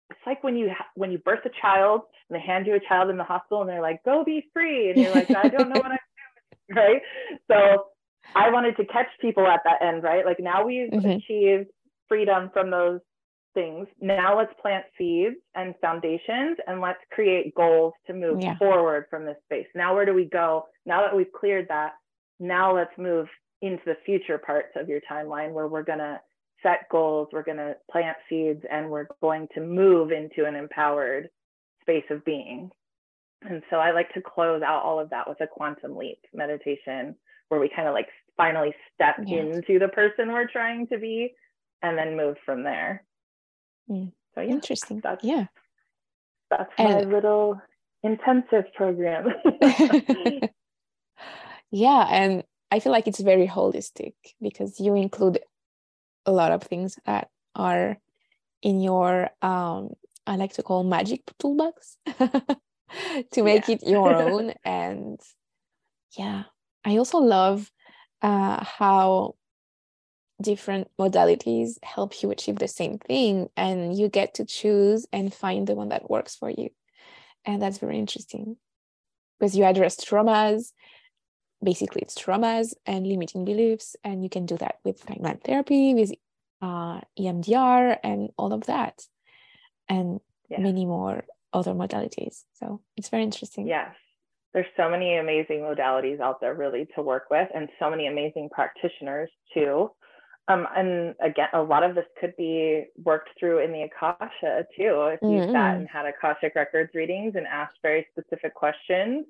[0.09, 3.09] it's like when you when you birth a child and they hand you a child
[3.09, 4.91] in the hospital and they're like go be free.
[4.91, 5.97] And you're like i don't know what i'm
[6.69, 7.01] doing right?
[7.49, 7.85] So
[8.35, 10.25] i wanted to catch people at that end right?
[10.25, 11.09] Like now we've mm-hmm.
[11.09, 11.69] achieved
[12.07, 12.99] freedom from those
[13.53, 13.87] things.
[13.99, 18.57] Now let's plant seeds and foundations and let's create goals to move yeah.
[18.57, 19.67] forward from this space.
[19.75, 20.65] Now where do we go?
[20.85, 21.93] Now that we've cleared that
[22.39, 23.27] now let's move
[23.61, 26.19] into the future parts of your timeline where we're going to
[26.63, 31.29] set goals, we're going to plant seeds, and we're going to move into an empowered
[31.81, 32.71] space of being.
[33.43, 37.15] And so I like to close out all of that with a quantum leap meditation
[37.49, 39.39] where we kind of like finally step yeah.
[39.39, 41.33] into the person we're trying to be
[41.81, 43.03] and then move from there.
[43.89, 44.11] Mm.
[44.35, 45.01] So yeah, interesting.
[45.03, 45.45] That's, yeah.
[46.49, 47.61] That's and, my little
[48.03, 49.27] intensive program.
[51.71, 52.07] yeah.
[52.09, 55.39] And I feel like it's very holistic because you include
[56.27, 57.97] a lot of things that are
[58.61, 59.89] in your um
[60.27, 63.75] I like to call magic toolbox to make yeah.
[63.75, 65.19] it your own and
[66.17, 66.43] yeah
[66.85, 67.71] I also love
[68.21, 69.35] uh, how
[70.41, 75.65] different modalities help you achieve the same thing and you get to choose and find
[75.65, 76.69] the one that works for you
[77.43, 78.55] and that's very interesting
[79.39, 80.73] because you address traumas
[81.63, 86.11] basically it's traumas and limiting beliefs and you can do that with timeline therapy with
[86.61, 89.01] uh, emdr and all of that
[89.89, 90.19] and
[90.49, 90.59] yeah.
[90.59, 91.23] many more
[91.53, 93.93] other modalities so it's very interesting yes
[94.53, 98.49] there's so many amazing modalities out there really to work with and so many amazing
[98.49, 99.89] practitioners too
[100.49, 105.09] um, and again, a lot of this could be worked through in the Akasha too.
[105.11, 105.51] If you mm-hmm.
[105.51, 109.25] sat and had Akashic Records readings and asked very specific questions,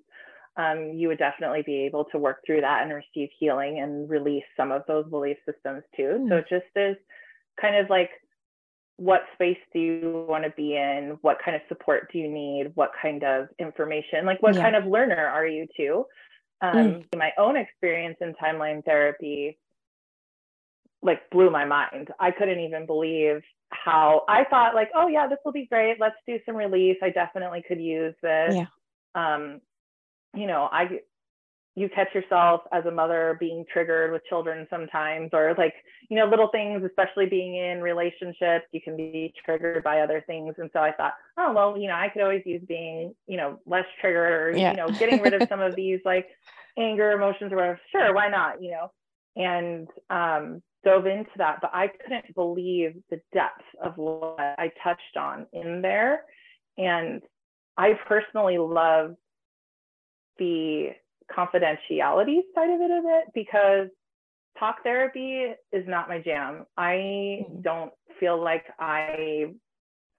[0.58, 4.44] um, you would definitely be able to work through that and receive healing and release
[4.56, 6.18] some of those belief systems too.
[6.20, 6.30] Mm.
[6.30, 6.98] So just is
[7.62, 8.10] kind of like
[8.98, 11.20] what space do you want to be in?
[11.22, 12.72] What kind of support do you need?
[12.74, 14.26] What kind of information?
[14.26, 14.64] Like what yeah.
[14.64, 16.06] kind of learner are you too?
[16.62, 17.06] Um, mm.
[17.16, 19.60] My own experience in timeline therapy
[21.04, 22.10] like blew my mind.
[22.20, 25.98] I couldn't even believe how I thought like, oh yeah, this will be great.
[26.00, 26.98] Let's do some release.
[27.04, 28.56] I definitely could use this.
[28.56, 28.66] Yeah.
[29.14, 29.62] Um,
[30.34, 31.00] you know, I
[31.78, 35.76] you catch yourself as a mother being triggered with children sometimes, or like,
[36.10, 40.56] you know, little things, especially being in relationships, you can be triggered by other things.
[40.58, 43.60] And so I thought, oh, well, you know, I could always use being, you know,
[43.68, 44.72] less triggered or, yeah.
[44.72, 46.26] you know, getting rid of some of these like
[46.80, 47.80] anger emotions or whatever.
[47.92, 48.92] Sure, why not, you know?
[49.36, 55.16] And um, dove into that, but I couldn't believe the depth of what I touched
[55.16, 56.24] on in there.
[56.76, 57.22] And
[57.78, 59.16] I personally love
[60.40, 60.90] the
[61.36, 63.90] confidentiality side of it a bit because
[64.60, 66.66] talk therapy is not my jam.
[66.78, 67.62] I mm-hmm.
[67.62, 69.54] don't feel like I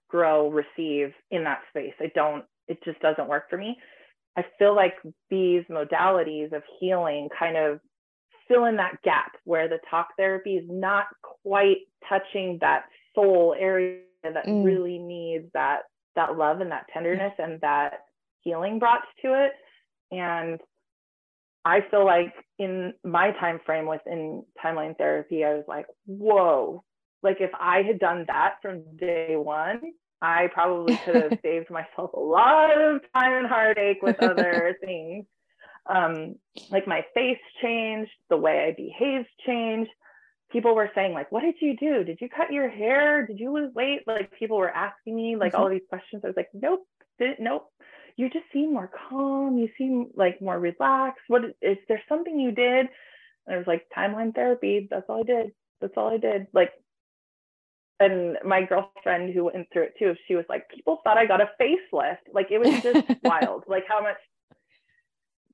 [0.09, 1.93] grow, receive in that space.
[1.99, 3.77] I don't, it just doesn't work for me.
[4.37, 4.93] I feel like
[5.29, 7.79] these modalities of healing kind of
[8.47, 11.05] fill in that gap where the talk therapy is not
[11.43, 11.77] quite
[12.07, 14.63] touching that soul area that mm.
[14.65, 15.81] really needs that
[16.15, 18.05] that love and that tenderness and that
[18.41, 19.51] healing brought to it
[20.11, 20.59] and
[21.65, 26.83] I feel like in my time frame within timeline therapy, I was like, whoa,
[27.21, 29.81] like if I had done that from day one,
[30.21, 35.25] I probably could have saved myself a lot of time and heartache with other things.
[35.89, 36.35] Um,
[36.69, 39.91] like my face changed, the way I behaved changed.
[40.51, 42.03] People were saying, like, what did you do?
[42.03, 43.25] Did you cut your hair?
[43.27, 44.01] Did you lose weight?
[44.07, 45.61] Like people were asking me like mm-hmm.
[45.61, 46.21] all these questions.
[46.23, 46.87] I was like, nope,
[47.19, 47.71] didn't, nope,
[48.19, 49.57] you just seem more calm.
[49.57, 51.23] You seem like more relaxed.
[51.29, 52.87] What is there something you did?
[53.47, 54.89] And I was like, timeline therapy.
[54.91, 55.51] That's all I did.
[55.79, 56.47] That's all I did.
[56.53, 56.71] Like,
[58.01, 61.39] and my girlfriend who went through it too, she was like, people thought I got
[61.39, 62.27] a facelift.
[62.33, 63.63] Like it was just wild.
[63.67, 64.17] Like how much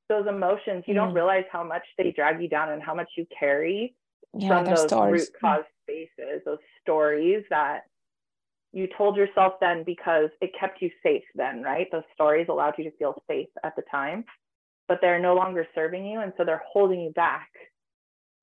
[0.09, 0.97] those emotions, you mm.
[0.97, 3.95] don't realize how much they drag you down and how much you carry
[4.35, 5.21] yeah, from those stories.
[5.21, 7.81] root cause spaces, those stories that
[8.75, 11.87] you told yourself then because it kept you safe then, right?
[11.93, 14.25] Those stories allowed you to feel safe at the time,
[14.89, 16.19] but they're no longer serving you.
[16.19, 17.47] And so they're holding you back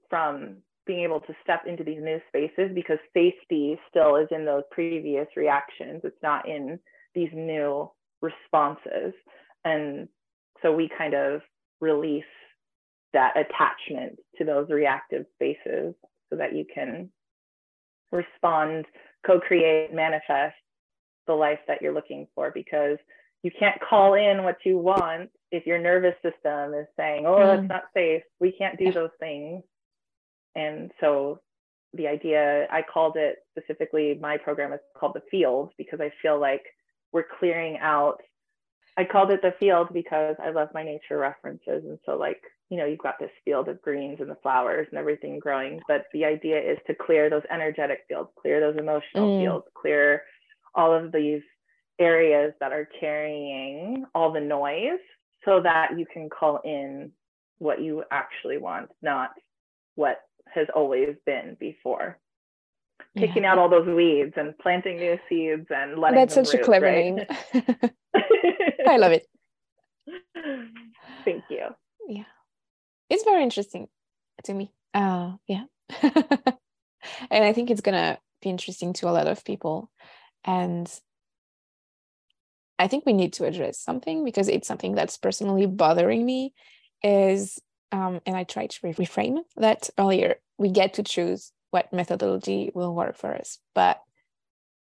[0.09, 0.57] from
[0.87, 5.27] being able to step into these new spaces because safety still is in those previous
[5.37, 6.01] reactions.
[6.03, 6.79] It's not in
[7.15, 7.91] these new
[8.23, 9.13] responses.
[9.67, 10.09] And
[10.63, 11.43] so we kind of
[11.83, 12.25] release
[13.13, 15.95] that attachment to those reactive spaces
[16.31, 17.11] so that you can
[18.11, 18.87] respond
[19.27, 20.57] co-create, manifest
[21.27, 22.99] the life that you're looking for because
[23.43, 27.47] you can't call in what you want if your nervous system is saying, oh, mm.
[27.47, 28.23] that's not safe.
[28.41, 29.63] We can't do those things.
[30.55, 31.41] And so
[31.95, 36.41] the idea, I called it specifically, my program is called the field because I feel
[36.41, 36.63] like
[37.13, 38.21] we're clearing out.
[38.97, 41.85] I called it the field because I love my nature references.
[41.85, 42.43] And so, like,
[42.73, 46.07] you know, you've got this field of greens and the flowers and everything growing, but
[46.15, 49.43] the idea is to clear those energetic fields, clear those emotional mm.
[49.43, 50.23] fields, clear
[50.75, 51.43] all of these
[51.99, 55.01] areas that are carrying all the noise
[55.45, 57.13] so that you can call in
[57.59, 59.33] what you actually want, not
[59.97, 60.23] what
[60.55, 62.19] has always been before.
[63.19, 63.53] Picking yeah.
[63.53, 66.87] out all those weeds and planting new seeds and letting That's such root, a clever
[66.87, 67.15] right?
[67.17, 67.27] name.
[68.89, 69.27] I love it.
[71.27, 71.67] Thank you.
[72.09, 72.23] Yeah.
[73.13, 73.89] It's very interesting
[74.45, 74.73] to me.
[74.95, 75.65] Uh yeah.
[76.03, 79.91] and I think it's gonna be interesting to a lot of people.
[80.45, 80.91] And
[82.79, 86.55] I think we need to address something because it's something that's personally bothering me
[87.03, 87.61] is
[87.93, 90.37] um, and I tried to reframe that earlier.
[90.57, 94.01] We get to choose what methodology will work for us, but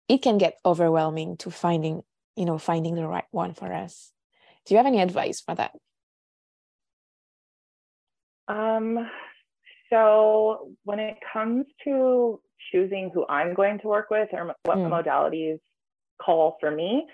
[0.08, 2.03] it can get overwhelming to finding,
[2.38, 4.14] you know, finding the right one for us.
[4.66, 5.72] Do you have any advice for that?
[8.47, 9.09] Um,
[9.89, 12.39] so when it comes to
[12.72, 14.89] choosing who I'm going to work with or what mm.
[14.89, 15.59] modalities
[16.22, 17.05] call for me,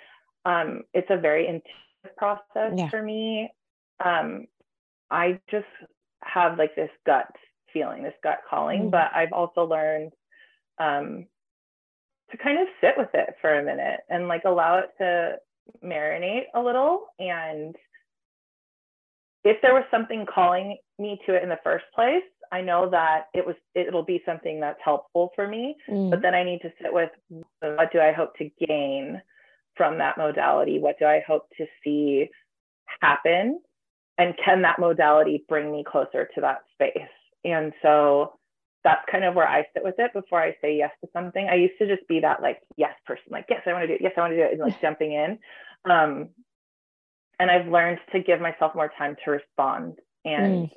[0.46, 2.90] um, it's a very intuitive process yeah.
[2.90, 3.50] for me.
[4.04, 4.46] Um,
[5.10, 5.66] I just
[6.24, 7.28] have like this gut
[7.74, 8.92] feeling, this gut calling, mm.
[8.92, 10.14] but I've also learned
[10.80, 11.26] um,
[12.32, 15.38] to kind of sit with it for a minute and like allow it to
[15.84, 17.08] marinate a little.
[17.20, 17.76] And
[19.44, 23.26] if there was something calling me to it in the first place, I know that
[23.34, 25.76] it was it'll be something that's helpful for me.
[25.90, 26.10] Mm.
[26.10, 27.10] But then I need to sit with
[27.62, 29.22] what do I hope to gain
[29.76, 30.80] from that modality?
[30.80, 32.30] What do I hope to see
[33.02, 33.60] happen?
[34.18, 36.98] And can that modality bring me closer to that space?
[37.44, 38.34] And so
[38.84, 41.48] that's kind of where I sit with it before I say yes to something.
[41.48, 43.94] I used to just be that like yes person, like yes, I want to do
[43.94, 45.38] it, yes, I want to do it, and like jumping in.
[45.90, 46.30] Um,
[47.40, 50.72] and I've learned to give myself more time to respond and mm.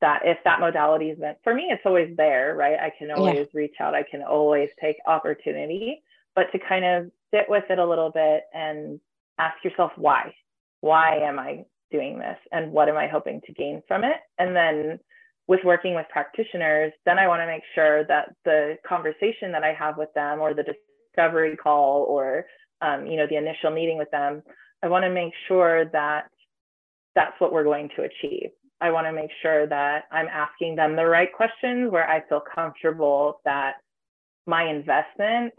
[0.00, 2.78] that if that modality is meant for me, it's always there, right?
[2.78, 3.60] I can always yeah.
[3.60, 6.02] reach out, I can always take opportunity,
[6.34, 9.00] but to kind of sit with it a little bit and
[9.38, 10.34] ask yourself why.
[10.80, 14.16] Why am I doing this and what am I hoping to gain from it?
[14.38, 14.98] And then
[15.48, 19.72] with working with practitioners, then I want to make sure that the conversation that I
[19.72, 22.44] have with them or the discovery call or
[22.80, 24.42] um, you know the initial meeting with them,
[24.82, 26.28] I want to make sure that
[27.18, 28.50] that's what we're going to achieve.
[28.80, 32.40] I want to make sure that I'm asking them the right questions where I feel
[32.54, 33.74] comfortable that
[34.46, 35.52] my investment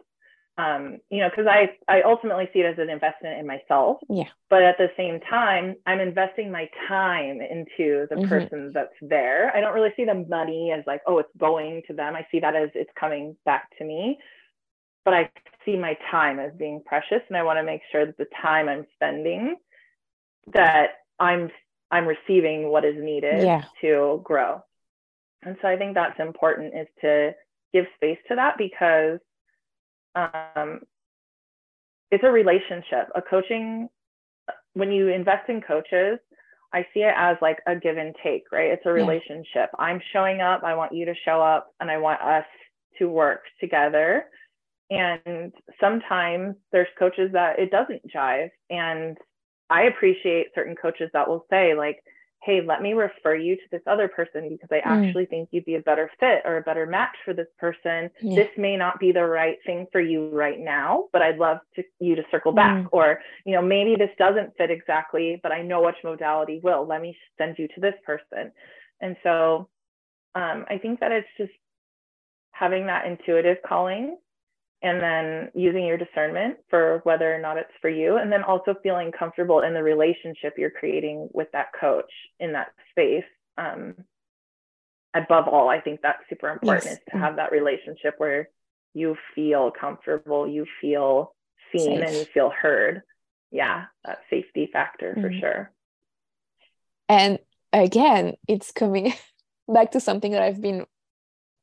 [0.57, 3.99] um, you know, because I I ultimately see it as an investment in myself.
[4.09, 4.27] Yeah.
[4.49, 8.27] But at the same time, I'm investing my time into the mm-hmm.
[8.27, 9.55] person that's there.
[9.55, 12.13] I don't really see the money as like, oh, it's going to them.
[12.13, 14.17] I see that as it's coming back to me.
[15.05, 15.29] But I
[15.65, 18.67] see my time as being precious, and I want to make sure that the time
[18.67, 19.55] I'm spending,
[20.53, 20.89] that
[21.19, 21.49] I'm
[21.91, 23.63] I'm receiving what is needed yeah.
[23.81, 24.63] to grow.
[25.43, 27.31] And so I think that's important is to
[27.73, 29.19] give space to that because
[30.15, 30.81] um,
[32.11, 33.09] it's a relationship.
[33.15, 33.89] A coaching,
[34.73, 36.19] when you invest in coaches,
[36.73, 38.71] I see it as like a give and take, right?
[38.71, 39.47] It's a relationship.
[39.73, 39.79] Yeah.
[39.79, 42.45] I'm showing up, I want you to show up, and I want us
[42.99, 44.25] to work together.
[44.91, 48.49] And sometimes there's coaches that it doesn't jive.
[48.69, 49.17] And
[49.69, 52.03] I appreciate certain coaches that will say, like,
[52.41, 55.07] hey, let me refer you to this other person because I mm.
[55.07, 58.09] actually think you'd be a better fit or a better match for this person.
[58.21, 58.35] Yeah.
[58.35, 61.83] This may not be the right thing for you right now, but I'd love to
[61.99, 62.85] you to circle back.
[62.85, 62.87] Mm.
[62.93, 66.87] Or, you know, maybe this doesn't fit exactly, but I know which modality will.
[66.87, 68.51] Let me send you to this person.
[69.01, 69.69] And so
[70.33, 71.51] um, I think that it's just
[72.51, 74.17] having that intuitive calling
[74.81, 78.75] and then using your discernment for whether or not it's for you and then also
[78.81, 83.25] feeling comfortable in the relationship you're creating with that coach in that space
[83.57, 83.95] um,
[85.13, 86.93] above all i think that's super important yes.
[86.93, 88.49] is to have that relationship where
[88.93, 91.33] you feel comfortable you feel
[91.71, 92.07] seen Safe.
[92.07, 93.01] and you feel heard
[93.51, 95.21] yeah that safety factor mm-hmm.
[95.21, 95.71] for sure
[97.07, 97.39] and
[97.73, 99.13] again it's coming
[99.67, 100.85] back to something that i've been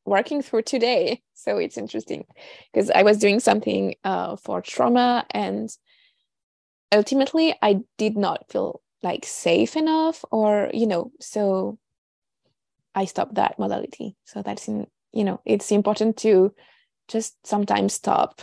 [0.06, 1.22] working through today.
[1.34, 2.24] So it's interesting
[2.72, 5.68] because I was doing something uh, for trauma and
[6.92, 11.78] ultimately I did not feel like safe enough or, you know, so
[12.94, 14.16] I stopped that modality.
[14.24, 16.54] So that's in, you know, it's important to
[17.08, 18.40] just sometimes stop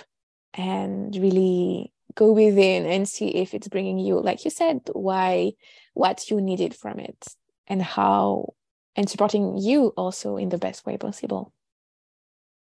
[0.53, 5.53] and really go within and see if it's bringing you, like you said, why,
[5.93, 7.25] what you needed from it
[7.67, 8.53] and how
[8.95, 11.51] and supporting you also in the best way possible.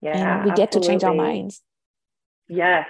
[0.00, 0.40] Yeah.
[0.40, 1.62] And we get to change our minds.
[2.48, 2.86] Yes.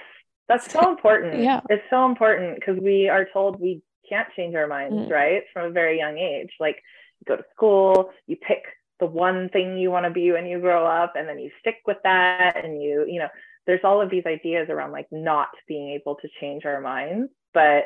[0.49, 1.43] That's so important.
[1.43, 1.61] yeah.
[1.69, 5.11] It's so important because we are told we can't change our minds, mm.
[5.11, 5.43] right?
[5.53, 6.51] From a very young age.
[6.59, 6.77] Like
[7.21, 8.65] you go to school, you pick
[9.01, 11.77] the one thing you want to be when you grow up, and then you stick
[11.87, 12.65] with that.
[12.65, 13.29] And you, you know,
[13.67, 17.31] there's all of these ideas around like not being able to change our minds.
[17.55, 17.85] But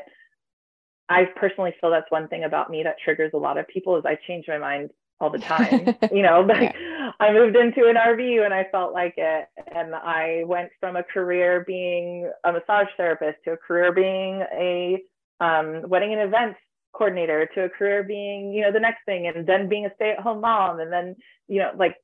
[1.08, 4.04] I personally feel that's one thing about me that triggers a lot of people is
[4.06, 4.90] I change my mind
[5.22, 5.96] all the time.
[6.12, 7.12] you know, like yeah.
[7.20, 9.48] I moved into an RV and I felt like it.
[9.74, 15.02] And I went from a career being a massage therapist to a career being a
[15.40, 16.58] um, wedding and events
[16.92, 20.40] coordinator to a career being, you know, the next thing and then being a stay-at-home
[20.40, 20.80] mom.
[20.80, 21.16] And then,
[21.48, 21.96] you know, like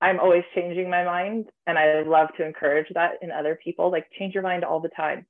[0.00, 1.46] I'm always changing my mind.
[1.66, 3.90] And I love to encourage that in other people.
[3.90, 5.26] Like change your mind all the time.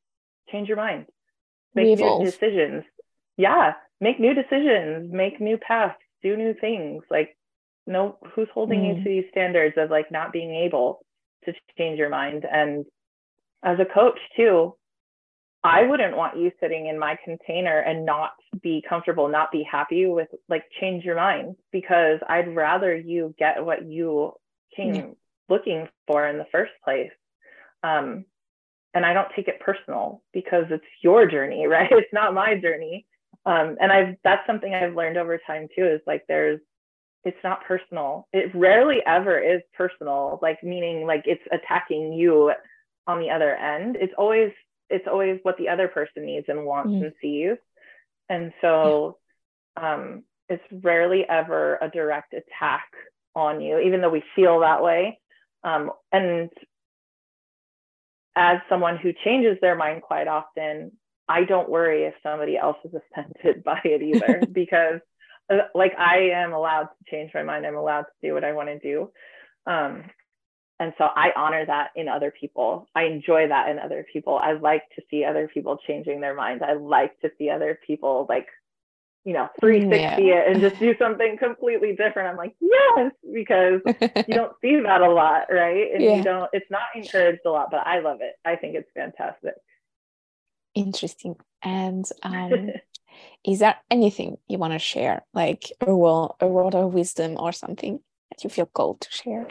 [0.51, 1.06] Change your mind.
[1.74, 2.85] Make new decisions
[3.36, 7.03] yeah, make new decisions, make new paths, do new things.
[7.11, 7.36] Like,
[7.86, 8.89] no, who's holding mm.
[8.99, 11.05] you to these standards of like not being able
[11.44, 12.44] to change your mind?
[12.51, 12.85] And
[13.62, 14.74] as a coach, too,
[15.65, 18.32] I wouldn't want you sitting in my container and not
[18.62, 23.65] be comfortable, not be happy with like change your mind because I'd rather you get
[23.65, 24.32] what you
[24.77, 25.07] came yeah.
[25.49, 27.12] looking for in the first place.
[27.85, 28.24] Um,
[28.94, 31.90] and I don't take it personal because it's your journey, right?
[31.90, 33.07] It's not my journey
[33.47, 36.60] um, and i've that's something i've learned over time too is like there's
[37.24, 38.27] it's not personal.
[38.32, 42.52] It rarely ever is personal like meaning like it's attacking you
[43.06, 43.97] on the other end.
[44.01, 44.51] It's always
[44.90, 47.05] it's always what the other person needs and wants mm.
[47.05, 47.56] and sees.
[48.28, 49.19] And so
[49.77, 52.86] um, it's rarely ever a direct attack
[53.35, 55.19] on you even though we feel that way.
[55.64, 56.51] Um, and
[58.35, 60.93] as someone who changes their mind quite often
[61.28, 65.01] I don't worry if somebody else is offended by it either because
[65.51, 67.66] uh, like I am allowed to change my mind.
[67.66, 69.11] I'm allowed to do what I want to do.
[69.66, 70.05] Um,
[70.82, 72.89] and so I honor that in other people.
[72.94, 74.36] I enjoy that in other people.
[74.36, 76.65] I like to see other people changing their minds.
[76.66, 78.49] I like to see other people like,
[79.24, 80.35] you know, 360 yeah.
[80.35, 82.31] it and just do something completely different.
[82.31, 83.81] I'm like, yes, because
[84.27, 85.93] you don't see that a lot, right?
[85.94, 86.16] And yeah.
[86.16, 88.35] you don't, it's not encouraged a lot, but I love it.
[88.44, 89.55] I think it's fantastic.
[90.74, 91.36] Interesting.
[91.62, 92.70] And um,
[93.44, 97.53] is there anything you want to share, like a word, a word of wisdom or
[97.53, 98.01] something
[98.31, 99.47] that you feel called to share?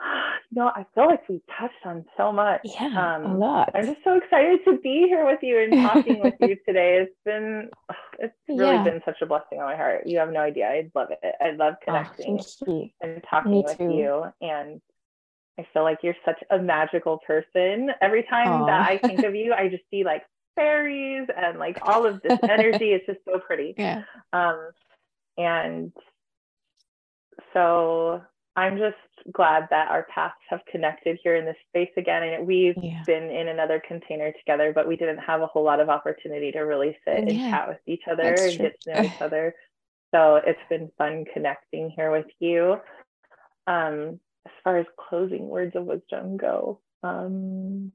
[0.50, 2.62] You know, I feel like we touched on so much.
[2.64, 3.70] Yeah, um, a lot.
[3.74, 7.02] I'm just so excited to be here with you and talking with you today.
[7.02, 7.68] It's been,
[8.18, 8.82] it's really yeah.
[8.82, 10.06] been such a blessing on my heart.
[10.06, 10.66] You have no idea.
[10.66, 11.34] I love it.
[11.38, 13.90] I love oh, connecting oh, and talking Me with too.
[13.90, 14.24] you.
[14.40, 14.80] And
[15.58, 17.90] I feel like you're such a magical person.
[18.00, 18.66] Every time Aww.
[18.66, 20.22] that I think of you, I just see like
[20.54, 22.92] fairies and like all of this energy.
[22.92, 23.74] it's just so pretty.
[23.78, 24.02] Yeah.
[24.32, 24.70] Um,
[25.36, 25.92] and
[27.52, 28.20] so
[28.56, 28.96] I'm just
[29.32, 32.22] glad that our paths have connected here in this space again.
[32.24, 33.02] And we've yeah.
[33.06, 36.60] been in another container together, but we didn't have a whole lot of opportunity to
[36.60, 37.50] really sit and yeah.
[37.50, 38.66] chat with each other That's and true.
[38.66, 39.54] get to know each other.
[40.12, 42.78] So it's been fun connecting here with you.
[43.66, 47.92] Um, as far as closing words of wisdom go, um,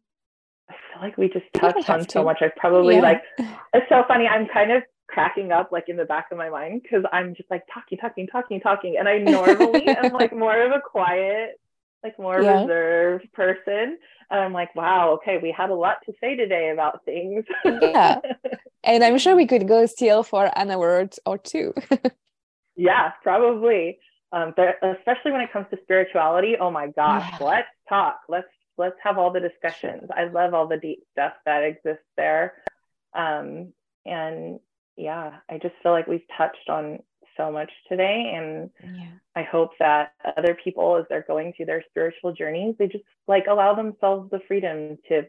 [0.70, 2.42] I feel like we just touched on so much.
[2.42, 3.02] I probably yeah.
[3.02, 3.22] like
[3.74, 4.28] it's so funny.
[4.28, 7.50] I'm kind of cracking up like in the back of my mind because I'm just
[7.52, 8.96] like talking, talking, talking, talking.
[8.98, 11.60] And I normally am like more of a quiet,
[12.04, 12.62] like more yeah.
[12.62, 13.98] reserved person.
[14.32, 17.46] And I'm like, wow, okay, we had a lot to say today about things.
[17.66, 18.20] yeah.
[18.86, 21.74] And I'm sure we could go still for an hour or two.
[22.76, 23.98] yeah, probably
[24.34, 27.46] um, but especially when it comes to spirituality oh my gosh yeah.
[27.46, 28.20] let's talk.
[28.28, 28.48] Let's
[28.78, 30.10] let's have all the discussions.
[30.16, 32.56] I love all the deep stuff that exists there.
[33.14, 33.74] Um,
[34.06, 34.60] and
[34.98, 37.00] yeah i just feel like we've touched on
[37.36, 39.08] so much today and yeah.
[39.36, 43.46] i hope that other people as they're going through their spiritual journeys they just like
[43.50, 45.26] allow themselves the freedom to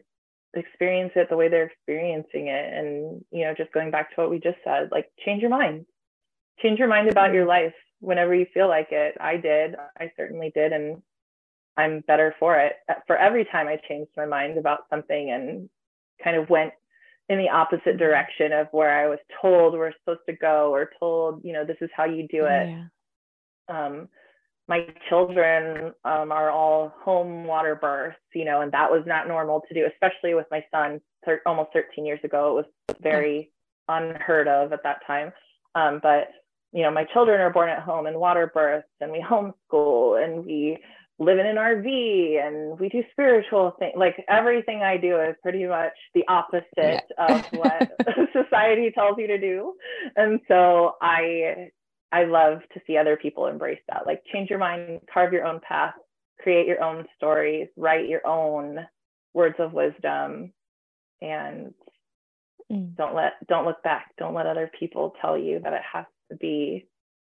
[0.55, 2.73] experience it the way they're experiencing it.
[2.73, 5.85] And you know just going back to what we just said like change your mind.
[6.61, 9.15] Change your mind about your life whenever you feel like it.
[9.19, 9.75] I did.
[9.99, 10.73] I certainly did.
[10.73, 11.01] And
[11.77, 12.73] I'm better for it.
[13.07, 15.69] For every time I changed my mind about something and
[16.23, 16.71] kind of went
[17.27, 21.41] in the opposite direction of where I was told we're supposed to go or told,
[21.43, 22.69] you know, this is how you do it.
[22.69, 22.85] Yeah.
[23.67, 24.07] Um,
[24.67, 29.61] my children um, are all home water births, you know, and that was not normal
[29.67, 32.51] to do, especially with my son thir- almost 13 years ago.
[32.51, 33.51] It was very
[33.87, 35.31] unheard of at that time.
[35.75, 36.29] Um, but
[36.71, 40.45] you know, my children are born at home and water births and we homeschool and
[40.45, 40.77] we
[41.17, 43.93] live in an RV and we do spiritual things.
[43.95, 46.99] Like everything I do is pretty much the opposite yeah.
[47.17, 47.91] of what
[48.33, 49.73] society tells you to do.
[50.15, 51.69] And so I
[52.11, 54.05] I love to see other people embrace that.
[54.05, 55.93] Like change your mind, carve your own path,
[56.39, 58.85] create your own stories, write your own
[59.33, 60.53] words of wisdom
[61.21, 61.73] and
[62.71, 62.95] mm.
[62.95, 64.11] don't let don't look back.
[64.17, 66.05] Don't let other people tell you that it has
[66.39, 66.87] be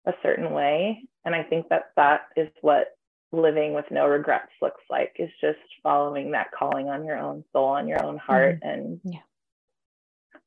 [0.06, 1.02] a certain way.
[1.24, 2.88] And I think that that is what
[3.30, 7.66] living with no regrets looks like is just following that calling on your own soul,
[7.66, 8.68] on your own heart, mm-hmm.
[8.68, 9.18] and yeah.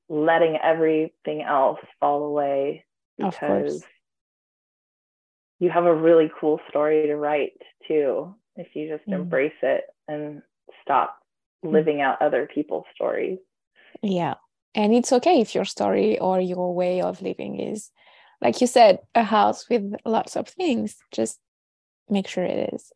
[0.10, 2.86] letting everything else fall away
[3.18, 3.84] because
[5.60, 7.54] you have a really cool story to write
[7.88, 9.14] too if you just mm.
[9.14, 10.42] embrace it and
[10.82, 11.20] stop
[11.64, 11.72] mm.
[11.72, 13.38] living out other people's stories
[14.02, 14.34] yeah
[14.74, 17.92] and it's okay if your story or your way of living is
[18.42, 21.40] like you said a house with lots of things just
[22.10, 22.92] make sure it is.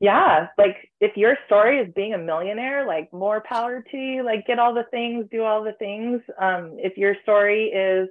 [0.00, 4.46] Yeah like if your story is being a millionaire like more power to you like
[4.46, 6.22] get all the things do all the things.
[6.40, 8.08] Um if your story is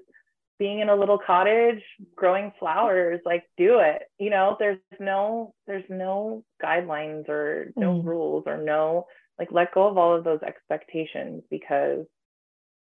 [0.59, 1.81] being in a little cottage
[2.15, 4.03] growing flowers like do it.
[4.19, 8.05] You know there's no there's no guidelines or no mm.
[8.05, 9.07] rules or no
[9.39, 12.05] like let go of all of those expectations because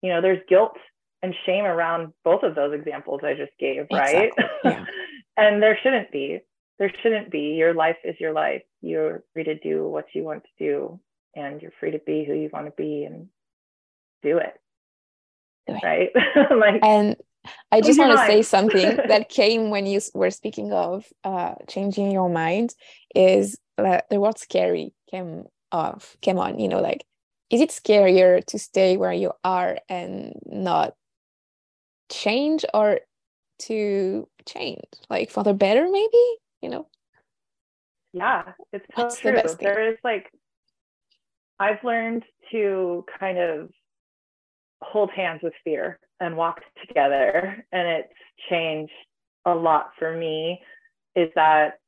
[0.02, 0.78] you know there's guilt
[1.24, 4.32] and shame around both of those examples i just gave right
[4.64, 4.86] yeah.
[5.38, 6.40] and there shouldn't be
[6.80, 7.56] there shouldn't be.
[7.56, 8.64] Your life is your life.
[8.82, 11.00] You're free to do what you want to do,
[11.36, 13.28] and you're free to be who you want to be and
[14.22, 14.54] do it.
[15.68, 15.84] Do it.
[15.84, 16.10] Right?
[16.52, 17.16] like, and
[17.72, 22.12] I just want to say something that came when you were speaking of uh, changing
[22.12, 22.74] your mind.
[23.16, 26.60] Is uh, the word scary came off came on?
[26.60, 27.06] You know, like
[27.52, 30.96] is it scarier to stay where you are and not
[32.14, 33.00] change, or
[33.60, 34.80] to change,
[35.10, 36.38] like for the better, maybe?
[36.64, 36.88] you know?
[38.14, 39.34] Yeah it's so true.
[39.34, 40.32] the there is like
[41.60, 43.70] i've learned to kind of
[44.82, 48.14] hold hands with fear and walk together and it's
[48.50, 48.92] changed
[49.46, 50.60] a lot for me
[51.16, 51.80] is that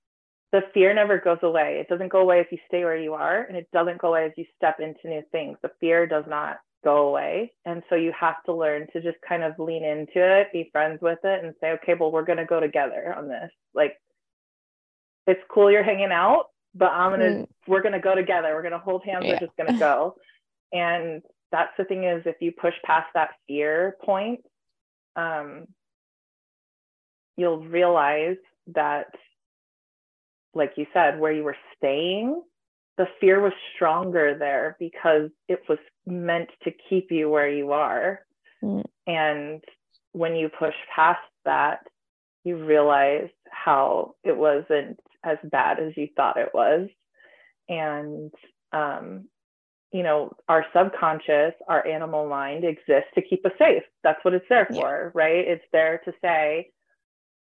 [0.52, 1.80] the fear never goes away.
[1.82, 4.26] It doesn't go away if you stay where you are and it doesn't go away
[4.26, 5.58] as you step into new things.
[5.62, 9.44] The fear does not go away and so you have to learn to just kind
[9.44, 12.46] of lean into it be friends with it and say okay well we're going to
[12.46, 13.98] go together on this like
[15.28, 17.48] it's cool you're hanging out, but I'm gonna mm.
[17.68, 18.54] we're gonna go together.
[18.54, 19.26] We're gonna hold hands.
[19.26, 19.34] Yeah.
[19.34, 20.16] We're just gonna go.
[20.74, 21.22] and
[21.52, 24.42] that's the thing is if you push past that fear point,
[25.16, 25.68] um,
[27.38, 28.38] you'll realize
[28.74, 29.08] that,
[30.54, 32.42] like you said, where you were staying,
[32.98, 38.20] the fear was stronger there because it was meant to keep you where you are.
[38.64, 38.84] Mm.
[39.08, 39.64] And
[40.12, 41.80] when you push past that,
[42.44, 46.88] you realize how it wasn't as bad as you thought it was.
[47.68, 48.32] And,
[48.72, 49.28] um,
[49.92, 53.84] you know, our subconscious, our animal mind exists to keep us safe.
[54.04, 55.22] That's what it's there for, yeah.
[55.22, 55.48] right?
[55.48, 56.70] It's there to say,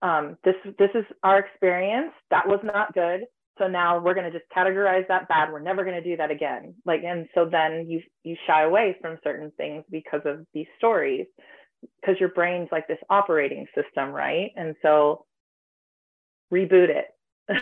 [0.01, 2.11] um, this this is our experience.
[2.29, 3.21] That was not good.
[3.57, 5.51] So now we're going to just categorize that bad.
[5.51, 6.75] We're never going to do that again.
[6.85, 11.25] Like, and so then you you shy away from certain things because of these stories,
[12.01, 14.51] because your brain's like this operating system, right?
[14.55, 15.25] And so
[16.51, 17.07] reboot it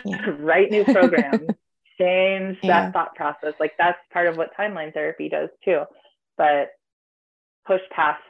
[0.04, 0.26] yeah.
[0.38, 1.48] write new programs,
[1.98, 2.86] change yeah.
[2.86, 3.54] that thought process.
[3.60, 5.82] Like that's part of what timeline therapy does too.
[6.36, 6.70] But
[7.66, 8.22] push past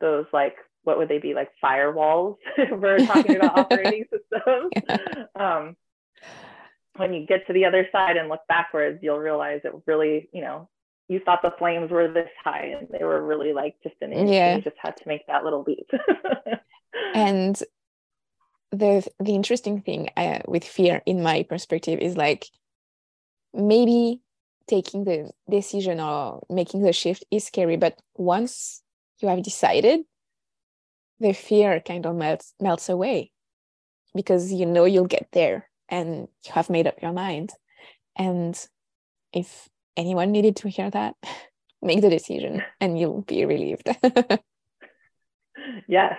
[0.00, 2.36] those like what would they be like firewalls
[2.70, 5.26] we're talking about operating systems yeah.
[5.36, 5.76] um,
[6.96, 10.40] when you get to the other side and look backwards you'll realize it really you
[10.40, 10.68] know
[11.08, 14.30] you thought the flames were this high and they were really like just an inch.
[14.30, 14.56] Yeah.
[14.56, 15.90] you just had to make that little leap.
[17.14, 17.60] And
[18.70, 22.46] the the interesting thing uh, with fear in my perspective is like
[23.52, 24.20] maybe
[24.66, 28.82] taking the decision or making the shift is scary but once
[29.20, 30.00] you have decided
[31.20, 33.30] the fear kind of melts melts away
[34.14, 37.50] because you know you'll get there and you have made up your mind
[38.16, 38.66] and
[39.32, 41.14] if anyone needed to hear that
[41.82, 43.88] make the decision and you'll be relieved
[45.86, 46.14] yes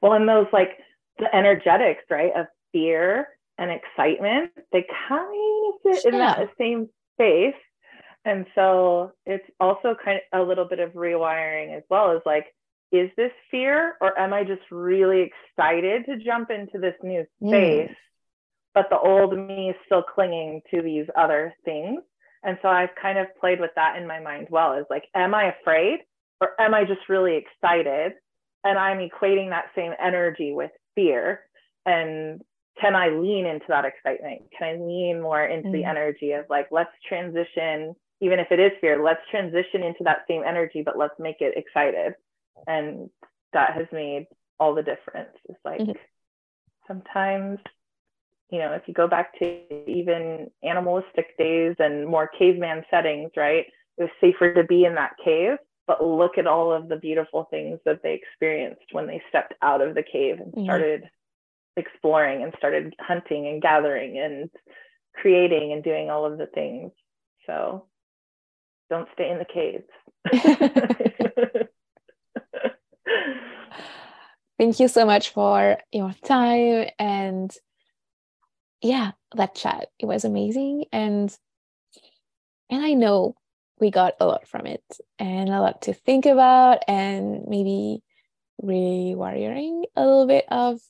[0.00, 0.78] well and those like
[1.18, 3.28] the energetics, right, of fear
[3.58, 7.54] and excitement, they kind of fit in that same space.
[8.24, 12.46] And so it's also kind of a little bit of rewiring as well as like,
[12.90, 17.48] is this fear or am I just really excited to jump into this new mm.
[17.48, 17.90] space?
[17.90, 17.96] Mm.
[18.74, 22.00] But the old me is still clinging to these other things.
[22.44, 25.34] And so I've kind of played with that in my mind well is like, am
[25.34, 26.00] I afraid
[26.40, 28.12] or am I just really excited?
[28.64, 31.40] And I'm equating that same energy with fear
[31.84, 32.40] and
[32.80, 34.42] can I lean into that excitement?
[34.56, 35.78] Can I lean more into mm-hmm.
[35.78, 40.24] the energy of like, let's transition, even if it is fear, let's transition into that
[40.28, 42.14] same energy, but let's make it excited.
[42.66, 43.10] And
[43.52, 44.26] that has made
[44.60, 45.36] all the difference.
[45.48, 45.92] It's like mm-hmm.
[46.86, 47.58] sometimes,
[48.50, 53.66] you know, if you go back to even animalistic days and more caveman settings, right?
[53.98, 55.58] It was safer to be in that cave
[55.88, 59.80] but look at all of the beautiful things that they experienced when they stepped out
[59.80, 60.64] of the cave and mm-hmm.
[60.64, 61.80] started mm-hmm.
[61.80, 64.50] exploring and started hunting and gathering and
[65.14, 66.92] creating and doing all of the things.
[67.46, 67.86] So
[68.90, 69.88] don't stay in the caves.
[74.58, 77.50] thank you so much for your time and
[78.82, 79.88] yeah, that chat.
[79.98, 80.86] It was amazing.
[80.92, 81.36] And
[82.70, 83.34] and I know
[83.80, 84.84] we got a lot from it
[85.18, 88.02] and a lot to think about and maybe
[88.60, 90.80] really worrying a little bit of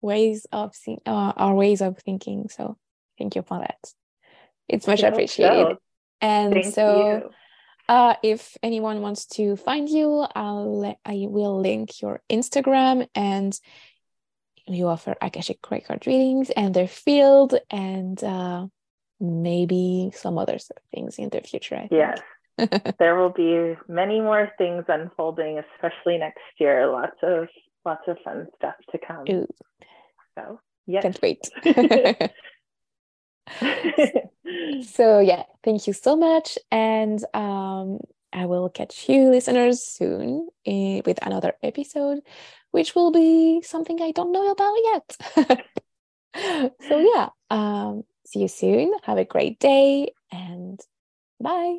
[0.00, 2.48] ways of seeing uh, our ways of thinking.
[2.48, 2.76] So
[3.18, 3.92] thank you for that.
[4.68, 5.76] It's much appreciated.
[6.20, 7.30] And thank so
[7.88, 13.58] uh, if anyone wants to find you, I'll I will link your Instagram and
[14.66, 18.66] you offer Akashic record readings and their field and uh,
[19.20, 20.58] maybe some other
[20.94, 21.76] things in the future.
[21.76, 22.20] I yes.
[22.98, 26.86] there will be many more things unfolding, especially next year.
[26.90, 27.48] Lots of
[27.84, 29.24] lots of fun stuff to come.
[29.28, 29.46] Ooh.
[30.36, 31.02] So yeah.
[31.02, 31.48] Can't wait.
[34.86, 36.58] so yeah, thank you so much.
[36.70, 37.98] And um
[38.32, 42.20] I will catch you listeners soon in, with another episode,
[42.76, 45.64] which will be something I don't know about yet.
[46.88, 48.92] so yeah, um, see you soon.
[49.04, 50.78] Have a great day and
[51.40, 51.78] bye.